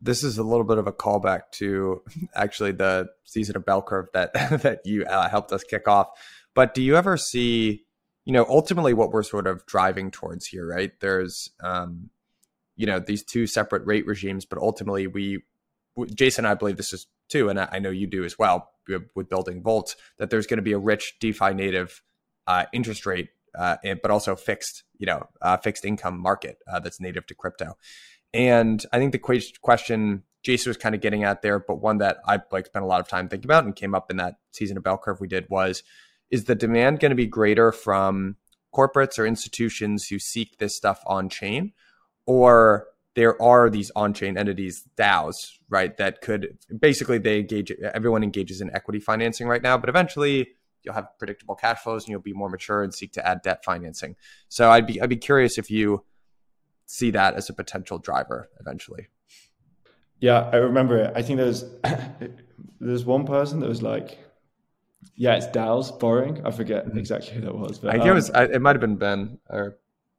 This 0.01 0.23
is 0.23 0.37
a 0.37 0.43
little 0.43 0.65
bit 0.65 0.77
of 0.77 0.87
a 0.87 0.91
callback 0.91 1.51
to 1.53 2.01
actually 2.35 2.73
the 2.73 3.07
season 3.23 3.55
of 3.55 3.65
bell 3.65 3.81
curve 3.81 4.07
that 4.13 4.33
that 4.61 4.81
you 4.83 5.05
uh, 5.05 5.29
helped 5.29 5.53
us 5.53 5.63
kick 5.63 5.87
off. 5.87 6.09
But 6.53 6.73
do 6.73 6.81
you 6.81 6.97
ever 6.97 7.15
see, 7.15 7.85
you 8.25 8.33
know, 8.33 8.45
ultimately 8.49 8.93
what 8.93 9.11
we're 9.11 9.23
sort 9.23 9.47
of 9.47 9.65
driving 9.65 10.11
towards 10.11 10.47
here, 10.47 10.67
right? 10.67 10.91
There's 10.99 11.49
um, 11.61 12.09
you 12.75 12.85
know 12.85 12.99
these 12.99 13.23
two 13.23 13.47
separate 13.47 13.85
rate 13.85 14.05
regimes 14.05 14.45
but 14.45 14.59
ultimately 14.59 15.07
we 15.07 15.43
jason 16.13 16.45
i 16.45 16.53
believe 16.53 16.77
this 16.77 16.93
is 16.93 17.07
too 17.29 17.49
and 17.49 17.59
i 17.59 17.79
know 17.79 17.89
you 17.89 18.07
do 18.07 18.23
as 18.23 18.37
well 18.37 18.71
with 19.15 19.29
building 19.29 19.63
Volt 19.63 19.95
that 20.17 20.29
there's 20.29 20.45
going 20.45 20.57
to 20.57 20.63
be 20.63 20.73
a 20.73 20.77
rich 20.77 21.15
defi 21.19 21.53
native 21.53 22.03
uh, 22.47 22.65
interest 22.71 23.05
rate 23.05 23.29
uh, 23.57 23.77
but 24.01 24.11
also 24.11 24.35
fixed 24.35 24.83
you 24.97 25.05
know 25.05 25.27
uh, 25.41 25.57
fixed 25.57 25.85
income 25.85 26.19
market 26.19 26.57
uh, 26.71 26.79
that's 26.79 26.99
native 26.99 27.25
to 27.27 27.33
crypto. 27.33 27.77
And 28.33 28.85
i 28.91 28.99
think 28.99 29.11
the 29.11 29.49
question 29.61 30.23
jason 30.43 30.69
was 30.69 30.77
kind 30.77 30.93
of 30.93 31.01
getting 31.01 31.23
at 31.23 31.41
there 31.41 31.59
but 31.59 31.81
one 31.81 31.97
that 31.97 32.17
i 32.27 32.39
like 32.51 32.67
spent 32.67 32.83
a 32.83 32.87
lot 32.87 32.99
of 32.99 33.07
time 33.07 33.27
thinking 33.27 33.47
about 33.47 33.65
and 33.65 33.75
came 33.75 33.95
up 33.95 34.11
in 34.11 34.17
that 34.17 34.35
season 34.51 34.77
of 34.77 34.83
bell 34.83 34.97
curve 34.97 35.19
we 35.19 35.27
did 35.27 35.49
was 35.49 35.81
is 36.29 36.45
the 36.45 36.55
demand 36.55 36.99
going 36.99 37.11
to 37.11 37.15
be 37.15 37.27
greater 37.27 37.71
from 37.71 38.35
corporates 38.73 39.17
or 39.17 39.25
institutions 39.25 40.07
who 40.09 40.19
seek 40.19 40.57
this 40.57 40.75
stuff 40.75 41.01
on 41.07 41.29
chain 41.29 41.71
or 42.25 42.87
there 43.15 43.41
are 43.41 43.69
these 43.69 43.91
on-chain 43.95 44.37
entities 44.37 44.87
DAOs, 44.97 45.57
right? 45.69 45.95
That 45.97 46.21
could 46.21 46.57
basically 46.79 47.17
they 47.17 47.39
engage 47.39 47.71
everyone 47.93 48.23
engages 48.23 48.61
in 48.61 48.73
equity 48.75 48.99
financing 48.99 49.47
right 49.47 49.61
now, 49.61 49.77
but 49.77 49.89
eventually 49.89 50.49
you'll 50.83 50.93
have 50.93 51.07
predictable 51.17 51.55
cash 51.55 51.79
flows 51.79 52.03
and 52.03 52.11
you'll 52.11 52.21
be 52.21 52.33
more 52.33 52.49
mature 52.49 52.83
and 52.83 52.93
seek 52.93 53.13
to 53.13 53.27
add 53.27 53.41
debt 53.41 53.63
financing. 53.63 54.15
So 54.49 54.69
I'd 54.69 54.85
be 54.85 55.01
I'd 55.01 55.09
be 55.09 55.17
curious 55.17 55.57
if 55.57 55.71
you 55.71 56.03
see 56.85 57.11
that 57.11 57.35
as 57.35 57.49
a 57.49 57.53
potential 57.53 57.97
driver 57.97 58.49
eventually. 58.59 59.07
Yeah, 60.19 60.49
I 60.51 60.57
remember 60.57 60.97
it. 60.97 61.13
I 61.15 61.21
think 61.21 61.37
there's 61.37 61.63
there's 62.79 63.05
one 63.05 63.25
person 63.25 63.59
that 63.61 63.69
was 63.69 63.81
like, 63.81 64.17
"Yeah, 65.15 65.35
it's 65.35 65.47
DAOs 65.47 65.97
borrowing." 65.99 66.45
I 66.45 66.51
forget 66.51 66.85
mm-hmm. 66.85 66.97
exactly 66.97 67.33
who 67.33 67.41
that 67.41 67.55
was, 67.55 67.79
but 67.79 67.89
I 67.89 67.93
think 67.93 68.03
um, 68.03 68.11
it 68.11 68.13
was. 68.13 68.29
it 68.29 68.61
might 68.61 68.75
have 68.75 68.81
been 68.81 68.97
Ben 68.97 69.39
or 69.49 69.77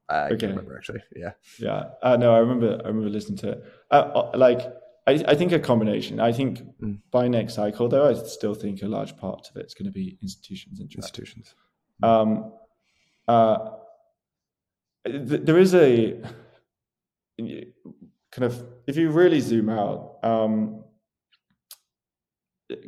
I 0.08 0.26
okay. 0.26 0.36
can't 0.36 0.50
remember 0.50 0.76
actually. 0.76 1.02
Yeah. 1.14 1.32
Yeah. 1.58 1.84
Uh, 2.02 2.16
no, 2.16 2.34
I 2.34 2.38
remember. 2.38 2.80
I 2.84 2.88
remember 2.88 3.10
listening 3.10 3.38
to 3.38 3.50
it. 3.50 3.64
Uh, 3.90 3.94
uh, 3.94 4.30
like, 4.34 4.60
I, 5.06 5.24
I 5.26 5.34
think 5.34 5.52
a 5.52 5.58
combination. 5.58 6.20
I 6.20 6.32
think 6.32 6.62
mm. 6.80 6.98
by 7.10 7.28
next 7.28 7.54
cycle, 7.54 7.88
though, 7.88 8.08
I 8.08 8.14
still 8.14 8.54
think 8.54 8.82
a 8.82 8.88
large 8.88 9.16
part 9.16 9.48
of 9.50 9.56
it's 9.56 9.74
going 9.74 9.86
to 9.86 9.92
be 9.92 10.18
institutions 10.22 10.80
and 10.80 10.92
institutions. 10.92 11.54
Um, 12.02 12.52
uh, 13.26 13.70
th- 15.04 15.42
there 15.42 15.58
is 15.58 15.74
a 15.74 16.20
kind 17.38 18.44
of 18.44 18.64
if 18.86 18.96
you 18.96 19.10
really 19.10 19.40
zoom 19.40 19.70
out, 19.70 20.18
um, 20.22 20.84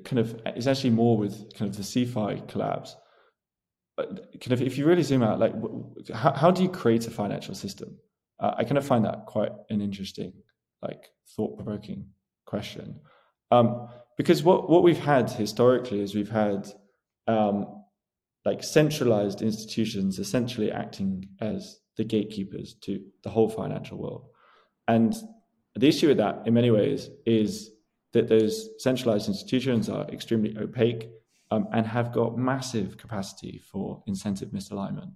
kind 0.05 0.19
of 0.19 0.41
it's 0.47 0.67
actually 0.67 0.91
more 0.91 1.17
with 1.17 1.55
kind 1.55 1.71
of 1.71 1.77
the 1.77 1.83
CeFi 1.83 2.47
collapse 2.49 2.97
kind 4.07 4.53
of 4.53 4.63
if 4.63 4.79
you 4.79 4.87
really 4.87 5.03
zoom 5.03 5.23
out, 5.23 5.39
like 5.39 5.55
how, 6.15 6.33
how 6.33 6.51
do 6.51 6.63
you 6.63 6.69
create 6.69 7.07
a 7.07 7.11
financial 7.11 7.55
system? 7.55 7.97
Uh, 8.41 8.55
I 8.57 8.65
kind 8.65 8.79
of 8.79 8.87
find 8.87 9.05
that 9.05 9.27
quite 9.27 9.53
an 9.71 9.81
interesting, 9.81 10.33
like 10.83 11.07
thought 11.37 11.57
provoking 11.57 12.07
question. 12.47 13.01
Um, 13.51 13.89
because 14.17 14.43
what, 14.43 14.69
what 14.69 14.83
we've 14.83 14.99
had 14.99 15.31
historically 15.31 16.01
is 16.01 16.15
we've 16.15 16.31
had 16.31 16.69
um, 17.27 17.85
like 18.45 18.63
centralized 18.63 19.43
institutions 19.43 20.19
essentially 20.19 20.71
acting 20.71 21.29
as 21.41 21.81
the 21.97 22.05
gatekeepers 22.05 22.75
to 22.83 23.05
the 23.23 23.31
whole 23.31 23.49
financial 23.49 23.99
world. 23.99 24.29
And 24.87 25.15
the 25.75 25.89
issue 25.89 26.09
with 26.09 26.17
that, 26.19 26.43
in 26.47 26.55
many 26.55 26.71
ways, 26.71 27.11
is 27.27 27.71
that 28.13 28.29
those 28.29 28.71
centralized 28.79 29.29
institutions 29.29 29.89
are 29.89 30.09
extremely 30.09 30.57
opaque 30.57 31.11
um, 31.51 31.67
and 31.73 31.87
have 31.87 32.13
got 32.13 32.37
massive 32.37 32.97
capacity 32.99 33.61
for 33.71 34.03
incentive 34.07 34.51
misalignment, 34.51 35.13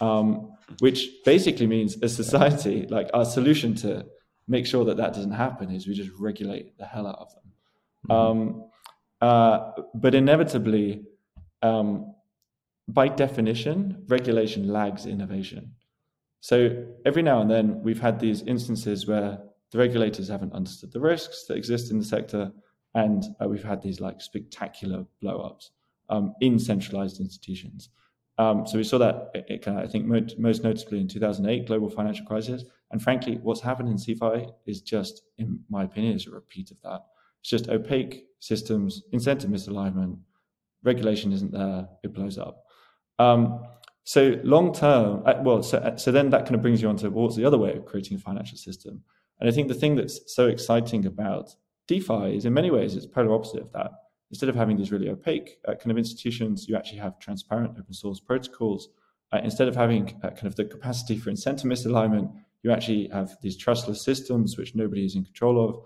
um, 0.00 0.52
which 0.80 1.08
basically 1.24 1.66
means 1.66 1.96
a 2.02 2.08
society, 2.08 2.86
like 2.88 3.08
our 3.14 3.24
solution 3.24 3.74
to 3.74 4.04
make 4.48 4.66
sure 4.66 4.84
that 4.84 4.96
that 4.96 5.12
doesn't 5.14 5.32
happen 5.32 5.70
is 5.70 5.86
we 5.86 5.94
just 5.94 6.10
regulate 6.18 6.76
the 6.78 6.84
hell 6.84 7.06
out 7.06 7.18
of 7.18 7.32
them. 7.34 7.52
Mm-hmm. 8.10 8.12
Um, 8.12 8.64
uh, 9.20 9.72
but 9.94 10.14
inevitably, 10.14 11.04
um, 11.62 12.14
by 12.88 13.08
definition, 13.08 14.04
regulation 14.08 14.68
lags 14.68 15.06
innovation. 15.06 15.72
So 16.40 16.86
every 17.04 17.22
now 17.22 17.40
and 17.40 17.50
then, 17.50 17.82
we've 17.82 18.00
had 18.00 18.20
these 18.20 18.42
instances 18.42 19.06
where 19.06 19.38
the 19.72 19.78
regulators 19.78 20.28
haven't 20.28 20.52
understood 20.52 20.92
the 20.92 21.00
risks 21.00 21.46
that 21.46 21.56
exist 21.56 21.90
in 21.90 21.98
the 21.98 22.04
sector, 22.04 22.52
and 22.96 23.24
uh, 23.40 23.46
we've 23.46 23.62
had 23.62 23.82
these 23.82 24.00
like 24.00 24.20
spectacular 24.22 25.04
blowups 25.22 25.68
um, 26.08 26.34
in 26.40 26.58
centralized 26.58 27.20
institutions. 27.20 27.90
Um, 28.38 28.66
so 28.66 28.78
we 28.78 28.84
saw 28.84 28.98
that, 28.98 29.30
it, 29.34 29.44
it 29.48 29.68
I 29.68 29.86
think, 29.86 30.06
most, 30.06 30.62
notably 30.64 31.00
in 31.00 31.06
2008, 31.06 31.66
global 31.66 31.90
financial 31.90 32.24
crisis. 32.24 32.64
And 32.90 33.02
frankly, 33.02 33.38
what's 33.42 33.60
happened 33.60 33.90
in 33.90 33.96
CeFi 33.96 34.50
is 34.66 34.80
just, 34.80 35.22
in 35.36 35.60
my 35.68 35.84
opinion, 35.84 36.16
is 36.16 36.26
a 36.26 36.30
repeat 36.30 36.70
of 36.70 36.80
that. 36.82 37.04
It's 37.40 37.50
just 37.50 37.68
opaque 37.68 38.24
systems, 38.40 39.02
incentive 39.12 39.50
misalignment, 39.50 40.18
regulation 40.82 41.32
isn't 41.32 41.52
there, 41.52 41.86
it 42.02 42.14
blows 42.14 42.38
up. 42.38 42.64
Um, 43.18 43.62
so 44.04 44.40
long 44.42 44.72
term, 44.72 45.22
uh, 45.26 45.34
well, 45.42 45.62
so, 45.62 45.78
uh, 45.78 45.96
so 45.96 46.12
then 46.12 46.30
that 46.30 46.44
kind 46.44 46.54
of 46.54 46.62
brings 46.62 46.80
you 46.80 46.88
on 46.88 46.96
to 46.98 47.10
what's 47.10 47.36
the 47.36 47.44
other 47.44 47.58
way 47.58 47.76
of 47.76 47.84
creating 47.84 48.16
a 48.16 48.20
financial 48.20 48.56
system? 48.56 49.02
And 49.38 49.50
I 49.50 49.52
think 49.52 49.68
the 49.68 49.74
thing 49.74 49.96
that's 49.96 50.34
so 50.34 50.46
exciting 50.46 51.04
about 51.04 51.54
DeFi 51.88 52.36
is 52.36 52.44
in 52.44 52.52
many 52.52 52.70
ways 52.70 52.96
it's 52.96 53.06
polar 53.06 53.34
opposite 53.34 53.62
of 53.62 53.72
that. 53.72 53.90
Instead 54.30 54.48
of 54.48 54.56
having 54.56 54.76
these 54.76 54.90
really 54.90 55.08
opaque 55.08 55.58
uh, 55.68 55.74
kind 55.74 55.90
of 55.90 55.98
institutions, 55.98 56.68
you 56.68 56.76
actually 56.76 56.98
have 56.98 57.18
transparent 57.18 57.76
open 57.78 57.94
source 57.94 58.18
protocols. 58.18 58.88
Uh, 59.32 59.40
instead 59.42 59.68
of 59.68 59.76
having 59.76 60.20
uh, 60.22 60.30
kind 60.30 60.46
of 60.46 60.56
the 60.56 60.64
capacity 60.64 61.16
for 61.16 61.30
incentive 61.30 61.70
misalignment, 61.70 62.32
you 62.62 62.72
actually 62.72 63.08
have 63.08 63.36
these 63.42 63.56
trustless 63.56 64.02
systems 64.02 64.56
which 64.56 64.74
nobody 64.74 65.04
is 65.04 65.14
in 65.14 65.24
control 65.24 65.68
of. 65.68 65.82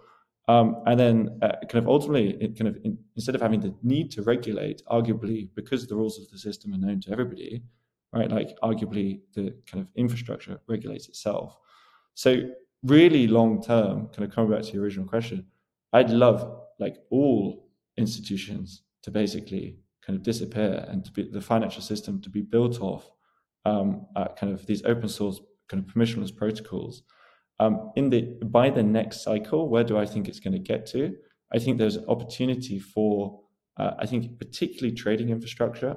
Um, 0.48 0.82
and 0.86 0.98
then, 0.98 1.38
uh, 1.42 1.52
kind 1.68 1.84
of 1.84 1.88
ultimately, 1.88 2.30
it 2.40 2.58
kind 2.58 2.68
of 2.68 2.78
in, 2.82 2.98
instead 3.14 3.34
of 3.34 3.40
having 3.40 3.60
the 3.60 3.74
need 3.82 4.10
to 4.12 4.22
regulate, 4.22 4.82
arguably 4.90 5.48
because 5.54 5.86
the 5.86 5.94
rules 5.94 6.18
of 6.18 6.30
the 6.30 6.38
system 6.38 6.72
are 6.74 6.78
known 6.78 7.00
to 7.02 7.12
everybody, 7.12 7.62
right? 8.12 8.30
Like 8.30 8.58
arguably 8.62 9.20
the 9.34 9.54
kind 9.70 9.82
of 9.82 9.88
infrastructure 9.94 10.58
regulates 10.66 11.08
itself. 11.08 11.58
So 12.14 12.50
really 12.82 13.26
long 13.26 13.62
term, 13.62 14.08
kind 14.08 14.24
of 14.24 14.34
coming 14.34 14.50
back 14.50 14.62
to 14.62 14.72
your 14.72 14.82
original 14.82 15.06
question, 15.06 15.46
I'd 15.92 16.10
love 16.10 16.62
like 16.78 16.96
all 17.10 17.68
institutions 17.96 18.82
to 19.02 19.10
basically 19.10 19.78
kind 20.06 20.16
of 20.16 20.22
disappear 20.22 20.84
and 20.88 21.04
to 21.04 21.10
be 21.12 21.28
the 21.30 21.40
financial 21.40 21.82
system 21.82 22.20
to 22.22 22.30
be 22.30 22.42
built 22.42 22.80
off 22.80 23.10
um, 23.64 24.06
uh, 24.16 24.28
kind 24.38 24.52
of 24.52 24.66
these 24.66 24.84
open 24.84 25.08
source 25.08 25.40
kind 25.68 25.84
of 25.84 25.94
permissionless 25.94 26.34
protocols. 26.34 27.02
Um, 27.58 27.92
in 27.94 28.08
the 28.08 28.22
by 28.44 28.70
the 28.70 28.82
next 28.82 29.22
cycle, 29.22 29.68
where 29.68 29.84
do 29.84 29.98
I 29.98 30.06
think 30.06 30.28
it's 30.28 30.40
going 30.40 30.54
to 30.54 30.58
get 30.58 30.86
to? 30.86 31.14
I 31.52 31.58
think 31.58 31.76
there's 31.76 31.98
opportunity 32.08 32.78
for 32.78 33.40
uh, 33.76 33.92
I 33.98 34.06
think 34.06 34.38
particularly 34.38 34.94
trading 34.94 35.30
infrastructure 35.30 35.96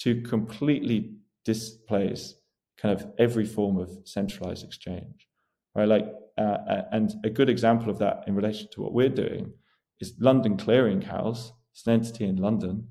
to 0.00 0.20
completely 0.22 1.16
displace 1.44 2.34
kind 2.76 2.98
of 2.98 3.06
every 3.18 3.44
form 3.44 3.78
of 3.78 3.90
centralized 4.04 4.64
exchange, 4.64 5.28
right? 5.74 5.86
Like, 5.86 6.06
uh, 6.38 6.82
and 6.92 7.14
a 7.24 7.30
good 7.30 7.48
example 7.48 7.90
of 7.90 7.98
that 7.98 8.24
in 8.26 8.34
relation 8.34 8.68
to 8.72 8.80
what 8.80 8.92
we're 8.92 9.08
doing 9.08 9.52
is 10.00 10.14
London 10.18 10.56
Clearing 10.56 11.02
House. 11.02 11.52
It's 11.72 11.86
an 11.86 11.94
entity 11.94 12.24
in 12.24 12.36
London. 12.36 12.88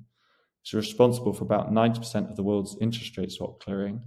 It's 0.62 0.74
responsible 0.74 1.32
for 1.32 1.44
about 1.44 1.72
90% 1.72 2.30
of 2.30 2.36
the 2.36 2.42
world's 2.42 2.76
interest 2.80 3.16
rate 3.18 3.32
swap 3.32 3.60
clearing. 3.60 4.00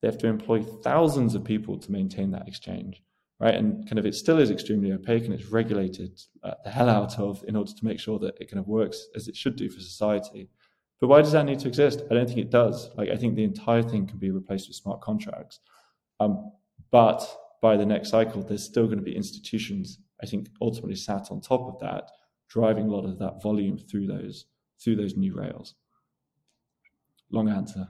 They 0.00 0.08
have 0.08 0.18
to 0.18 0.26
employ 0.26 0.62
thousands 0.62 1.34
of 1.34 1.44
people 1.44 1.78
to 1.78 1.92
maintain 1.92 2.30
that 2.32 2.48
exchange, 2.48 3.02
right? 3.38 3.54
And 3.54 3.86
kind 3.86 3.98
of 3.98 4.06
it 4.06 4.14
still 4.14 4.38
is 4.38 4.50
extremely 4.50 4.92
opaque 4.92 5.24
and 5.24 5.34
it's 5.34 5.46
regulated 5.46 6.20
uh, 6.42 6.54
the 6.64 6.70
hell 6.70 6.88
out 6.88 7.18
of 7.18 7.44
in 7.46 7.54
order 7.54 7.72
to 7.72 7.84
make 7.84 8.00
sure 8.00 8.18
that 8.18 8.40
it 8.40 8.50
kind 8.50 8.60
of 8.60 8.66
works 8.66 9.06
as 9.14 9.28
it 9.28 9.36
should 9.36 9.56
do 9.56 9.68
for 9.68 9.80
society. 9.80 10.48
But 11.00 11.08
why 11.08 11.22
does 11.22 11.32
that 11.32 11.46
need 11.46 11.60
to 11.60 11.68
exist? 11.68 12.02
I 12.10 12.14
don't 12.14 12.26
think 12.26 12.38
it 12.38 12.50
does. 12.50 12.90
Like 12.96 13.10
I 13.10 13.16
think 13.16 13.36
the 13.36 13.44
entire 13.44 13.82
thing 13.82 14.06
can 14.06 14.18
be 14.18 14.30
replaced 14.30 14.68
with 14.68 14.76
smart 14.76 15.00
contracts. 15.00 15.60
Um, 16.18 16.52
but 16.90 17.26
by 17.60 17.76
the 17.76 17.86
next 17.86 18.10
cycle, 18.10 18.42
there's 18.42 18.64
still 18.64 18.86
going 18.86 18.98
to 18.98 19.04
be 19.04 19.16
institutions. 19.16 19.98
I 20.22 20.26
think 20.26 20.48
ultimately 20.60 20.96
sat 20.96 21.30
on 21.30 21.40
top 21.40 21.62
of 21.62 21.80
that, 21.80 22.10
driving 22.48 22.86
a 22.86 22.90
lot 22.90 23.04
of 23.04 23.18
that 23.18 23.42
volume 23.42 23.78
through 23.78 24.06
those 24.06 24.46
through 24.82 24.96
those 24.96 25.16
new 25.16 25.34
rails. 25.34 25.74
Long 27.30 27.48
answer, 27.48 27.88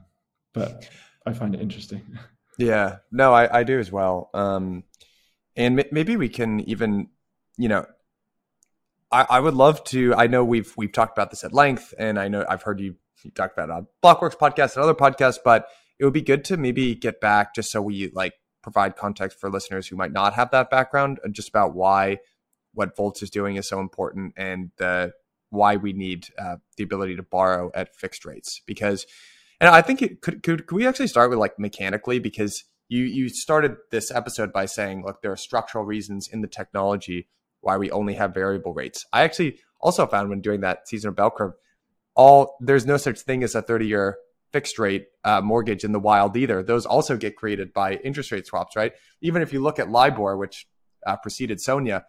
but 0.53 0.89
I 1.27 1.33
find 1.33 1.55
it 1.55 1.61
interesting. 1.61 2.03
Yeah, 2.59 2.97
no, 3.11 3.33
I, 3.33 3.61
I 3.61 3.63
do 3.63 3.79
as 3.79 3.91
well. 3.91 4.29
Um, 4.35 4.85
and 5.57 5.81
m- 5.81 5.87
maybe 5.93 6.19
we 6.19 6.29
can 6.29 6.61
even, 6.69 7.09
you 7.57 7.69
know, 7.69 7.87
I, 9.11 9.27
I 9.31 9.41
would 9.41 9.55
love 9.55 9.83
to. 9.85 10.15
I 10.15 10.27
know 10.27 10.45
we've 10.45 10.71
we've 10.77 10.93
talked 10.93 11.17
about 11.17 11.31
this 11.31 11.43
at 11.43 11.55
length, 11.55 11.95
and 11.99 12.19
I 12.19 12.29
know 12.29 12.45
I've 12.47 12.63
heard 12.63 12.81
you, 12.81 12.97
you 13.23 13.31
talk 13.31 13.53
about 13.53 13.71
it 13.71 13.73
on 13.73 13.87
Blockworks 14.05 14.37
podcast 14.37 14.77
and 14.77 14.85
other 14.85 14.95
podcasts, 14.95 15.39
but 15.43 15.69
it 15.99 16.05
would 16.05 16.13
be 16.13 16.21
good 16.21 16.45
to 16.47 16.59
maybe 16.59 16.95
get 16.95 17.21
back 17.21 17.55
just 17.55 17.71
so 17.71 17.81
we 17.81 18.11
like 18.15 18.35
provide 18.63 18.97
context 18.97 19.39
for 19.39 19.51
listeners 19.51 19.87
who 19.87 19.97
might 19.97 20.13
not 20.13 20.35
have 20.35 20.51
that 20.51 20.71
background 20.71 21.19
and 21.25 21.35
just 21.35 21.49
about 21.49 21.75
why 21.75 22.19
what 22.73 22.97
Voltz 22.97 23.23
is 23.23 23.31
doing 23.31 23.57
is 23.57 23.69
so 23.69 23.81
important 23.81 24.33
and 24.37 24.71
the 24.77 25.13
why 25.51 25.77
we 25.77 25.93
need 25.93 26.29
uh, 26.39 26.57
the 26.77 26.85
ability 26.85 27.17
to 27.17 27.23
borrow 27.23 27.71
at 27.75 27.95
fixed 27.97 28.25
rates 28.25 28.63
because 28.67 29.07
and 29.61 29.69
I 29.69 29.83
think 29.83 30.01
it 30.01 30.23
could, 30.23 30.43
could 30.43 30.67
could 30.67 30.77
we 30.77 30.87
actually 30.87 31.09
start 31.09 31.31
with 31.31 31.39
like 31.39 31.59
mechanically 31.59 32.19
because 32.19 32.65
you 32.89 33.05
you 33.05 33.29
started 33.29 33.77
this 33.91 34.11
episode 34.11 34.53
by 34.53 34.67
saying 34.67 35.05
look 35.05 35.23
there 35.23 35.33
are 35.33 35.37
structural 35.37 35.85
reasons 35.85 36.29
in 36.31 36.41
the 36.41 36.49
technology 36.49 37.29
why 37.61 37.77
we 37.77 37.91
only 37.91 38.15
have 38.15 38.35
variable 38.35 38.73
rates. 38.73 39.05
I 39.13 39.23
actually 39.23 39.59
also 39.81 40.07
found 40.07 40.29
when 40.29 40.41
doing 40.41 40.61
that 40.61 40.89
seasonal 40.89 41.15
bell 41.15 41.31
curve, 41.31 41.53
all 42.15 42.57
there's 42.61 42.87
no 42.87 42.97
such 42.97 43.21
thing 43.21 43.43
as 43.43 43.55
a 43.55 43.63
30 43.63 43.87
year 43.87 44.19
fixed 44.53 44.79
rate 44.79 45.07
uh, 45.25 45.41
mortgage 45.41 45.85
in 45.85 45.93
the 45.93 46.01
wild 46.01 46.37
either. 46.37 46.63
Those 46.63 46.87
also 46.87 47.17
get 47.17 47.37
created 47.37 47.73
by 47.73 47.95
interest 47.97 48.33
rate 48.33 48.47
swaps, 48.47 48.77
right? 48.77 48.93
Even 49.21 49.43
if 49.43 49.53
you 49.53 49.61
look 49.61 49.79
at 49.79 49.91
LIBOR, 49.91 50.37
which 50.37 50.67
uh, 51.07 51.17
preceded 51.17 51.61
SONIA, 51.61 52.05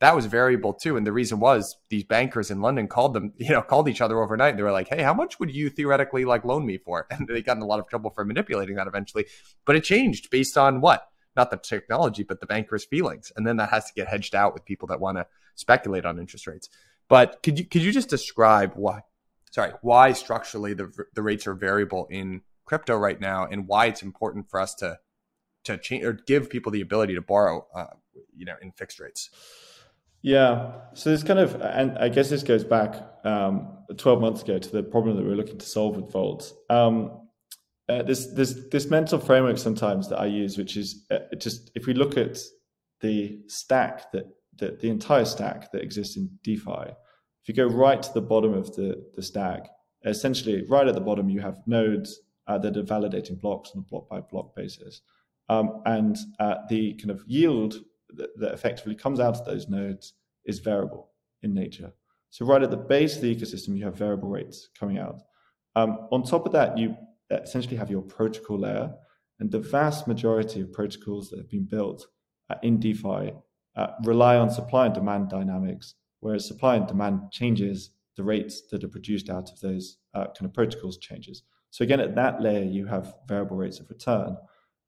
that 0.00 0.14
was 0.14 0.26
variable 0.26 0.74
too. 0.74 0.96
And 0.96 1.06
the 1.06 1.12
reason 1.12 1.40
was 1.40 1.76
these 1.88 2.04
bankers 2.04 2.50
in 2.50 2.60
London 2.60 2.86
called 2.86 3.14
them, 3.14 3.32
you 3.38 3.50
know, 3.50 3.62
called 3.62 3.88
each 3.88 4.00
other 4.00 4.20
overnight. 4.22 4.50
And 4.50 4.58
They 4.58 4.62
were 4.62 4.72
like, 4.72 4.88
"Hey, 4.88 5.02
how 5.02 5.14
much 5.14 5.40
would 5.40 5.54
you 5.54 5.70
theoretically 5.70 6.24
like 6.24 6.44
loan 6.44 6.66
me 6.66 6.78
for?" 6.78 7.06
And 7.10 7.26
they 7.26 7.42
got 7.42 7.56
in 7.56 7.62
a 7.62 7.66
lot 7.66 7.80
of 7.80 7.88
trouble 7.88 8.10
for 8.10 8.24
manipulating 8.24 8.76
that 8.76 8.86
eventually. 8.86 9.26
But 9.64 9.76
it 9.76 9.84
changed 9.84 10.30
based 10.30 10.58
on 10.58 10.80
what 10.80 11.08
not 11.36 11.50
the 11.50 11.56
technology, 11.58 12.22
but 12.22 12.40
the 12.40 12.46
banker's 12.46 12.84
feelings. 12.84 13.30
And 13.36 13.46
then 13.46 13.58
that 13.58 13.68
has 13.68 13.84
to 13.86 13.92
get 13.94 14.08
hedged 14.08 14.34
out 14.34 14.54
with 14.54 14.64
people 14.64 14.88
that 14.88 15.00
want 15.00 15.18
to 15.18 15.26
speculate 15.54 16.06
on 16.06 16.18
interest 16.18 16.46
rates. 16.46 16.70
But 17.08 17.42
could 17.42 17.58
you 17.58 17.64
could 17.64 17.82
you 17.82 17.92
just 17.92 18.10
describe 18.10 18.72
why 18.74 19.02
sorry, 19.56 19.72
why 19.80 20.12
structurally 20.12 20.74
the 20.74 20.92
the 21.14 21.22
rates 21.22 21.46
are 21.46 21.54
variable 21.54 22.06
in 22.10 22.42
crypto 22.66 22.94
right 22.94 23.18
now 23.18 23.46
and 23.46 23.66
why 23.66 23.86
it's 23.86 24.02
important 24.02 24.50
for 24.50 24.60
us 24.60 24.74
to 24.74 24.98
to 25.64 25.78
change 25.78 26.04
or 26.04 26.12
give 26.12 26.50
people 26.50 26.70
the 26.70 26.82
ability 26.82 27.14
to 27.14 27.22
borrow 27.22 27.66
uh, 27.74 27.86
you 28.36 28.44
know 28.44 28.56
in 28.60 28.70
fixed 28.70 29.00
rates. 29.00 29.30
Yeah, 30.20 30.72
so 30.92 31.10
this 31.10 31.22
kind 31.22 31.38
of, 31.38 31.54
and 31.60 31.96
I 31.98 32.08
guess 32.08 32.30
this 32.30 32.42
goes 32.42 32.64
back 32.64 32.96
um, 33.24 33.68
12 33.96 34.20
months 34.20 34.42
ago 34.42 34.58
to 34.58 34.70
the 34.72 34.82
problem 34.82 35.16
that 35.16 35.24
we 35.24 35.30
are 35.30 35.36
looking 35.36 35.58
to 35.58 35.66
solve 35.66 35.96
with 35.96 36.10
Volt. 36.10 36.52
Um, 36.68 37.28
uh, 37.88 38.02
this 38.02 38.26
this 38.34 38.58
this 38.72 38.90
mental 38.90 39.18
framework 39.18 39.56
sometimes 39.56 40.08
that 40.10 40.18
I 40.18 40.26
use, 40.26 40.58
which 40.58 40.76
is 40.76 41.06
uh, 41.10 41.20
just 41.38 41.70
if 41.74 41.86
we 41.86 41.94
look 41.94 42.18
at 42.18 42.38
the 43.00 43.40
stack 43.46 44.12
that, 44.12 44.24
that 44.58 44.80
the 44.80 44.90
entire 44.90 45.24
stack 45.24 45.70
that 45.72 45.82
exists 45.82 46.16
in 46.16 46.28
DeFi, 46.42 46.92
if 47.46 47.48
you 47.48 47.54
go 47.54 47.72
right 47.72 48.02
to 48.02 48.12
the 48.12 48.20
bottom 48.20 48.54
of 48.54 48.74
the 48.74 49.04
the 49.14 49.22
stack, 49.22 49.68
essentially 50.04 50.64
right 50.68 50.88
at 50.88 50.94
the 50.94 51.00
bottom 51.00 51.30
you 51.30 51.40
have 51.40 51.62
nodes 51.66 52.20
uh, 52.48 52.58
that 52.58 52.76
are 52.76 52.82
validating 52.82 53.40
blocks 53.40 53.70
on 53.74 53.78
a 53.80 53.82
block 53.82 54.08
by 54.08 54.20
block 54.20 54.56
basis, 54.56 55.02
um, 55.48 55.82
and 55.86 56.16
uh, 56.40 56.56
the 56.68 56.94
kind 56.94 57.10
of 57.10 57.22
yield 57.26 57.76
that, 58.10 58.30
that 58.40 58.52
effectively 58.52 58.96
comes 58.96 59.20
out 59.20 59.36
of 59.36 59.44
those 59.44 59.68
nodes 59.68 60.14
is 60.44 60.58
variable 60.58 61.10
in 61.42 61.54
nature. 61.54 61.92
So 62.30 62.44
right 62.44 62.62
at 62.62 62.70
the 62.70 62.76
base 62.76 63.14
of 63.16 63.22
the 63.22 63.34
ecosystem, 63.34 63.76
you 63.76 63.84
have 63.84 63.96
variable 63.96 64.28
rates 64.28 64.68
coming 64.78 64.98
out. 64.98 65.22
Um, 65.76 66.08
on 66.10 66.22
top 66.24 66.46
of 66.46 66.52
that, 66.52 66.76
you 66.76 66.96
essentially 67.30 67.76
have 67.76 67.90
your 67.90 68.02
protocol 68.02 68.58
layer. 68.58 68.92
And 69.38 69.50
the 69.50 69.58
vast 69.58 70.06
majority 70.06 70.60
of 70.62 70.72
protocols 70.72 71.28
that 71.30 71.38
have 71.38 71.50
been 71.50 71.66
built 71.66 72.06
uh, 72.48 72.56
in 72.62 72.80
DeFi 72.80 73.32
uh, 73.76 73.86
rely 74.04 74.36
on 74.36 74.50
supply 74.50 74.86
and 74.86 74.94
demand 74.94 75.28
dynamics, 75.28 75.94
whereas 76.20 76.46
supply 76.46 76.76
and 76.76 76.86
demand 76.86 77.30
changes, 77.30 77.90
the 78.16 78.24
rates 78.24 78.62
that 78.70 78.82
are 78.82 78.88
produced 78.88 79.28
out 79.28 79.50
of 79.50 79.60
those 79.60 79.98
uh, 80.14 80.24
kind 80.26 80.46
of 80.46 80.54
protocols 80.54 80.98
changes. 80.98 81.42
So 81.70 81.82
again, 81.82 82.00
at 82.00 82.14
that 82.14 82.40
layer, 82.40 82.64
you 82.64 82.86
have 82.86 83.14
variable 83.28 83.56
rates 83.56 83.80
of 83.80 83.90
return. 83.90 84.36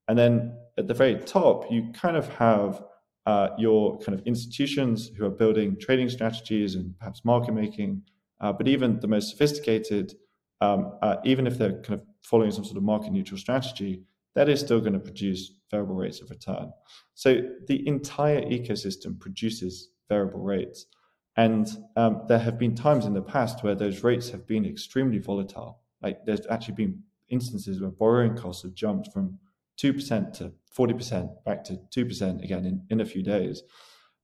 And 0.09 0.19
then 0.19 0.57
at 0.79 0.89
the 0.89 0.95
very 0.95 1.17
top, 1.17 1.71
you 1.71 1.93
kind 1.93 2.17
of 2.17 2.29
have 2.35 2.83
uh, 3.27 3.51
your 3.59 3.99
kind 3.99 4.19
of 4.19 4.27
institutions 4.27 5.11
who 5.17 5.27
are 5.27 5.31
building 5.31 5.77
trading 5.79 6.09
strategies 6.09 6.77
and 6.77 6.99
perhaps 6.99 7.25
market 7.27 7.53
making, 7.53 8.03
uh, 8.41 8.53
but 8.53 8.67
even 8.67 9.01
the 9.01 9.09
most 9.09 9.31
sophisticated 9.31 10.15
um, 10.61 10.93
uh, 11.03 11.17
even 11.25 11.47
if 11.47 11.59
they're 11.59 11.81
kind 11.83 12.01
of 12.01 12.03
following 12.23 12.51
some 12.51 12.65
sort 12.65 12.77
of 12.77 12.83
market 12.83 13.13
neutral 13.13 13.39
strategy, 13.39 14.03
that 14.35 14.49
is 14.49 14.61
still 14.61 14.81
going 14.81 14.93
to 14.93 14.99
produce 14.99 15.53
variable 15.71 15.95
rates 15.95 16.21
of 16.21 16.31
return. 16.31 16.73
So 17.15 17.41
the 17.67 17.87
entire 17.87 18.43
ecosystem 18.43 19.19
produces 19.19 19.91
variable 20.09 20.41
rates. 20.41 20.87
And 21.39 21.69
um, 21.95 22.23
there 22.27 22.41
have 22.41 22.59
been 22.59 22.75
times 22.75 23.07
in 23.07 23.15
the 23.15 23.23
past 23.23 23.63
where 23.63 23.77
those 23.77 24.03
rates 24.03 24.29
have 24.31 24.45
been 24.45 24.67
extremely 24.67 25.19
volatile. 25.21 25.79
Like 26.03 26.25
there's 26.27 26.45
actually 26.51 26.75
been 26.75 27.01
instances 27.29 27.81
where 27.81 27.91
borrowing 27.91 28.37
costs 28.37 28.65
have 28.65 28.75
jumped 28.75 29.13
from 29.13 29.39
2% 29.81 30.33
to 30.39 30.53
40% 30.77 31.45
back 31.45 31.63
to 31.63 31.79
2% 31.97 32.43
again 32.43 32.65
in, 32.67 32.83
in 32.91 33.01
a 33.01 33.05
few 33.05 33.23
days. 33.23 33.63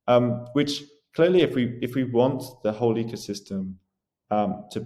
Um, 0.08 0.46
which 0.54 0.82
clearly, 1.14 1.42
if 1.42 1.54
we 1.54 1.78
if 1.80 1.94
we 1.94 2.02
want 2.02 2.42
the 2.64 2.72
whole 2.72 2.96
ecosystem 2.96 3.74
um, 4.32 4.64
to 4.72 4.84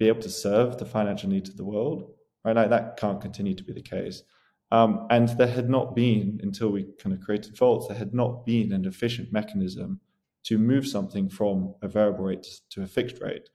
be 0.00 0.08
able 0.08 0.20
to 0.22 0.28
serve 0.28 0.78
the 0.78 0.84
financial 0.84 1.30
needs 1.30 1.48
of 1.48 1.56
the 1.56 1.64
world, 1.64 2.10
right? 2.44 2.56
Like 2.56 2.70
that 2.70 2.96
can't 2.96 3.20
continue 3.20 3.54
to 3.54 3.62
be 3.62 3.72
the 3.72 3.82
case. 3.82 4.24
Um, 4.72 5.06
and 5.10 5.28
there 5.38 5.46
had 5.46 5.70
not 5.70 5.94
been, 5.94 6.40
until 6.42 6.70
we 6.70 6.88
kind 6.98 7.14
of 7.14 7.22
created 7.22 7.54
Voltz, 7.54 7.86
there 7.88 7.96
had 7.96 8.12
not 8.12 8.44
been 8.44 8.72
an 8.72 8.84
efficient 8.84 9.32
mechanism 9.32 10.00
to 10.48 10.58
move 10.58 10.86
something 10.86 11.28
from 11.28 11.74
a 11.82 11.88
variable 11.88 12.24
rate 12.24 12.46
to 12.70 12.82
a 12.82 12.86
fixed 12.86 13.20
rate, 13.20 13.48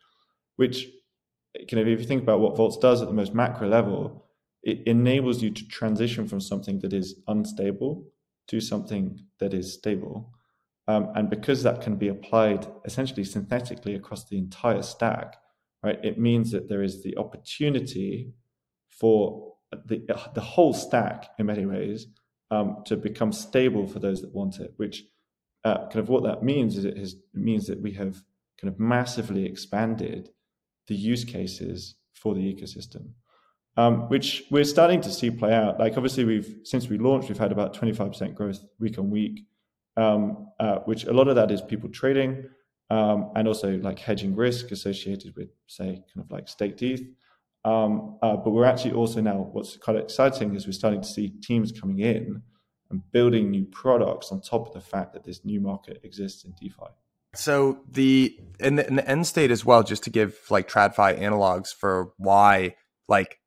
which 0.57 0.87
kind 1.69 1.81
of 1.81 1.87
if 1.87 1.99
you 1.99 2.05
think 2.05 2.21
about 2.21 2.39
what 2.39 2.55
Voltz 2.55 2.79
does 2.79 3.01
at 3.01 3.07
the 3.07 3.13
most 3.13 3.33
macro 3.33 3.67
level, 3.67 4.25
it 4.61 4.83
enables 4.85 5.41
you 5.41 5.49
to 5.49 5.67
transition 5.67 6.27
from 6.27 6.39
something 6.39 6.79
that 6.79 6.93
is 6.93 7.19
unstable 7.27 8.05
to 8.47 8.59
something 8.59 9.19
that 9.39 9.55
is 9.55 9.73
stable. 9.73 10.31
Um, 10.87 11.09
and 11.15 11.29
because 11.31 11.63
that 11.63 11.81
can 11.81 11.95
be 11.95 12.09
applied 12.09 12.67
essentially 12.85 13.23
synthetically 13.23 13.95
across 13.95 14.25
the 14.25 14.37
entire 14.37 14.83
stack, 14.83 15.37
right, 15.81 15.99
it 16.03 16.19
means 16.19 16.51
that 16.51 16.69
there 16.69 16.83
is 16.83 17.01
the 17.01 17.17
opportunity 17.17 18.33
for 18.89 19.53
the, 19.85 20.05
the 20.35 20.41
whole 20.41 20.73
stack 20.73 21.29
in 21.39 21.47
many 21.47 21.65
ways 21.65 22.05
um, 22.51 22.83
to 22.85 22.95
become 22.97 23.31
stable 23.31 23.87
for 23.87 23.97
those 23.97 24.21
that 24.21 24.35
want 24.35 24.59
it, 24.59 24.73
which 24.77 25.05
uh, 25.63 25.87
kind 25.87 25.97
of 25.97 26.09
what 26.09 26.23
that 26.23 26.43
means 26.43 26.77
is 26.77 26.85
it, 26.85 26.97
has, 26.97 27.15
means 27.33 27.67
that 27.67 27.81
we 27.81 27.93
have 27.93 28.21
kind 28.59 28.73
of 28.73 28.79
massively 28.79 29.45
expanded 29.45 30.29
the 30.87 30.95
use 30.95 31.23
cases 31.23 31.95
for 32.13 32.33
the 32.33 32.41
ecosystem, 32.41 33.09
um, 33.77 34.09
which 34.09 34.43
we're 34.51 34.63
starting 34.63 35.01
to 35.01 35.11
see 35.11 35.31
play 35.31 35.53
out. 35.53 35.79
Like 35.79 35.95
obviously, 35.95 36.25
we've 36.25 36.57
since 36.63 36.89
we 36.89 36.97
launched, 36.97 37.29
we've 37.29 37.37
had 37.37 37.51
about 37.51 37.75
25% 37.75 38.35
growth 38.35 38.59
week 38.79 38.97
on 38.97 39.09
week, 39.09 39.45
um, 39.97 40.49
uh, 40.59 40.77
which 40.85 41.05
a 41.05 41.13
lot 41.13 41.27
of 41.27 41.35
that 41.35 41.51
is 41.51 41.61
people 41.61 41.89
trading 41.89 42.45
um, 42.89 43.31
and 43.35 43.47
also 43.47 43.77
like 43.77 43.99
hedging 43.99 44.35
risk 44.35 44.71
associated 44.71 45.33
with, 45.35 45.49
say, 45.67 46.03
kind 46.13 46.25
of 46.25 46.29
like 46.29 46.47
staked 46.47 46.81
ETH. 46.81 47.01
Um, 47.65 48.17
uh, 48.21 48.35
but 48.35 48.51
we're 48.51 48.65
actually 48.65 48.91
also 48.91 49.21
now 49.21 49.49
what's 49.53 49.77
quite 49.77 49.95
exciting 49.95 50.53
is 50.53 50.65
we're 50.65 50.73
starting 50.73 51.01
to 51.01 51.07
see 51.07 51.29
teams 51.41 51.71
coming 51.71 51.99
in 51.99 52.41
and 52.93 53.11
building 53.11 53.49
new 53.49 53.65
products 53.65 54.31
on 54.31 54.39
top 54.39 54.67
of 54.67 54.73
the 54.73 54.81
fact 54.81 55.13
that 55.13 55.23
this 55.23 55.43
new 55.43 55.59
market 55.59 55.99
exists 56.03 56.45
in 56.45 56.53
DeFi. 56.61 56.91
So 57.35 57.79
the 57.89 58.39
in, 58.59 58.75
the 58.75 58.87
in 58.87 58.95
the 58.95 59.09
end 59.09 59.25
state 59.25 59.49
as 59.49 59.65
well, 59.65 59.81
just 59.81 60.03
to 60.03 60.11
give 60.11 60.37
like 60.51 60.69
TradFi 60.69 61.19
analogs 61.19 61.73
for 61.73 62.13
why, 62.17 62.75
like, 63.07 63.39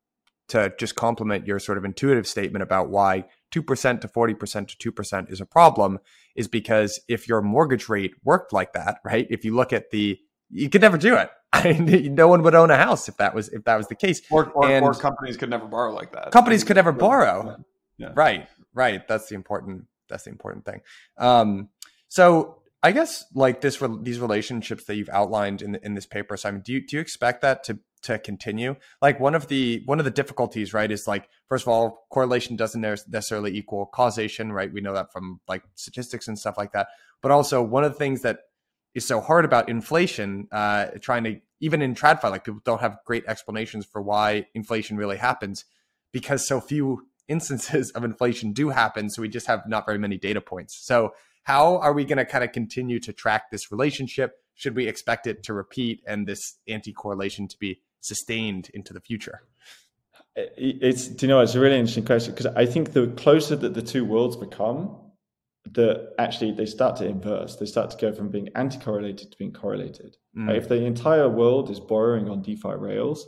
to 0.49 0.73
just 0.79 0.97
complement 0.97 1.47
your 1.47 1.61
sort 1.61 1.79
of 1.79 1.85
intuitive 1.85 2.27
statement 2.27 2.65
about 2.65 2.91
why 2.91 3.27
two 3.53 3.63
percent 3.63 4.03
to 4.03 4.09
forty 4.09 4.35
percent 4.35 4.69
to 4.71 4.79
two 4.79 4.91
percent 4.91 5.29
is 5.31 5.41
a 5.41 5.47
problem, 5.47 6.01
is 6.35 6.49
because 6.49 7.01
if 7.09 7.29
your 7.29 7.41
mortgage 7.41 7.89
rate 7.89 8.15
worked 8.25 8.53
like 8.53 8.73
that, 8.73 8.99
right? 9.05 9.29
If 9.31 9.45
you 9.45 9.55
look 9.55 9.73
at 9.73 9.93
the, 9.93 10.19
you 10.51 10.69
could 10.69 10.83
never 10.83 10.99
do 10.99 11.15
it. 11.15 11.31
I 11.53 11.73
mean, 11.75 12.17
no 12.17 12.27
one 12.27 12.43
would 12.43 12.57
own 12.57 12.73
a 12.73 12.77
house 12.77 13.09
if 13.09 13.17
that 13.19 13.37
was 13.37 13.49
if 13.51 13.63
that 13.65 13.77
was 13.77 13.87
the 13.87 13.95
case. 13.95 14.21
Or, 14.33 14.51
or, 14.51 14.69
or 14.81 14.95
companies 14.95 15.37
could 15.37 15.49
never 15.49 15.67
borrow 15.67 15.95
like 15.95 16.11
that. 16.13 16.33
Companies 16.33 16.65
could 16.65 16.77
never 16.77 16.91
borrow. 16.91 17.65
Yeah. 17.99 18.13
Right, 18.15 18.49
right. 18.77 19.07
That's 19.09 19.29
the 19.29 19.35
important. 19.35 19.87
That's 20.09 20.25
the 20.25 20.31
important 20.31 20.65
thing. 20.65 20.83
Um, 21.19 21.71
so 22.07 22.63
I 22.83 22.93
guess 22.93 23.25
like 23.35 23.61
this 23.63 23.83
these 24.03 24.21
relationships 24.21 24.85
that 24.85 24.95
you've 24.95 25.09
outlined 25.09 25.63
in 25.63 25.75
in 25.83 25.95
this 25.95 26.07
paper, 26.07 26.37
Simon. 26.37 26.61
Do 26.65 26.73
you 26.73 26.87
do 26.87 26.97
you 26.97 27.01
expect 27.01 27.43
that 27.43 27.65
to 27.65 27.81
to 28.03 28.19
continue? 28.21 28.77
Like 29.03 29.19
one 29.19 29.35
of 29.35 29.49
the 29.49 29.83
one 29.87 29.99
of 29.99 30.05
the 30.05 30.11
difficulties, 30.13 30.73
right, 30.73 30.91
is 30.91 31.09
like 31.09 31.29
first 31.49 31.65
of 31.65 31.69
all, 31.69 32.07
correlation 32.11 32.55
doesn't 32.55 32.81
necessarily 32.81 33.57
equal 33.57 33.87
causation, 33.87 34.53
right? 34.53 34.73
We 34.73 34.83
know 34.83 34.95
that 34.95 35.13
from 35.13 35.41
like 35.49 35.65
statistics 35.75 36.29
and 36.29 36.39
stuff 36.39 36.57
like 36.57 36.73
that. 36.73 36.89
But 37.23 37.33
also 37.33 37.63
one 37.63 37.83
of 37.83 37.93
the 37.93 37.99
things 37.99 38.23
that 38.23 38.41
is 38.95 39.05
so 39.07 39.21
hard 39.21 39.45
about 39.45 39.69
inflation, 39.69 40.47
uh, 40.53 40.87
trying 41.01 41.25
to 41.25 41.41
even 41.61 41.83
in 41.83 41.95
TradFi, 41.95 42.31
like 42.31 42.45
people 42.45 42.61
don't 42.65 42.81
have 42.81 42.99
great 43.05 43.25
explanations 43.27 43.85
for 43.85 44.01
why 44.01 44.47
inflation 44.55 44.97
really 44.97 45.17
happens 45.17 45.65
because 46.13 46.47
so 46.47 46.61
few 46.61 47.07
instances 47.29 47.91
of 47.93 48.05
inflation 48.05 48.53
do 48.53 48.71
happen. 48.71 49.11
So 49.11 49.23
we 49.23 49.29
just 49.29 49.47
have 49.47 49.67
not 49.67 49.87
very 49.87 49.99
many 49.99 50.17
data 50.17 50.41
points. 50.41 50.79
So 50.87 51.15
how 51.43 51.79
are 51.79 51.93
we 51.93 52.05
going 52.05 52.19
to 52.19 52.25
kind 52.25 52.43
of 52.43 52.53
continue 52.53 52.99
to 53.01 53.13
track 53.13 53.51
this 53.51 53.71
relationship? 53.71 54.33
Should 54.55 54.75
we 54.75 54.89
expect 54.89 55.27
it 55.27 55.43
to 55.45 55.55
repeat 55.55 56.03
and 56.07 56.27
this 56.27 56.59
anti 56.67 56.93
correlation 56.93 57.47
to 57.49 57.59
be 57.59 57.81
sustained 58.01 58.71
into 58.75 58.93
the 58.93 59.01
future? 59.01 59.43
It's, 60.35 61.09
do 61.09 61.27
you 61.27 61.29
know, 61.29 61.41
it's 61.41 61.55
a 61.55 61.61
really 61.61 61.79
interesting 61.79 62.05
question 62.05 62.35
because 62.35 62.47
I 62.47 62.67
think 62.67 62.93
the 62.93 63.07
closer 63.09 63.57
that 63.57 63.75
the 63.75 63.83
two 63.83 64.05
worlds 64.05 64.37
become, 64.37 64.97
the 65.73 66.13
actually 66.19 66.53
they 66.53 66.67
start 66.67 66.97
to 66.97 67.07
inverse. 67.07 67.57
They 67.57 67.67
start 67.67 67.91
to 67.91 67.97
go 67.97 68.13
from 68.13 68.29
being 68.29 68.49
anti 68.55 68.79
correlated 68.79 69.33
to 69.33 69.39
being 69.39 69.53
correlated. 69.53 70.17
Mm. 70.37 70.57
If 70.57 70.69
the 70.69 70.85
entire 70.85 71.29
world 71.29 71.71
is 71.71 71.81
borrowing 71.81 72.29
on 72.29 72.43
DeFi 72.43 72.75
rails, 72.77 73.27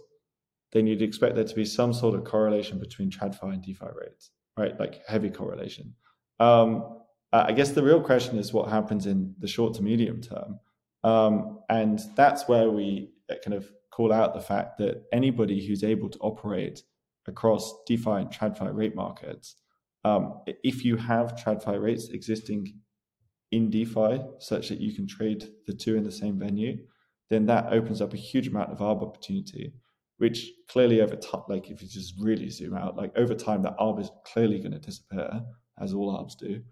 then 0.72 0.86
you'd 0.86 1.02
expect 1.02 1.34
there 1.34 1.44
to 1.44 1.54
be 1.54 1.64
some 1.64 1.92
sort 1.92 2.14
of 2.14 2.24
correlation 2.24 2.78
between 2.78 3.10
TradFi 3.10 3.54
and 3.54 3.62
DeFi 3.62 3.86
rates, 3.94 4.30
right? 4.56 4.78
Like 4.78 5.02
heavy 5.06 5.30
correlation. 5.30 5.94
Um, 6.40 6.98
I 7.32 7.52
guess 7.52 7.72
the 7.72 7.82
real 7.82 8.00
question 8.00 8.38
is 8.38 8.52
what 8.52 8.70
happens 8.70 9.06
in 9.06 9.34
the 9.38 9.48
short 9.48 9.74
to 9.74 9.82
medium 9.82 10.20
term. 10.20 10.60
Um, 11.04 11.60
and 11.68 12.00
that's 12.16 12.48
where 12.48 12.70
we 12.70 13.10
uh, 13.30 13.34
kind 13.44 13.54
of 13.54 13.70
call 13.90 14.12
out 14.12 14.34
the 14.34 14.40
fact 14.40 14.78
that 14.78 15.04
anybody 15.12 15.66
who's 15.66 15.84
able 15.84 16.08
to 16.08 16.18
operate 16.20 16.82
across 17.26 17.72
DeFi 17.86 18.10
and 18.10 18.30
TradFi 18.30 18.74
rate 18.74 18.94
markets, 18.94 19.56
um, 20.04 20.40
if 20.46 20.84
you 20.84 20.96
have 20.96 21.34
TradFi 21.34 21.80
rates 21.80 22.08
existing 22.08 22.78
in 23.52 23.70
DeFi 23.70 24.20
such 24.38 24.68
that 24.68 24.80
you 24.80 24.94
can 24.94 25.06
trade 25.06 25.48
the 25.66 25.74
two 25.74 25.96
in 25.96 26.04
the 26.04 26.12
same 26.12 26.38
venue, 26.38 26.78
then 27.30 27.46
that 27.46 27.72
opens 27.72 28.00
up 28.00 28.14
a 28.14 28.16
huge 28.16 28.48
amount 28.48 28.70
of 28.70 28.78
arb 28.78 29.02
opportunity, 29.02 29.72
which 30.18 30.50
clearly 30.68 31.00
over 31.00 31.16
time, 31.16 31.42
like 31.48 31.70
if 31.70 31.82
you 31.82 31.88
just 31.88 32.14
really 32.20 32.50
zoom 32.50 32.76
out, 32.76 32.96
like 32.96 33.12
over 33.16 33.34
time, 33.34 33.62
that 33.62 33.76
arb 33.78 34.00
is 34.00 34.10
clearly 34.24 34.58
going 34.58 34.72
to 34.72 34.78
disappear, 34.78 35.42
as 35.80 35.94
all 35.94 36.16
arbs 36.16 36.34
do 36.34 36.62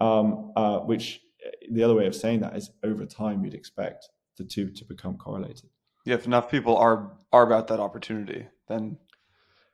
um, 0.00 0.52
uh, 0.56 0.78
which 0.78 1.20
uh, 1.44 1.50
the 1.72 1.82
other 1.82 1.94
way 1.94 2.06
of 2.06 2.14
saying 2.14 2.40
that 2.40 2.56
is 2.56 2.70
over 2.82 3.06
time 3.06 3.44
you'd 3.44 3.54
expect 3.54 4.08
the 4.36 4.44
two 4.44 4.70
to 4.70 4.84
become 4.84 5.16
correlated. 5.16 5.70
Yeah, 6.04 6.14
if 6.14 6.26
enough 6.26 6.50
people 6.50 6.76
are 6.76 7.16
are 7.32 7.42
about 7.42 7.68
that 7.68 7.80
opportunity, 7.80 8.46
then 8.68 8.98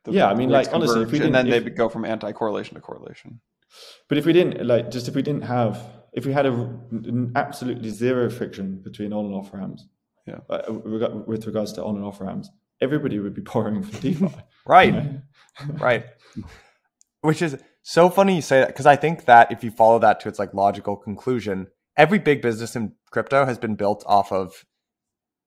the 0.03 0.11
yeah, 0.11 0.27
I 0.27 0.33
mean, 0.33 0.49
like 0.49 0.73
honestly, 0.73 1.03
if 1.03 1.11
we 1.11 1.19
didn't, 1.19 1.35
and 1.35 1.47
then 1.47 1.57
if, 1.57 1.63
they 1.63 1.69
go 1.69 1.89
from 1.89 2.05
anti-correlation 2.05 2.75
to 2.75 2.81
correlation. 2.81 3.39
But 4.07 4.17
if 4.17 4.25
we 4.25 4.33
didn't, 4.33 4.65
like, 4.65 4.91
just 4.91 5.07
if 5.07 5.15
we 5.15 5.21
didn't 5.21 5.43
have, 5.43 5.81
if 6.13 6.25
we 6.25 6.33
had 6.33 6.45
a 6.45 6.79
absolutely 7.35 7.89
zero 7.89 8.29
friction 8.29 8.81
between 8.83 9.13
on 9.13 9.25
and 9.25 9.33
off 9.33 9.53
ramps, 9.53 9.87
yeah, 10.27 10.39
uh, 10.49 10.61
with 10.71 11.45
regards 11.45 11.73
to 11.73 11.83
on 11.83 11.95
and 11.95 12.05
off 12.05 12.21
ramps, 12.21 12.49
everybody 12.81 13.19
would 13.19 13.33
be 13.33 13.41
borrowing 13.41 13.83
for 13.83 13.97
DeFi, 14.01 14.29
right? 14.65 14.95
Right. 15.69 16.05
Which 17.21 17.43
is 17.43 17.55
so 17.83 18.09
funny 18.09 18.37
you 18.37 18.41
say 18.41 18.61
that 18.61 18.69
because 18.69 18.87
I 18.87 18.95
think 18.95 19.25
that 19.25 19.51
if 19.51 19.63
you 19.63 19.69
follow 19.69 19.99
that 19.99 20.19
to 20.21 20.29
its 20.29 20.39
like 20.39 20.51
logical 20.55 20.95
conclusion, 20.97 21.67
every 21.95 22.17
big 22.17 22.41
business 22.41 22.75
in 22.75 22.93
crypto 23.11 23.45
has 23.45 23.59
been 23.59 23.75
built 23.75 24.03
off 24.07 24.31
of 24.31 24.65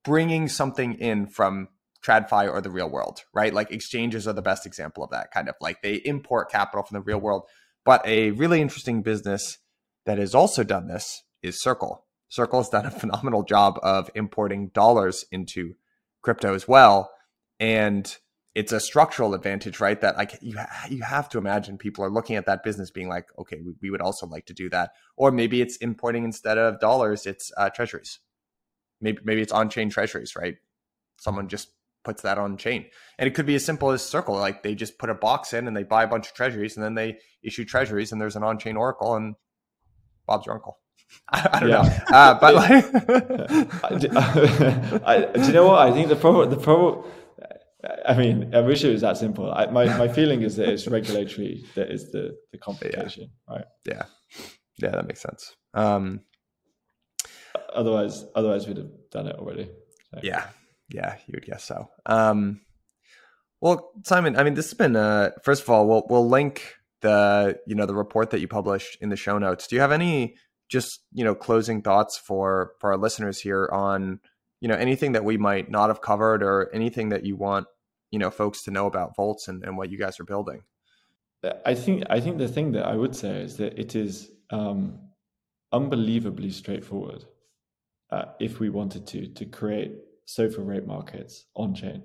bringing 0.05 0.47
something 0.47 0.93
in 0.93 1.27
from 1.27 1.67
TradFi 2.05 2.49
or 2.49 2.61
the 2.61 2.69
real 2.69 2.89
world, 2.89 3.23
right? 3.33 3.53
Like 3.53 3.71
exchanges 3.71 4.27
are 4.27 4.33
the 4.33 4.41
best 4.41 4.65
example 4.65 5.03
of 5.03 5.09
that 5.09 5.31
kind 5.31 5.49
of 5.49 5.55
like 5.59 5.81
they 5.81 5.95
import 5.95 6.49
capital 6.49 6.83
from 6.83 6.95
the 6.95 7.01
real 7.01 7.19
world. 7.19 7.43
But 7.83 8.05
a 8.05 8.31
really 8.31 8.61
interesting 8.61 9.01
business 9.01 9.57
that 10.05 10.17
has 10.17 10.33
also 10.33 10.63
done 10.63 10.87
this 10.87 11.23
is 11.41 11.61
Circle. 11.61 12.05
Circle 12.29 12.59
has 12.59 12.69
done 12.69 12.85
a 12.85 12.91
phenomenal 12.91 13.43
job 13.43 13.79
of 13.83 14.09
importing 14.15 14.69
dollars 14.69 15.25
into 15.31 15.73
crypto 16.21 16.53
as 16.53 16.67
well. 16.67 17.11
And 17.59 18.15
it's 18.57 18.71
a 18.71 18.79
structural 18.79 19.35
advantage, 19.35 19.79
right? 19.79 20.01
That 20.01 20.17
like 20.17 20.39
you 20.41 20.57
ha- 20.57 20.87
you 20.89 21.03
have 21.03 21.29
to 21.29 21.37
imagine 21.37 21.77
people 21.77 22.03
are 22.03 22.09
looking 22.09 22.37
at 22.37 22.47
that 22.47 22.63
business 22.63 22.89
being 22.89 23.07
like, 23.07 23.27
okay, 23.37 23.59
we, 23.63 23.73
we 23.83 23.91
would 23.91 24.01
also 24.01 24.25
like 24.25 24.47
to 24.47 24.53
do 24.53 24.67
that, 24.71 24.93
or 25.15 25.31
maybe 25.31 25.61
it's 25.61 25.77
importing 25.77 26.23
instead 26.23 26.57
of 26.57 26.79
dollars, 26.79 27.27
it's 27.27 27.51
uh, 27.55 27.69
treasuries. 27.69 28.17
Maybe 28.99 29.19
maybe 29.23 29.41
it's 29.41 29.51
on 29.51 29.69
chain 29.69 29.91
treasuries, 29.91 30.35
right? 30.35 30.55
Someone 31.19 31.49
just 31.49 31.67
puts 32.03 32.23
that 32.23 32.39
on 32.39 32.57
chain, 32.57 32.87
and 33.19 33.27
it 33.27 33.35
could 33.35 33.45
be 33.45 33.53
as 33.53 33.63
simple 33.63 33.91
as 33.91 34.01
Circle, 34.01 34.33
like 34.33 34.63
they 34.63 34.73
just 34.73 34.97
put 34.97 35.11
a 35.11 35.13
box 35.13 35.53
in 35.53 35.67
and 35.67 35.77
they 35.77 35.83
buy 35.83 36.03
a 36.03 36.07
bunch 36.07 36.27
of 36.27 36.33
treasuries, 36.33 36.77
and 36.77 36.83
then 36.83 36.95
they 36.95 37.19
issue 37.43 37.63
treasuries, 37.63 38.11
and 38.11 38.19
there's 38.19 38.35
an 38.35 38.43
on 38.43 38.57
chain 38.57 38.75
oracle, 38.75 39.13
and 39.13 39.35
Bob's 40.25 40.47
your 40.47 40.55
uncle. 40.55 40.79
I, 41.29 41.47
I 41.53 41.59
don't 41.59 41.69
yeah. 41.69 41.83
know, 41.83 41.91
uh, 42.17 42.39
but 42.39 42.55
like, 42.63 42.85
I, 45.05 45.25
do 45.31 45.45
you 45.45 45.53
know 45.53 45.67
what? 45.67 45.79
I 45.79 45.91
think 45.91 46.09
the 46.09 46.15
problem 46.15 46.49
the 46.49 46.57
problem 46.57 47.05
I 48.05 48.17
mean, 48.17 48.53
I 48.55 48.61
wish 48.61 48.83
it 48.83 48.91
was 48.91 49.01
that 49.01 49.17
simple. 49.17 49.51
I, 49.51 49.67
my 49.67 49.85
my 49.97 50.07
feeling 50.07 50.41
is 50.41 50.55
that 50.55 50.69
it's 50.69 50.87
regulatory 50.87 51.65
that 51.75 51.91
is 51.91 52.11
the 52.11 52.35
the 52.51 52.57
complication, 52.57 53.29
yeah. 53.47 53.55
right? 53.55 53.65
Yeah, 53.85 54.03
yeah, 54.77 54.89
that 54.89 55.07
makes 55.07 55.21
sense. 55.21 55.55
Um, 55.73 56.21
otherwise, 57.73 58.25
otherwise 58.35 58.67
we'd 58.67 58.77
have 58.77 58.89
done 59.11 59.27
it 59.27 59.35
already. 59.35 59.69
So. 60.13 60.21
Yeah, 60.23 60.47
yeah, 60.89 61.17
you 61.27 61.33
would 61.35 61.45
guess 61.45 61.63
so. 61.63 61.89
Um, 62.05 62.61
well, 63.61 63.91
Simon, 64.03 64.37
I 64.37 64.43
mean, 64.43 64.53
this 64.53 64.65
has 64.65 64.73
been. 64.73 64.95
Uh, 64.95 65.31
first 65.43 65.63
of 65.63 65.69
all, 65.69 65.87
we'll 65.87 66.05
we'll 66.09 66.27
link 66.27 66.75
the 67.01 67.59
you 67.67 67.75
know 67.75 67.85
the 67.85 67.95
report 67.95 68.31
that 68.31 68.39
you 68.39 68.47
published 68.47 68.97
in 69.01 69.09
the 69.09 69.15
show 69.15 69.37
notes. 69.37 69.67
Do 69.67 69.75
you 69.75 69.81
have 69.81 69.91
any 69.91 70.35
just 70.69 71.01
you 71.11 71.23
know 71.23 71.35
closing 71.35 71.81
thoughts 71.81 72.17
for 72.17 72.73
for 72.79 72.91
our 72.91 72.97
listeners 72.97 73.39
here 73.39 73.69
on 73.71 74.19
you 74.59 74.67
know 74.67 74.75
anything 74.75 75.13
that 75.13 75.23
we 75.23 75.37
might 75.37 75.69
not 75.69 75.89
have 75.89 76.01
covered 76.01 76.43
or 76.43 76.69
anything 76.73 77.09
that 77.09 77.25
you 77.25 77.35
want 77.35 77.67
you 78.11 78.19
know 78.19 78.31
folks 78.31 78.63
to 78.63 78.71
know 78.71 78.85
about 78.85 79.15
Voltz 79.15 79.47
and, 79.47 79.63
and 79.63 79.77
what 79.77 79.89
you 79.89 79.97
guys 79.97 80.19
are 80.19 80.25
building 80.25 80.63
i 81.65 81.73
think 81.73 82.03
i 82.09 82.19
think 82.19 82.37
the 82.37 82.47
thing 82.47 82.71
that 82.71 82.85
i 82.85 82.95
would 82.95 83.15
say 83.15 83.41
is 83.41 83.57
that 83.57 83.77
it 83.79 83.95
is 83.95 84.31
um, 84.49 84.99
unbelievably 85.71 86.49
straightforward 86.49 87.25
uh, 88.11 88.25
if 88.39 88.59
we 88.59 88.69
wanted 88.69 89.05
to 89.05 89.27
to 89.27 89.45
create 89.45 89.91
SOFR 90.27 90.65
rate 90.65 90.85
markets 90.85 91.45
on 91.55 91.73
chain 91.73 92.03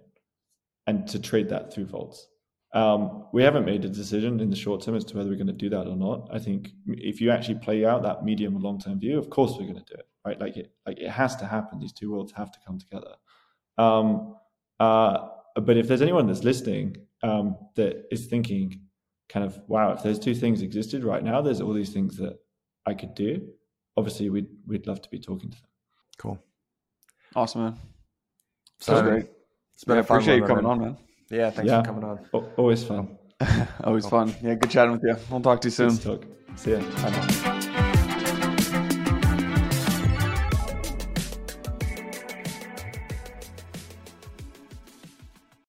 and 0.87 1.07
to 1.09 1.19
trade 1.19 1.49
that 1.49 1.73
through 1.73 1.87
Voltz. 1.87 2.27
Um, 2.75 3.27
we 3.33 3.43
haven't 3.43 3.67
made 3.67 3.85
a 3.85 3.89
decision 3.89 4.41
in 4.41 4.49
the 4.49 4.57
short 4.57 4.83
term 4.83 4.95
as 4.95 5.05
to 5.07 5.17
whether 5.17 5.29
we're 5.29 5.37
going 5.37 5.47
to 5.47 5.53
do 5.53 5.69
that 5.71 5.87
or 5.87 5.97
not. 5.97 6.29
I 6.33 6.39
think 6.39 6.71
if 6.87 7.21
you 7.21 7.31
actually 7.31 7.57
play 7.57 7.85
out 7.85 8.03
that 8.03 8.25
medium 8.25 8.55
and 8.55 8.63
long 8.63 8.81
term 8.81 8.99
view, 8.99 9.19
of 9.19 9.29
course 9.29 9.53
we're 9.53 9.67
going 9.67 9.85
to 9.85 9.95
do 9.95 9.95
it, 9.95 10.09
right? 10.25 10.41
Like 10.41 10.57
it, 10.57 10.73
like 10.87 10.99
it 10.99 11.11
has 11.11 11.37
to 11.37 11.45
happen. 11.45 11.79
These 11.79 11.93
two 11.93 12.11
worlds 12.11 12.33
have 12.33 12.51
to 12.53 12.59
come 12.67 12.79
together. 12.79 13.15
Um, 13.77 14.37
uh, 14.81 15.29
but 15.55 15.77
if 15.77 15.89
there's 15.89 16.03
anyone 16.03 16.27
that's 16.27 16.45
listening 16.45 16.97
um, 17.23 17.57
that 17.77 18.07
is 18.11 18.27
thinking, 18.27 18.81
kind 19.29 19.45
of, 19.47 19.59
wow, 19.69 19.93
if 19.93 20.03
those 20.03 20.19
two 20.19 20.35
things 20.35 20.63
existed 20.63 21.05
right 21.05 21.23
now, 21.23 21.41
there's 21.43 21.61
all 21.61 21.73
these 21.73 21.91
things 21.93 22.17
that 22.17 22.39
I 22.87 22.95
could 22.95 23.15
do. 23.15 23.49
Obviously, 23.97 24.31
we'd 24.31 24.49
we'd 24.67 24.87
love 24.87 25.01
to 25.03 25.11
be 25.11 25.19
talking 25.19 25.51
to 25.51 25.57
them. 25.57 25.67
Cool. 26.19 26.39
Awesome, 27.37 27.63
man. 27.65 27.77
So 28.81 28.95
That's 28.95 29.07
great. 29.09 29.31
It's 29.75 29.85
been 29.85 29.97
Yeah, 29.97 30.01
a 30.01 30.05
fun 30.05 30.17
appreciate 30.19 30.37
you 30.39 30.47
coming 30.47 30.65
man. 30.65 30.73
on, 30.73 30.81
man. 30.81 30.97
Yeah, 31.31 31.51
thanks 31.51 31.71
Yeah. 31.71 31.81
for 31.83 31.87
coming 31.87 32.05
on. 32.05 32.19
Al- 32.35 32.53
Always 32.57 32.85
fun. 32.85 33.19
Always 33.85 34.07
fun. 34.07 34.35
Yeah, 34.43 34.55
good 34.55 34.71
chatting 34.71 34.93
with 34.93 35.03
you. 35.05 35.17
We'll 35.31 35.41
talk 35.41 35.61
to 35.63 35.69
you 35.69 35.73
soon. 35.73 35.91
Good 35.97 36.03
talk. 36.03 36.25
See 36.57 36.73
ya. 36.73 36.81
Bye 36.81 37.11
now. 37.11 37.52